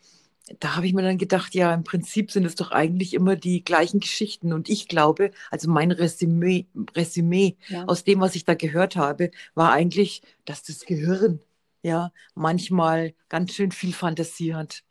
da 0.60 0.76
habe 0.76 0.88
ich 0.88 0.94
mir 0.94 1.02
dann 1.02 1.18
gedacht, 1.18 1.56
ja, 1.56 1.74
im 1.74 1.84
Prinzip 1.84 2.32
sind 2.32 2.46
es 2.46 2.56
doch 2.56 2.72
eigentlich 2.72 3.14
immer 3.14 3.36
die 3.36 3.64
gleichen 3.64 4.00
Geschichten. 4.00 4.54
Und 4.54 4.70
ich 4.70 4.88
glaube, 4.88 5.32
also 5.52 5.70
mein 5.70 5.92
Resümee, 5.92 6.68
Resümee 6.96 7.58
ja. 7.68 7.86
aus 7.86 8.04
dem, 8.04 8.22
was 8.22 8.36
ich 8.36 8.46
da 8.46 8.54
gehört 8.54 8.96
habe, 8.96 9.32
war 9.56 9.72
eigentlich, 9.72 10.22
dass 10.46 10.64
das 10.64 10.86
Gehirn 10.86 11.40
ja, 11.82 12.12
manchmal 12.36 13.14
ganz 13.30 13.54
schön 13.54 13.72
viel 13.72 13.94
Fantasie 13.94 14.54
hat. 14.54 14.84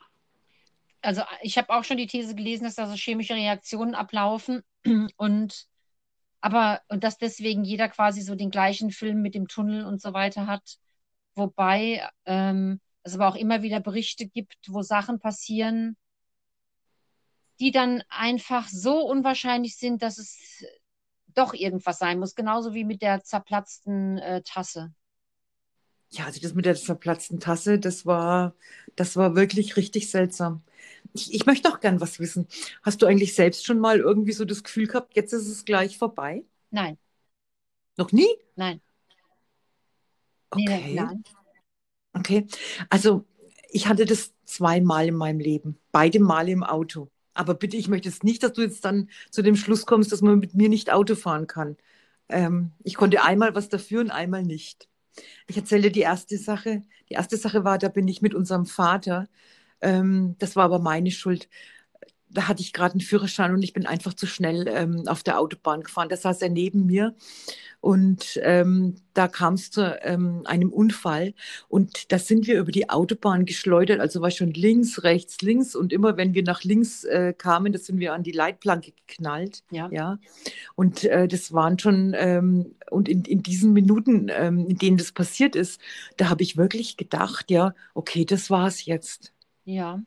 Also 1.01 1.21
ich 1.41 1.57
habe 1.57 1.69
auch 1.69 1.83
schon 1.83 1.97
die 1.97 2.07
These 2.07 2.35
gelesen, 2.35 2.65
dass 2.65 2.75
da 2.75 2.87
so 2.87 2.95
chemische 2.95 3.35
Reaktionen 3.35 3.95
ablaufen 3.95 4.63
und 5.17 5.67
aber 6.47 6.81
und 6.87 7.03
dass 7.03 7.17
deswegen 7.17 7.65
jeder 7.65 7.89
quasi 7.89 8.21
so 8.21 8.33
den 8.33 8.51
gleichen 8.51 8.91
Film 8.91 9.21
mit 9.21 9.35
dem 9.35 9.49
Tunnel 9.49 9.85
und 9.85 10.01
so 10.01 10.13
weiter 10.13 10.47
hat. 10.47 10.77
Wobei 11.35 12.07
ähm, 12.23 12.79
es 13.03 13.15
aber 13.15 13.27
auch 13.27 13.35
immer 13.35 13.63
wieder 13.63 13.81
Berichte 13.81 14.27
gibt, 14.27 14.55
wo 14.69 14.81
Sachen 14.81 15.19
passieren, 15.19 15.97
die 17.59 17.71
dann 17.71 18.01
einfach 18.07 18.69
so 18.69 19.01
unwahrscheinlich 19.01 19.75
sind, 19.75 20.01
dass 20.01 20.17
es 20.19 20.63
doch 21.27 21.53
irgendwas 21.53 21.99
sein 21.99 22.17
muss. 22.17 22.33
Genauso 22.33 22.73
wie 22.73 22.85
mit 22.85 23.01
der 23.01 23.25
zerplatzten 23.25 24.17
äh, 24.17 24.41
Tasse. 24.43 24.93
Ja, 26.11 26.27
also 26.27 26.39
das 26.39 26.53
mit 26.53 26.65
der 26.65 26.75
zerplatzten 26.75 27.41
Tasse, 27.41 27.77
das 27.77 28.05
war, 28.05 28.55
das 28.95 29.17
war 29.17 29.35
wirklich 29.35 29.75
richtig 29.75 30.09
seltsam. 30.09 30.63
Ich, 31.13 31.33
ich 31.33 31.45
möchte 31.45 31.69
auch 31.69 31.79
gern 31.79 32.01
was 32.01 32.19
wissen. 32.19 32.47
Hast 32.83 33.01
du 33.01 33.05
eigentlich 33.05 33.35
selbst 33.35 33.65
schon 33.65 33.79
mal 33.79 33.99
irgendwie 33.99 34.33
so 34.33 34.45
das 34.45 34.63
Gefühl 34.63 34.87
gehabt, 34.87 35.15
jetzt 35.15 35.33
ist 35.33 35.47
es 35.47 35.65
gleich 35.65 35.97
vorbei? 35.97 36.43
Nein. 36.71 36.97
Noch 37.97 38.11
nie? 38.11 38.27
Nein. 38.55 38.81
Okay. 40.49 40.93
Nein. 40.95 41.23
Okay. 42.13 42.47
Also 42.89 43.25
ich 43.69 43.87
hatte 43.87 44.05
das 44.05 44.33
zweimal 44.45 45.07
in 45.07 45.15
meinem 45.15 45.39
Leben, 45.39 45.77
beide 45.91 46.19
Male 46.19 46.51
im 46.51 46.63
Auto. 46.63 47.09
Aber 47.33 47.53
bitte, 47.53 47.77
ich 47.77 47.87
möchte 47.87 48.09
jetzt 48.09 48.23
nicht, 48.23 48.41
dass 48.43 48.53
du 48.53 48.61
jetzt 48.61 48.83
dann 48.85 49.09
zu 49.29 49.41
dem 49.43 49.55
Schluss 49.55 49.85
kommst, 49.85 50.11
dass 50.11 50.21
man 50.21 50.39
mit 50.39 50.55
mir 50.55 50.69
nicht 50.69 50.91
Auto 50.91 51.15
fahren 51.15 51.47
kann. 51.47 51.77
Ähm, 52.29 52.71
ich 52.83 52.95
konnte 52.95 53.23
einmal 53.23 53.55
was 53.55 53.69
dafür 53.69 54.01
und 54.01 54.09
einmal 54.11 54.43
nicht. 54.43 54.89
Ich 55.47 55.57
erzähle 55.57 55.83
dir 55.83 55.91
die 55.91 56.01
erste 56.01 56.37
Sache. 56.37 56.81
Die 57.09 57.13
erste 57.13 57.37
Sache 57.37 57.63
war, 57.63 57.77
da 57.77 57.89
bin 57.89 58.07
ich 58.07 58.21
mit 58.21 58.33
unserem 58.33 58.65
Vater. 58.65 59.27
Ähm, 59.81 60.35
das 60.39 60.55
war 60.55 60.65
aber 60.65 60.79
meine 60.79 61.11
Schuld 61.11 61.49
da 62.29 62.47
hatte 62.47 62.61
ich 62.61 62.73
gerade 62.73 62.93
einen 62.93 63.01
Führerschein 63.01 63.53
und 63.53 63.63
ich 63.63 63.73
bin 63.73 63.85
einfach 63.85 64.13
zu 64.13 64.27
schnell 64.27 64.67
ähm, 64.67 65.07
auf 65.07 65.23
der 65.23 65.39
Autobahn 65.39 65.81
gefahren. 65.81 66.09
Da 66.09 66.17
saß 66.17 66.41
er 66.41 66.49
neben 66.49 66.85
mir 66.85 67.15
und 67.79 68.39
ähm, 68.43 68.95
da 69.13 69.27
kam 69.27 69.53
es 69.53 69.71
zu 69.71 69.97
ähm, 70.01 70.41
einem 70.45 70.71
Unfall 70.71 71.33
und 71.69 72.11
da 72.11 72.19
sind 72.19 72.47
wir 72.47 72.59
über 72.59 72.71
die 72.71 72.89
Autobahn 72.89 73.45
geschleudert, 73.45 73.99
also 73.99 74.21
war 74.21 74.31
schon 74.31 74.51
links, 74.51 75.03
rechts, 75.03 75.41
links 75.41 75.75
und 75.75 75.93
immer 75.93 76.17
wenn 76.17 76.33
wir 76.33 76.43
nach 76.43 76.63
links 76.63 77.03
äh, 77.05 77.33
kamen, 77.37 77.71
da 77.71 77.79
sind 77.79 77.99
wir 77.99 78.13
an 78.13 78.23
die 78.23 78.31
Leitplanke 78.31 78.91
geknallt. 78.91 79.63
Ja. 79.71 79.89
ja? 79.91 80.19
Und 80.75 81.05
äh, 81.05 81.27
das 81.27 81.53
waren 81.53 81.79
schon, 81.79 82.13
ähm, 82.17 82.75
und 82.89 83.07
in, 83.07 83.23
in 83.23 83.41
diesen 83.41 83.73
Minuten, 83.73 84.29
ähm, 84.31 84.67
in 84.67 84.77
denen 84.77 84.97
das 84.97 85.11
passiert 85.11 85.55
ist, 85.55 85.79
da 86.17 86.29
habe 86.29 86.43
ich 86.43 86.57
wirklich 86.57 86.97
gedacht, 86.97 87.49
ja, 87.51 87.73
okay, 87.93 88.25
das 88.25 88.49
war 88.49 88.67
es 88.67 88.85
jetzt. 88.85 89.33
Ja 89.67 90.01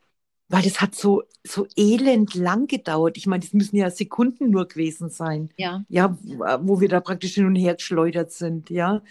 weil 0.51 0.63
das 0.63 0.81
hat 0.81 0.95
so, 0.95 1.23
so 1.45 1.65
elend 1.77 2.35
lang 2.35 2.67
gedauert. 2.67 3.15
Ich 3.15 3.25
meine, 3.25 3.41
das 3.41 3.53
müssen 3.53 3.77
ja 3.77 3.89
Sekunden 3.89 4.49
nur 4.49 4.67
gewesen 4.67 5.09
sein. 5.09 5.49
Ja. 5.55 5.85
Ja, 5.87 6.17
wo 6.61 6.81
wir 6.81 6.89
da 6.89 6.99
praktisch 6.99 7.35
hin 7.35 7.45
und 7.45 7.55
her 7.55 7.75
geschleudert 7.75 8.33
sind, 8.33 8.69
ja. 8.69 9.01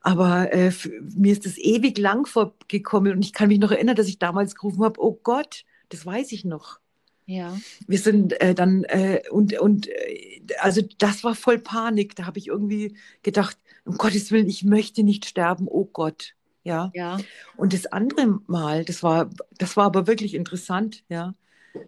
Aber 0.00 0.52
äh, 0.52 0.72
mir 1.14 1.32
ist 1.32 1.46
das 1.46 1.56
ewig 1.56 1.98
lang 1.98 2.26
vorgekommen 2.26 3.12
und 3.12 3.24
ich 3.24 3.32
kann 3.32 3.46
mich 3.46 3.60
noch 3.60 3.70
erinnern, 3.70 3.94
dass 3.94 4.08
ich 4.08 4.18
damals 4.18 4.56
gerufen 4.56 4.82
habe, 4.82 5.00
oh 5.00 5.18
Gott, 5.22 5.64
das 5.90 6.04
weiß 6.04 6.32
ich 6.32 6.44
noch. 6.44 6.80
Ja. 7.26 7.56
Wir 7.86 7.98
sind 7.98 8.40
äh, 8.40 8.54
dann, 8.54 8.82
äh, 8.84 9.22
und, 9.30 9.56
und 9.60 9.86
äh, 9.86 10.40
also 10.58 10.82
das 10.98 11.22
war 11.22 11.36
voll 11.36 11.60
Panik. 11.60 12.16
Da 12.16 12.26
habe 12.26 12.38
ich 12.38 12.48
irgendwie 12.48 12.96
gedacht, 13.22 13.56
um 13.84 13.98
Gottes 13.98 14.32
Willen, 14.32 14.48
ich 14.48 14.64
möchte 14.64 15.04
nicht 15.04 15.26
sterben, 15.26 15.68
oh 15.68 15.84
Gott. 15.84 16.34
Ja. 16.68 16.90
ja. 16.94 17.18
Und 17.56 17.72
das 17.72 17.86
andere 17.86 18.40
Mal, 18.46 18.84
das 18.84 19.02
war, 19.02 19.30
das 19.56 19.76
war 19.76 19.86
aber 19.86 20.06
wirklich 20.06 20.34
interessant, 20.34 21.02
ja. 21.08 21.34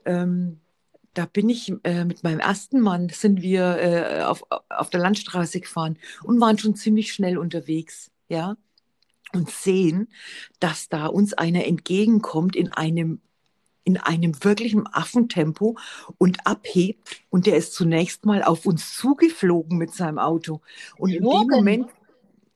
Ähm, 0.04 0.60
da 1.12 1.26
bin 1.26 1.48
ich 1.48 1.72
äh, 1.82 2.04
mit 2.04 2.22
meinem 2.22 2.40
ersten 2.40 2.80
Mann, 2.80 3.08
sind 3.08 3.42
wir 3.42 3.78
äh, 3.78 4.22
auf, 4.22 4.44
auf 4.68 4.90
der 4.90 5.00
Landstraße 5.00 5.60
gefahren 5.60 5.98
und 6.22 6.40
waren 6.40 6.56
schon 6.58 6.76
ziemlich 6.76 7.12
schnell 7.12 7.36
unterwegs, 7.36 8.10
ja. 8.28 8.56
Und 9.32 9.50
sehen, 9.50 10.08
dass 10.58 10.88
da 10.88 11.06
uns 11.06 11.34
einer 11.34 11.66
entgegenkommt 11.66 12.56
in 12.56 12.72
einem 12.72 13.20
in 13.84 13.96
einem 13.96 14.44
wirklichen 14.44 14.86
Affentempo 14.86 15.76
und 16.18 16.46
abhebt 16.46 17.22
und 17.30 17.46
der 17.46 17.56
ist 17.56 17.74
zunächst 17.74 18.24
mal 18.24 18.42
auf 18.42 18.66
uns 18.66 18.94
zugeflogen 18.94 19.78
mit 19.78 19.94
seinem 19.94 20.18
Auto. 20.18 20.60
Und 20.98 21.10
in 21.10 21.24
dem 21.24 21.48
Moment, 21.48 21.86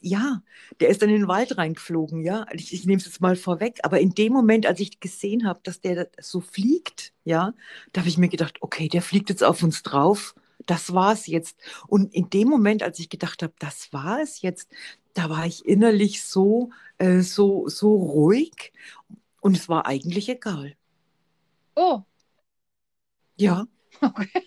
ja, 0.05 0.43
der 0.81 0.89
ist 0.91 1.03
dann 1.03 1.09
in 1.09 1.17
den 1.23 1.29
Wald 1.29 1.57
reingeflogen, 1.57 2.23
ja. 2.23 2.47
Ich, 2.53 2.73
ich 2.73 2.85
nehme 2.87 2.99
es 2.99 3.07
jetzt 3.07 3.21
mal 3.21 3.37
vorweg, 3.37 3.81
aber 3.83 4.01
in 4.01 4.15
dem 4.15 4.33
Moment, 4.33 4.67
als 4.67 4.81
ich 4.81 5.01
gesehen 5.01 5.47
habe, 5.47 5.61
dass 5.63 5.81
der 5.81 6.09
so 6.21 6.41
fliegt, 6.41 7.13
ja, 7.25 7.55
da 7.93 8.01
habe 8.01 8.09
ich 8.09 8.19
mir 8.19 8.29
gedacht, 8.29 8.59
okay, 8.61 8.89
der 8.89 9.03
fliegt 9.03 9.31
jetzt 9.31 9.43
auf 9.43 9.63
uns 9.63 9.83
drauf, 9.83 10.35
das 10.67 10.93
war 10.95 11.13
es 11.13 11.27
jetzt. 11.27 11.59
Und 11.89 12.15
in 12.15 12.29
dem 12.31 12.49
Moment, 12.49 12.83
als 12.83 12.99
ich 12.99 13.09
gedacht 13.09 13.43
habe, 13.43 13.55
das 13.59 13.93
war 13.93 14.21
es 14.21 14.43
jetzt, 14.43 14.71
da 15.15 15.31
war 15.31 15.47
ich 15.47 15.65
innerlich 15.67 16.23
so, 16.23 16.71
äh, 16.99 17.21
so, 17.21 17.69
so 17.69 17.95
ruhig 17.97 18.73
und 19.41 19.57
es 19.57 19.69
war 19.69 19.87
eigentlich 19.87 20.29
egal. 20.29 20.77
Oh. 21.77 22.05
Ja. 23.37 23.67
Okay. 24.01 24.45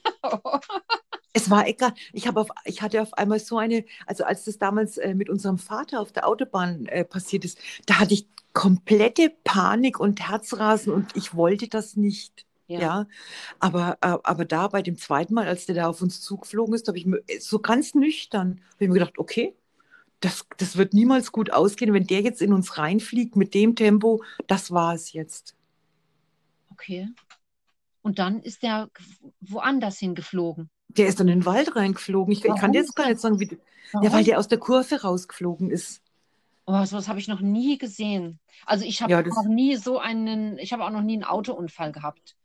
Es 1.38 1.51
war 1.51 1.67
egal. 1.67 1.93
Ich, 2.13 2.27
auf, 2.27 2.49
ich 2.65 2.81
hatte 2.81 2.99
auf 2.99 3.13
einmal 3.13 3.39
so 3.39 3.59
eine, 3.59 3.85
also 4.07 4.23
als 4.23 4.45
das 4.45 4.57
damals 4.57 4.97
äh, 4.97 5.13
mit 5.13 5.29
unserem 5.29 5.59
Vater 5.59 6.01
auf 6.01 6.11
der 6.11 6.27
Autobahn 6.27 6.88
äh, 6.88 7.05
passiert 7.05 7.45
ist, 7.45 7.59
da 7.85 7.99
hatte 7.99 8.15
ich 8.15 8.27
komplette 8.53 9.31
Panik 9.43 9.99
und 9.99 10.19
Herzrasen 10.27 10.91
und 10.91 11.15
ich 11.15 11.35
wollte 11.35 11.67
das 11.67 11.95
nicht. 11.95 12.47
Ja. 12.65 12.79
ja. 12.79 13.07
Aber, 13.59 13.99
äh, 14.01 14.17
aber 14.23 14.45
da 14.45 14.67
bei 14.67 14.81
dem 14.81 14.97
zweiten 14.97 15.35
Mal, 15.35 15.47
als 15.47 15.67
der 15.67 15.75
da 15.75 15.88
auf 15.88 16.01
uns 16.01 16.21
zugeflogen 16.21 16.73
ist, 16.73 16.88
habe 16.88 16.97
ich 16.97 17.05
mir 17.05 17.21
so 17.39 17.59
ganz 17.59 17.93
nüchtern, 17.93 18.59
ich 18.79 18.88
mir 18.88 18.95
gedacht, 18.95 19.19
okay, 19.19 19.53
das, 20.21 20.47
das 20.57 20.75
wird 20.75 20.95
niemals 20.95 21.31
gut 21.31 21.51
ausgehen, 21.51 21.93
wenn 21.93 22.07
der 22.07 22.21
jetzt 22.21 22.41
in 22.41 22.51
uns 22.51 22.79
reinfliegt 22.79 23.35
mit 23.35 23.53
dem 23.53 23.75
Tempo, 23.75 24.23
das 24.47 24.71
war 24.71 24.95
es 24.95 25.13
jetzt. 25.13 25.55
Okay. 26.71 27.09
Und 28.01 28.17
dann 28.17 28.41
ist 28.41 28.63
der 28.63 28.89
woanders 29.39 29.99
hingeflogen. 29.99 30.71
Der 30.89 31.07
ist 31.07 31.19
dann 31.19 31.27
in 31.27 31.39
den 31.39 31.45
Wald 31.45 31.75
reingeflogen. 31.75 32.31
Ich, 32.31 32.43
ich 32.43 32.55
kann 32.55 32.71
dir 32.71 32.79
jetzt 32.79 32.95
gar 32.95 33.07
nicht 33.07 33.19
sagen, 33.19 33.39
wie. 33.39 33.57
Ja, 34.01 34.11
weil 34.11 34.23
der 34.23 34.39
aus 34.39 34.47
der 34.47 34.57
Kurve 34.57 35.01
rausgeflogen 35.01 35.71
ist. 35.71 36.01
Oh, 36.65 36.83
sowas 36.83 37.07
habe 37.07 37.19
ich 37.19 37.29
noch 37.29 37.39
nie 37.39 37.77
gesehen. 37.77 38.39
Also 38.65 38.83
ich 38.83 39.01
habe 39.01 39.11
ja, 39.11 39.21
noch 39.21 39.45
nie 39.45 39.77
so 39.77 39.99
einen, 39.99 40.57
ich 40.57 40.73
habe 40.73 40.83
auch 40.83 40.89
noch 40.89 41.01
nie 41.01 41.13
einen 41.13 41.23
Autounfall 41.23 41.93
gehabt. 41.93 42.35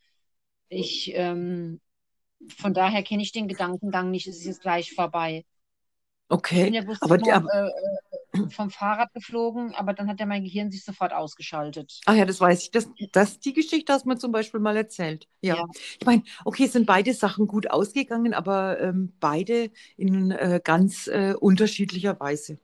Ich, 0.68 1.12
ähm, 1.14 1.80
von 2.56 2.72
daher 2.72 3.02
kenne 3.02 3.22
ich 3.22 3.32
den 3.32 3.48
Gedankengang 3.48 4.12
nicht, 4.12 4.28
es 4.28 4.36
ist 4.38 4.44
jetzt 4.44 4.62
gleich 4.62 4.94
vorbei. 4.94 5.44
Okay. 6.28 6.60
Ich 6.60 6.64
bin 6.64 6.74
ja 6.74 6.82
aber, 7.00 7.18
mal, 7.18 7.48
äh, 7.48 7.66
äh, 7.66 8.11
vom 8.50 8.70
Fahrrad 8.70 9.12
geflogen, 9.12 9.74
aber 9.74 9.92
dann 9.92 10.08
hat 10.08 10.20
ja 10.20 10.26
mein 10.26 10.42
Gehirn 10.42 10.70
sich 10.70 10.84
sofort 10.84 11.12
ausgeschaltet. 11.12 12.00
Ach 12.06 12.14
ja, 12.14 12.24
das 12.24 12.40
weiß 12.40 12.62
ich. 12.62 12.70
Das, 12.70 12.88
das 13.12 13.40
die 13.40 13.52
Geschichte 13.52 13.92
hast 13.92 14.04
du 14.04 14.08
mir 14.08 14.18
zum 14.18 14.32
Beispiel 14.32 14.60
mal 14.60 14.76
erzählt. 14.76 15.28
Ja. 15.40 15.56
ja. 15.56 15.66
Ich 16.00 16.06
meine, 16.06 16.22
okay, 16.44 16.64
es 16.64 16.72
sind 16.72 16.86
beide 16.86 17.12
Sachen 17.14 17.46
gut 17.46 17.70
ausgegangen, 17.70 18.34
aber 18.34 18.80
ähm, 18.80 19.12
beide 19.20 19.70
in 19.96 20.30
äh, 20.30 20.60
ganz 20.62 21.08
äh, 21.08 21.34
unterschiedlicher 21.38 22.18
Weise. 22.20 22.58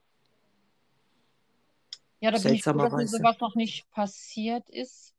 Ja, 2.20 2.30
da 2.30 2.38
bin 2.38 2.54
ich 2.54 2.64
froh, 2.64 2.72
dass 2.72 2.92
mir 2.92 3.06
sowas 3.06 3.38
noch 3.40 3.54
nicht 3.54 3.90
passiert 3.90 4.68
ist. 4.70 5.14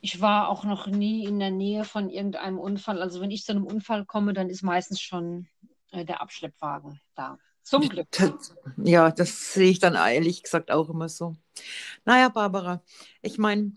Ich 0.00 0.20
war 0.20 0.48
auch 0.48 0.64
noch 0.64 0.86
nie 0.86 1.24
in 1.24 1.38
der 1.38 1.50
Nähe 1.50 1.84
von 1.84 2.08
irgendeinem 2.08 2.58
Unfall. 2.58 3.00
Also 3.02 3.20
wenn 3.20 3.30
ich 3.30 3.44
zu 3.44 3.52
einem 3.52 3.66
Unfall 3.66 4.04
komme, 4.04 4.32
dann 4.32 4.48
ist 4.48 4.62
meistens 4.62 5.00
schon 5.00 5.48
äh, 5.90 6.04
der 6.04 6.20
Abschleppwagen 6.20 7.00
da. 7.14 7.38
Zum 7.62 7.88
Glück. 7.88 8.08
Ja, 8.76 9.10
das 9.10 9.54
sehe 9.54 9.70
ich 9.70 9.78
dann 9.78 9.94
ehrlich 9.94 10.42
gesagt 10.42 10.70
auch 10.70 10.90
immer 10.90 11.08
so. 11.08 11.36
Naja, 12.04 12.28
Barbara, 12.28 12.82
ich 13.22 13.38
meine, 13.38 13.72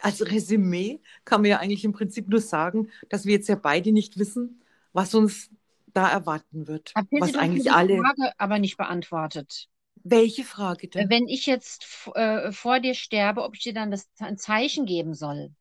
als 0.00 0.24
Resümee 0.24 1.00
kann 1.24 1.42
man 1.42 1.50
ja 1.50 1.58
eigentlich 1.58 1.84
im 1.84 1.92
Prinzip 1.92 2.28
nur 2.28 2.40
sagen, 2.40 2.90
dass 3.08 3.24
wir 3.24 3.34
jetzt 3.34 3.48
ja 3.48 3.56
beide 3.56 3.92
nicht 3.92 4.18
wissen, 4.18 4.62
was 4.92 5.14
uns 5.14 5.50
da 5.86 6.08
erwarten 6.10 6.66
wird. 6.66 6.92
Habt 6.94 7.08
was 7.12 7.34
eigentlich 7.34 7.70
alle 7.70 7.98
Frage 7.98 8.32
aber 8.38 8.58
nicht 8.58 8.76
beantwortet. 8.76 9.68
Welche 10.02 10.44
Frage 10.44 10.88
denn? 10.88 11.08
Wenn 11.08 11.28
ich 11.28 11.46
jetzt 11.46 11.86
äh, 12.14 12.52
vor 12.52 12.80
dir 12.80 12.94
sterbe, 12.94 13.42
ob 13.42 13.54
ich 13.56 13.62
dir 13.62 13.72
dann 13.72 13.90
das 13.90 14.08
ein 14.18 14.36
Zeichen 14.36 14.84
geben 14.84 15.14
soll? 15.14 15.54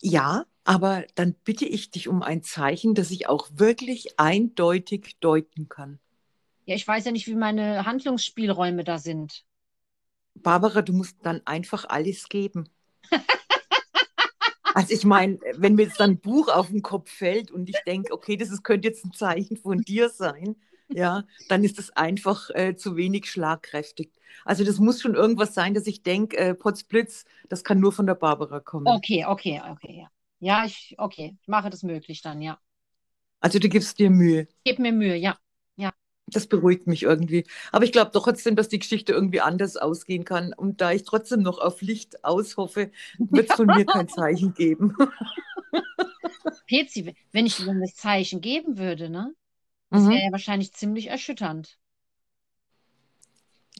Ja, 0.00 0.44
aber 0.64 1.04
dann 1.14 1.34
bitte 1.44 1.64
ich 1.64 1.90
dich 1.90 2.08
um 2.08 2.22
ein 2.22 2.42
Zeichen, 2.42 2.94
das 2.94 3.10
ich 3.10 3.28
auch 3.28 3.48
wirklich 3.52 4.18
eindeutig 4.18 5.16
deuten 5.20 5.68
kann. 5.68 5.98
Ja, 6.64 6.76
ich 6.76 6.86
weiß 6.86 7.04
ja 7.04 7.12
nicht, 7.12 7.26
wie 7.26 7.34
meine 7.34 7.84
Handlungsspielräume 7.84 8.84
da 8.84 8.98
sind. 8.98 9.44
Barbara, 10.34 10.82
du 10.82 10.92
musst 10.92 11.16
dann 11.22 11.42
einfach 11.44 11.84
alles 11.88 12.28
geben. 12.28 12.68
also 14.74 14.94
ich 14.94 15.04
meine, 15.04 15.38
wenn 15.56 15.74
mir 15.74 15.84
jetzt 15.84 15.98
dann 15.98 16.12
ein 16.12 16.20
Buch 16.20 16.48
auf 16.48 16.68
den 16.68 16.82
Kopf 16.82 17.10
fällt 17.10 17.50
und 17.50 17.68
ich 17.68 17.78
denke, 17.84 18.12
okay, 18.12 18.36
das 18.36 18.50
ist, 18.50 18.62
könnte 18.62 18.88
jetzt 18.88 19.04
ein 19.04 19.12
Zeichen 19.12 19.56
von 19.56 19.80
dir 19.80 20.08
sein, 20.08 20.56
ja, 20.88 21.24
dann 21.48 21.64
ist 21.64 21.78
es 21.78 21.90
einfach 21.90 22.50
äh, 22.50 22.76
zu 22.76 22.96
wenig 22.96 23.30
schlagkräftig. 23.30 24.10
Also 24.44 24.64
das 24.64 24.78
muss 24.78 25.00
schon 25.00 25.14
irgendwas 25.14 25.54
sein, 25.54 25.74
dass 25.74 25.86
ich 25.86 26.02
denke, 26.02 26.36
äh, 26.36 26.54
Potzblitz, 26.54 27.24
das 27.48 27.64
kann 27.64 27.80
nur 27.80 27.92
von 27.92 28.06
der 28.06 28.14
Barbara 28.14 28.60
kommen. 28.60 28.86
Okay, 28.86 29.24
okay, 29.26 29.60
okay, 29.70 30.00
ja. 30.02 30.10
Ja, 30.42 30.64
ich, 30.66 30.94
okay, 30.98 31.36
ich 31.40 31.48
mache 31.48 31.70
das 31.70 31.82
möglich 31.84 32.20
dann, 32.22 32.42
ja. 32.42 32.60
Also 33.40 33.58
du 33.58 33.68
gibst 33.68 33.98
dir 33.98 34.08
Mühe. 34.10 34.48
Gib 34.64 34.78
mir 34.80 34.92
Mühe, 34.92 35.14
ja. 35.16 35.38
Das 36.28 36.46
beruhigt 36.46 36.86
mich 36.86 37.02
irgendwie. 37.02 37.44
Aber 37.72 37.84
ich 37.84 37.92
glaube 37.92 38.10
doch 38.12 38.24
trotzdem, 38.24 38.56
dass 38.56 38.68
die 38.68 38.78
Geschichte 38.78 39.12
irgendwie 39.12 39.40
anders 39.40 39.76
ausgehen 39.76 40.24
kann. 40.24 40.52
Und 40.54 40.80
da 40.80 40.92
ich 40.92 41.04
trotzdem 41.04 41.42
noch 41.42 41.58
auf 41.58 41.82
Licht 41.82 42.24
aushoffe, 42.24 42.90
wird 43.28 43.50
es 43.50 43.54
von 43.56 43.70
mir 43.70 43.86
kein 43.86 44.08
Zeichen 44.08 44.54
geben. 44.54 44.96
Pezi, 46.66 47.14
wenn 47.32 47.46
ich 47.46 47.56
dir 47.56 47.72
das 47.80 47.94
Zeichen 47.94 48.40
geben 48.40 48.76
würde, 48.78 49.08
ne? 49.10 49.32
Das 49.92 50.08
wäre 50.08 50.22
Mhm. 50.22 50.26
ja 50.26 50.32
wahrscheinlich 50.32 50.72
ziemlich 50.74 51.08
erschütternd. 51.08 51.78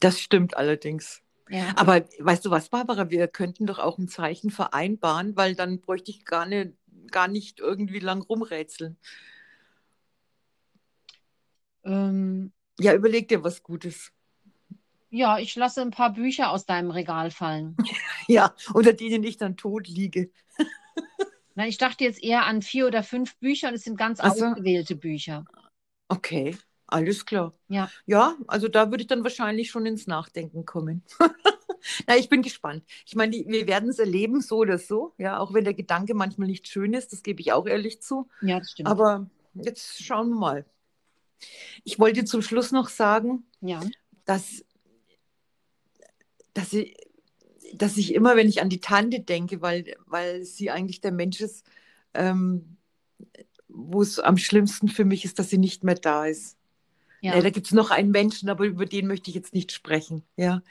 Das 0.00 0.20
stimmt 0.20 0.54
allerdings. 0.54 1.22
Ja. 1.53 1.74
Aber 1.76 2.03
weißt 2.18 2.46
du 2.46 2.50
was, 2.50 2.70
Barbara, 2.70 3.11
wir 3.11 3.28
könnten 3.28 3.66
doch 3.66 3.78
auch 3.78 3.98
ein 3.98 4.09
Zeichen 4.09 4.50
vereinbaren, 4.50 5.36
weil 5.36 5.55
dann 5.55 5.80
bräuchte 5.82 6.11
ich 6.11 6.24
gar 6.24 6.46
nicht, 6.46 6.72
gar 7.11 7.28
nicht 7.28 7.61
irgendwie 7.61 7.98
lang 7.98 8.22
rumrätseln. 8.22 8.96
Ähm, 11.84 12.53
Ja, 12.80 12.94
überleg 12.94 13.28
dir 13.28 13.44
was 13.44 13.62
Gutes. 13.62 14.12
ja, 15.11 15.38
ich 15.38 15.55
lasse 15.57 15.82
ein 15.82 15.90
paar 15.90 16.14
Bücher 16.14 16.50
aus 16.50 16.64
deinem 16.64 16.90
Regal 16.90 17.30
fallen. 17.30 17.76
Ja, 18.28 18.55
unter 18.72 18.92
denen 18.92 19.24
ich 19.24 19.36
dann 19.36 19.57
tot 19.57 19.88
liege. 19.88 20.30
Nein, 21.57 21.68
ich 21.68 21.76
dachte 21.76 22.05
jetzt 22.05 22.22
eher 22.22 22.46
an 22.46 22.62
vier 22.62 22.86
oder 22.86 23.03
fünf 23.03 23.36
Bücher 23.38 23.68
und 23.68 23.74
es 23.74 23.82
sind 23.82 23.98
ganz 23.98 24.20
Ach 24.20 24.32
so. 24.32 24.46
ausgewählte 24.46 24.94
Bücher. 24.96 25.44
Okay, 26.09 26.57
alles 26.93 27.26
klar. 27.26 27.53
Ja. 27.68 27.90
Ja, 28.07 28.36
also 28.47 28.68
da 28.68 28.90
würde 28.90 29.03
ich 29.03 29.09
dann 29.09 29.24
wahrscheinlich 29.24 29.70
schon 29.70 29.86
ins 29.86 30.07
Nachdenken 30.07 30.64
kommen. 30.64 31.03
Na, 32.07 32.16
ich 32.16 32.28
bin 32.28 32.43
gespannt. 32.43 32.84
Ich 33.07 33.14
meine, 33.16 33.32
die- 33.32 33.47
wir 33.49 33.66
werden 33.66 33.88
es 33.88 33.99
erleben, 33.99 34.40
so 34.40 34.59
oder 34.59 34.78
so. 34.78 35.14
Ja, 35.18 35.38
auch 35.38 35.53
wenn 35.53 35.64
der 35.64 35.74
Gedanke 35.74 36.14
manchmal 36.14 36.49
nicht 36.49 36.68
schön 36.68 36.95
ist, 36.95 37.12
das 37.12 37.22
gebe 37.22 37.40
ich 37.40 37.53
auch 37.53 37.66
ehrlich 37.66 38.01
zu. 38.03 38.28
Ja, 38.40 38.59
das 38.61 38.70
stimmt. 38.70 38.88
Aber 38.88 39.28
jetzt 39.55 40.03
schauen 40.03 40.28
wir 40.30 40.36
mal. 40.38 40.64
Ich 41.82 41.99
wollte 41.99 42.24
zum 42.24 42.40
Schluss 42.43 42.70
noch 42.70 42.88
sagen, 42.88 43.45
ja. 43.61 43.80
dass, 44.24 44.64
dass, 46.55 46.72
ich, 46.72 46.97
dass 47.74 47.97
ich 47.97 48.14
immer, 48.14 48.36
wenn 48.36 48.49
ich 48.49 48.62
an 48.62 48.68
die 48.68 48.80
Tante 48.80 49.20
denke, 49.20 49.61
weil, 49.61 49.97
weil 50.07 50.45
sie 50.45 50.70
eigentlich 50.70 51.01
der 51.01 51.12
Mensch 51.12 51.40
ist, 51.40 51.64
ähm, 52.14 52.76
wo 53.68 54.03
es 54.03 54.18
am 54.20 54.36
schlimmsten 54.36 54.88
für 54.88 55.05
mich 55.05 55.24
ist, 55.24 55.38
dass 55.38 55.51
sie 55.51 55.59
nicht 55.59 55.82
mehr 55.82 55.95
da 55.95 56.26
ist. 56.26 56.57
Ja. 57.23 57.35
Äh, 57.35 57.43
da 57.43 57.51
gibt 57.51 57.66
es 57.66 57.73
noch 57.73 57.91
einen 57.91 58.11
Menschen, 58.11 58.51
aber 58.51 58.64
über 58.66 58.85
den 58.85 59.07
möchte 59.07 59.31
ich 59.31 59.37
jetzt 59.37 59.55
nicht 59.55 59.73
sprechen. 59.73 60.25
Ja. 60.37 60.62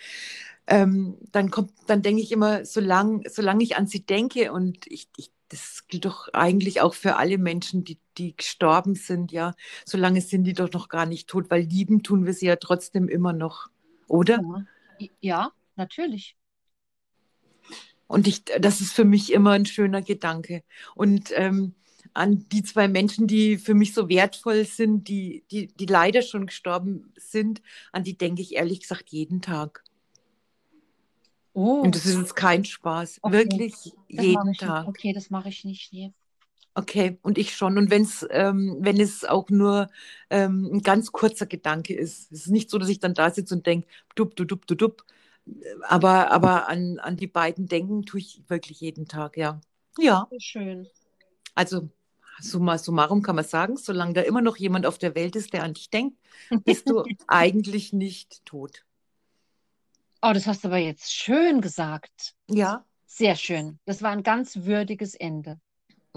Ähm, 0.68 1.18
dann 1.32 1.50
kommt, 1.50 1.72
dann 1.88 2.02
denke 2.02 2.22
ich 2.22 2.32
immer, 2.32 2.66
solange 2.66 3.28
solang 3.30 3.60
ich 3.62 3.78
an 3.78 3.88
sie 3.88 4.06
denke 4.06 4.52
und 4.52 4.86
ich, 4.86 5.10
ich, 5.18 5.32
das 5.48 5.88
gilt 5.88 6.06
doch 6.06 6.28
eigentlich 6.34 6.82
auch 6.82 6.94
für 6.94 7.16
alle 7.16 7.38
Menschen, 7.38 7.84
die, 7.84 8.00
die 8.18 8.36
gestorben 8.36 8.96
sind, 8.96 9.32
ja, 9.32 9.56
solange 9.86 10.22
sind 10.22 10.44
die 10.44 10.54
doch 10.54 10.72
noch 10.72 10.90
gar 10.90 11.06
nicht 11.06 11.30
tot, 11.30 11.50
weil 11.50 11.64
lieben 11.64 12.04
tun 12.04 12.26
wir 12.26 12.34
sie 12.34 12.48
ja 12.48 12.58
trotzdem 12.58 13.08
immer 13.08 13.34
noch, 13.34 13.70
oder? 14.08 14.42
Ja. 15.00 15.08
ja, 15.22 15.52
natürlich. 15.78 16.36
Und 18.08 18.28
ich, 18.28 18.44
das 18.44 18.82
ist 18.82 18.92
für 18.92 19.06
mich 19.06 19.32
immer 19.32 19.52
ein 19.52 19.66
schöner 19.66 20.02
Gedanke. 20.02 20.64
Und 20.96 21.32
ähm, 21.34 21.76
an 22.14 22.48
die 22.50 22.64
zwei 22.64 22.88
Menschen, 22.88 23.28
die 23.28 23.58
für 23.58 23.74
mich 23.74 23.94
so 23.94 24.10
wertvoll 24.10 24.66
sind, 24.66 25.08
die, 25.08 25.44
die, 25.52 25.68
die 25.68 25.86
leider 25.86 26.22
schon 26.22 26.48
gestorben 26.48 27.14
sind, 27.16 27.62
an 27.92 28.04
die 28.04 28.18
denke 28.18 28.42
ich 28.42 28.56
ehrlich 28.56 28.82
gesagt 28.82 29.10
jeden 29.10 29.42
Tag. 29.42 29.84
Oh, 31.54 31.82
Und 31.82 31.96
das 31.96 32.06
ist 32.06 32.18
jetzt 32.18 32.36
kein 32.36 32.66
Spaß. 32.66 33.20
Okay. 33.22 33.34
Wirklich 33.34 33.96
das 34.10 34.26
jeden 34.26 34.58
Tag. 34.58 34.88
nicht. 34.88 34.88
Okay, 34.88 35.14
das 35.14 35.30
mache 35.30 35.50
ich 35.50 35.64
nicht. 35.66 35.92
Nee. 35.94 36.14
Okay, 36.74 37.18
und 37.22 37.38
ich 37.38 37.56
schon. 37.56 37.78
Und 37.78 37.90
wenn's, 37.90 38.26
ähm, 38.32 38.78
wenn 38.80 39.00
es 39.00 39.26
auch 39.26 39.50
nur 39.50 39.90
ähm, 40.30 40.70
ein 40.74 40.82
ganz 40.82 41.12
kurzer 41.12 41.46
Gedanke 41.46 41.94
ist. 41.94 42.32
Es 42.32 42.42
ist 42.46 42.52
nicht 42.52 42.70
so, 42.70 42.78
dass 42.78 42.88
ich 42.90 43.00
dann 43.00 43.14
da 43.14 43.30
sitze 43.30 43.56
und 43.56 43.66
denke, 43.68 43.88
dup, 44.16 44.36
du, 44.38 44.46
dup, 44.46 44.66
du, 44.68 44.76
dup. 44.76 45.04
Aber, 45.88 46.32
aber 46.32 46.70
an, 46.70 47.00
an 47.00 47.18
die 47.18 47.28
beiden 47.28 47.68
denken 47.68 48.04
tue 48.06 48.20
ich 48.22 48.44
wirklich 48.48 48.80
jeden 48.82 49.08
Tag, 49.08 49.38
ja. 49.38 49.60
Ja, 49.98 50.30
schön. 50.40 50.88
also 51.56 51.90
summa 52.42 52.78
summarum 52.78 53.22
kann 53.24 53.36
man 53.38 53.46
sagen, 53.46 53.78
solange 53.78 54.14
da 54.14 54.22
immer 54.22 54.42
noch 54.42 54.58
jemand 54.58 54.86
auf 54.86 54.98
der 54.98 55.16
Welt 55.16 55.36
ist, 55.36 55.54
der 55.54 55.64
an 55.64 55.74
dich 55.74 55.90
denkt, 55.90 56.18
bist 56.66 56.90
du 56.90 57.06
eigentlich 57.28 57.94
nicht 57.94 58.46
tot. 58.46 58.86
Oh, 60.24 60.32
das 60.34 60.48
hast 60.48 60.64
du 60.64 60.68
aber 60.70 60.78
jetzt 60.78 61.14
schön 61.14 61.62
gesagt. 61.62 62.36
Ja, 62.48 62.86
Sehr 63.06 63.36
schön. 63.36 63.80
Das 63.86 64.02
war 64.02 64.10
ein 64.12 64.24
ganz 64.24 64.58
würdiges 64.66 65.14
Ende. 65.16 65.60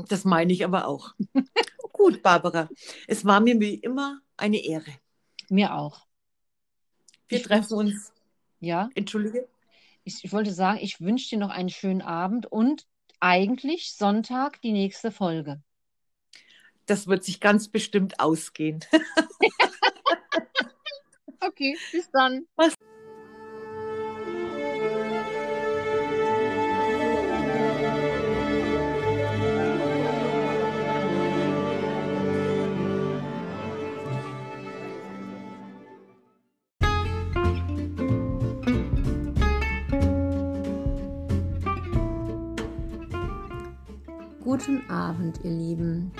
das 0.09 0.25
meine 0.25 0.53
ich 0.53 0.65
aber 0.65 0.87
auch. 0.89 1.15
Gut, 1.93 2.23
Barbara, 2.23 2.71
es 3.07 3.25
war 3.25 3.41
mir 3.41 3.59
wie 3.61 3.75
immer 3.75 4.21
eine 4.37 4.59
Ehre. 4.65 4.91
Mir 5.49 5.73
auch. 5.75 6.07
Wir 7.29 7.39
Ich 7.39 7.43
treffen 7.43 7.75
uns, 7.75 8.13
Ja, 8.61 8.91
entschuldige. 8.95 9.49
ich, 10.05 10.25
ich 10.25 10.33
wollte 10.33 10.53
sagen, 10.53 10.79
ich 10.81 11.01
wünsche 11.01 11.29
dir 11.31 11.39
noch 11.39 11.51
einen 11.51 11.69
schönen 11.71 12.03
Abend 12.03 12.47
und 12.47 12.87
eigentlich 13.21 13.93
Sonntag 13.95 14.61
die 14.63 14.73
nächste 14.73 15.11
Folge. 15.11 15.63
Das 16.87 17.07
wird 17.07 17.25
sich 17.25 17.41
ganz 17.41 17.69
bestimmt 17.69 18.21
ausgehen. 18.21 18.81
Okay, 21.47 21.77
bis 21.93 22.11
dann. 22.11 22.47
Guten 44.43 44.89
Abend, 44.89 45.41
ihr 45.43 45.51
Lieben. 45.51 46.13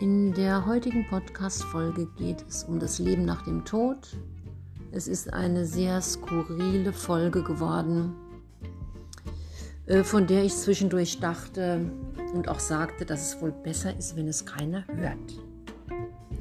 In 0.00 0.32
der 0.32 0.64
heutigen 0.64 1.06
Podcast-Folge 1.06 2.06
geht 2.16 2.42
es 2.48 2.64
um 2.64 2.80
das 2.80 2.98
Leben 2.98 3.26
nach 3.26 3.42
dem 3.42 3.66
Tod. 3.66 4.16
Es 4.92 5.06
ist 5.06 5.30
eine 5.30 5.66
sehr 5.66 6.00
skurrile 6.00 6.94
Folge 6.94 7.42
geworden, 7.42 8.14
äh, 9.84 10.02
von 10.02 10.26
der 10.26 10.42
ich 10.42 10.56
zwischendurch 10.56 11.20
dachte 11.20 11.92
und 12.32 12.48
auch 12.48 12.60
sagte, 12.60 13.04
dass 13.04 13.34
es 13.34 13.42
wohl 13.42 13.52
besser 13.52 13.94
ist, 13.94 14.16
wenn 14.16 14.26
es 14.26 14.46
keiner 14.46 14.86
hört. 14.88 15.38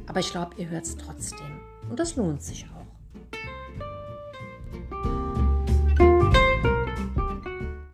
Aber 0.07 0.21
ich 0.21 0.31
glaube, 0.31 0.55
ihr 0.55 0.69
hört 0.69 0.85
es 0.85 0.95
trotzdem. 0.95 1.59
Und 1.89 1.99
das 1.99 2.15
lohnt 2.15 2.41
sich 2.41 2.65
auch. 2.73 2.78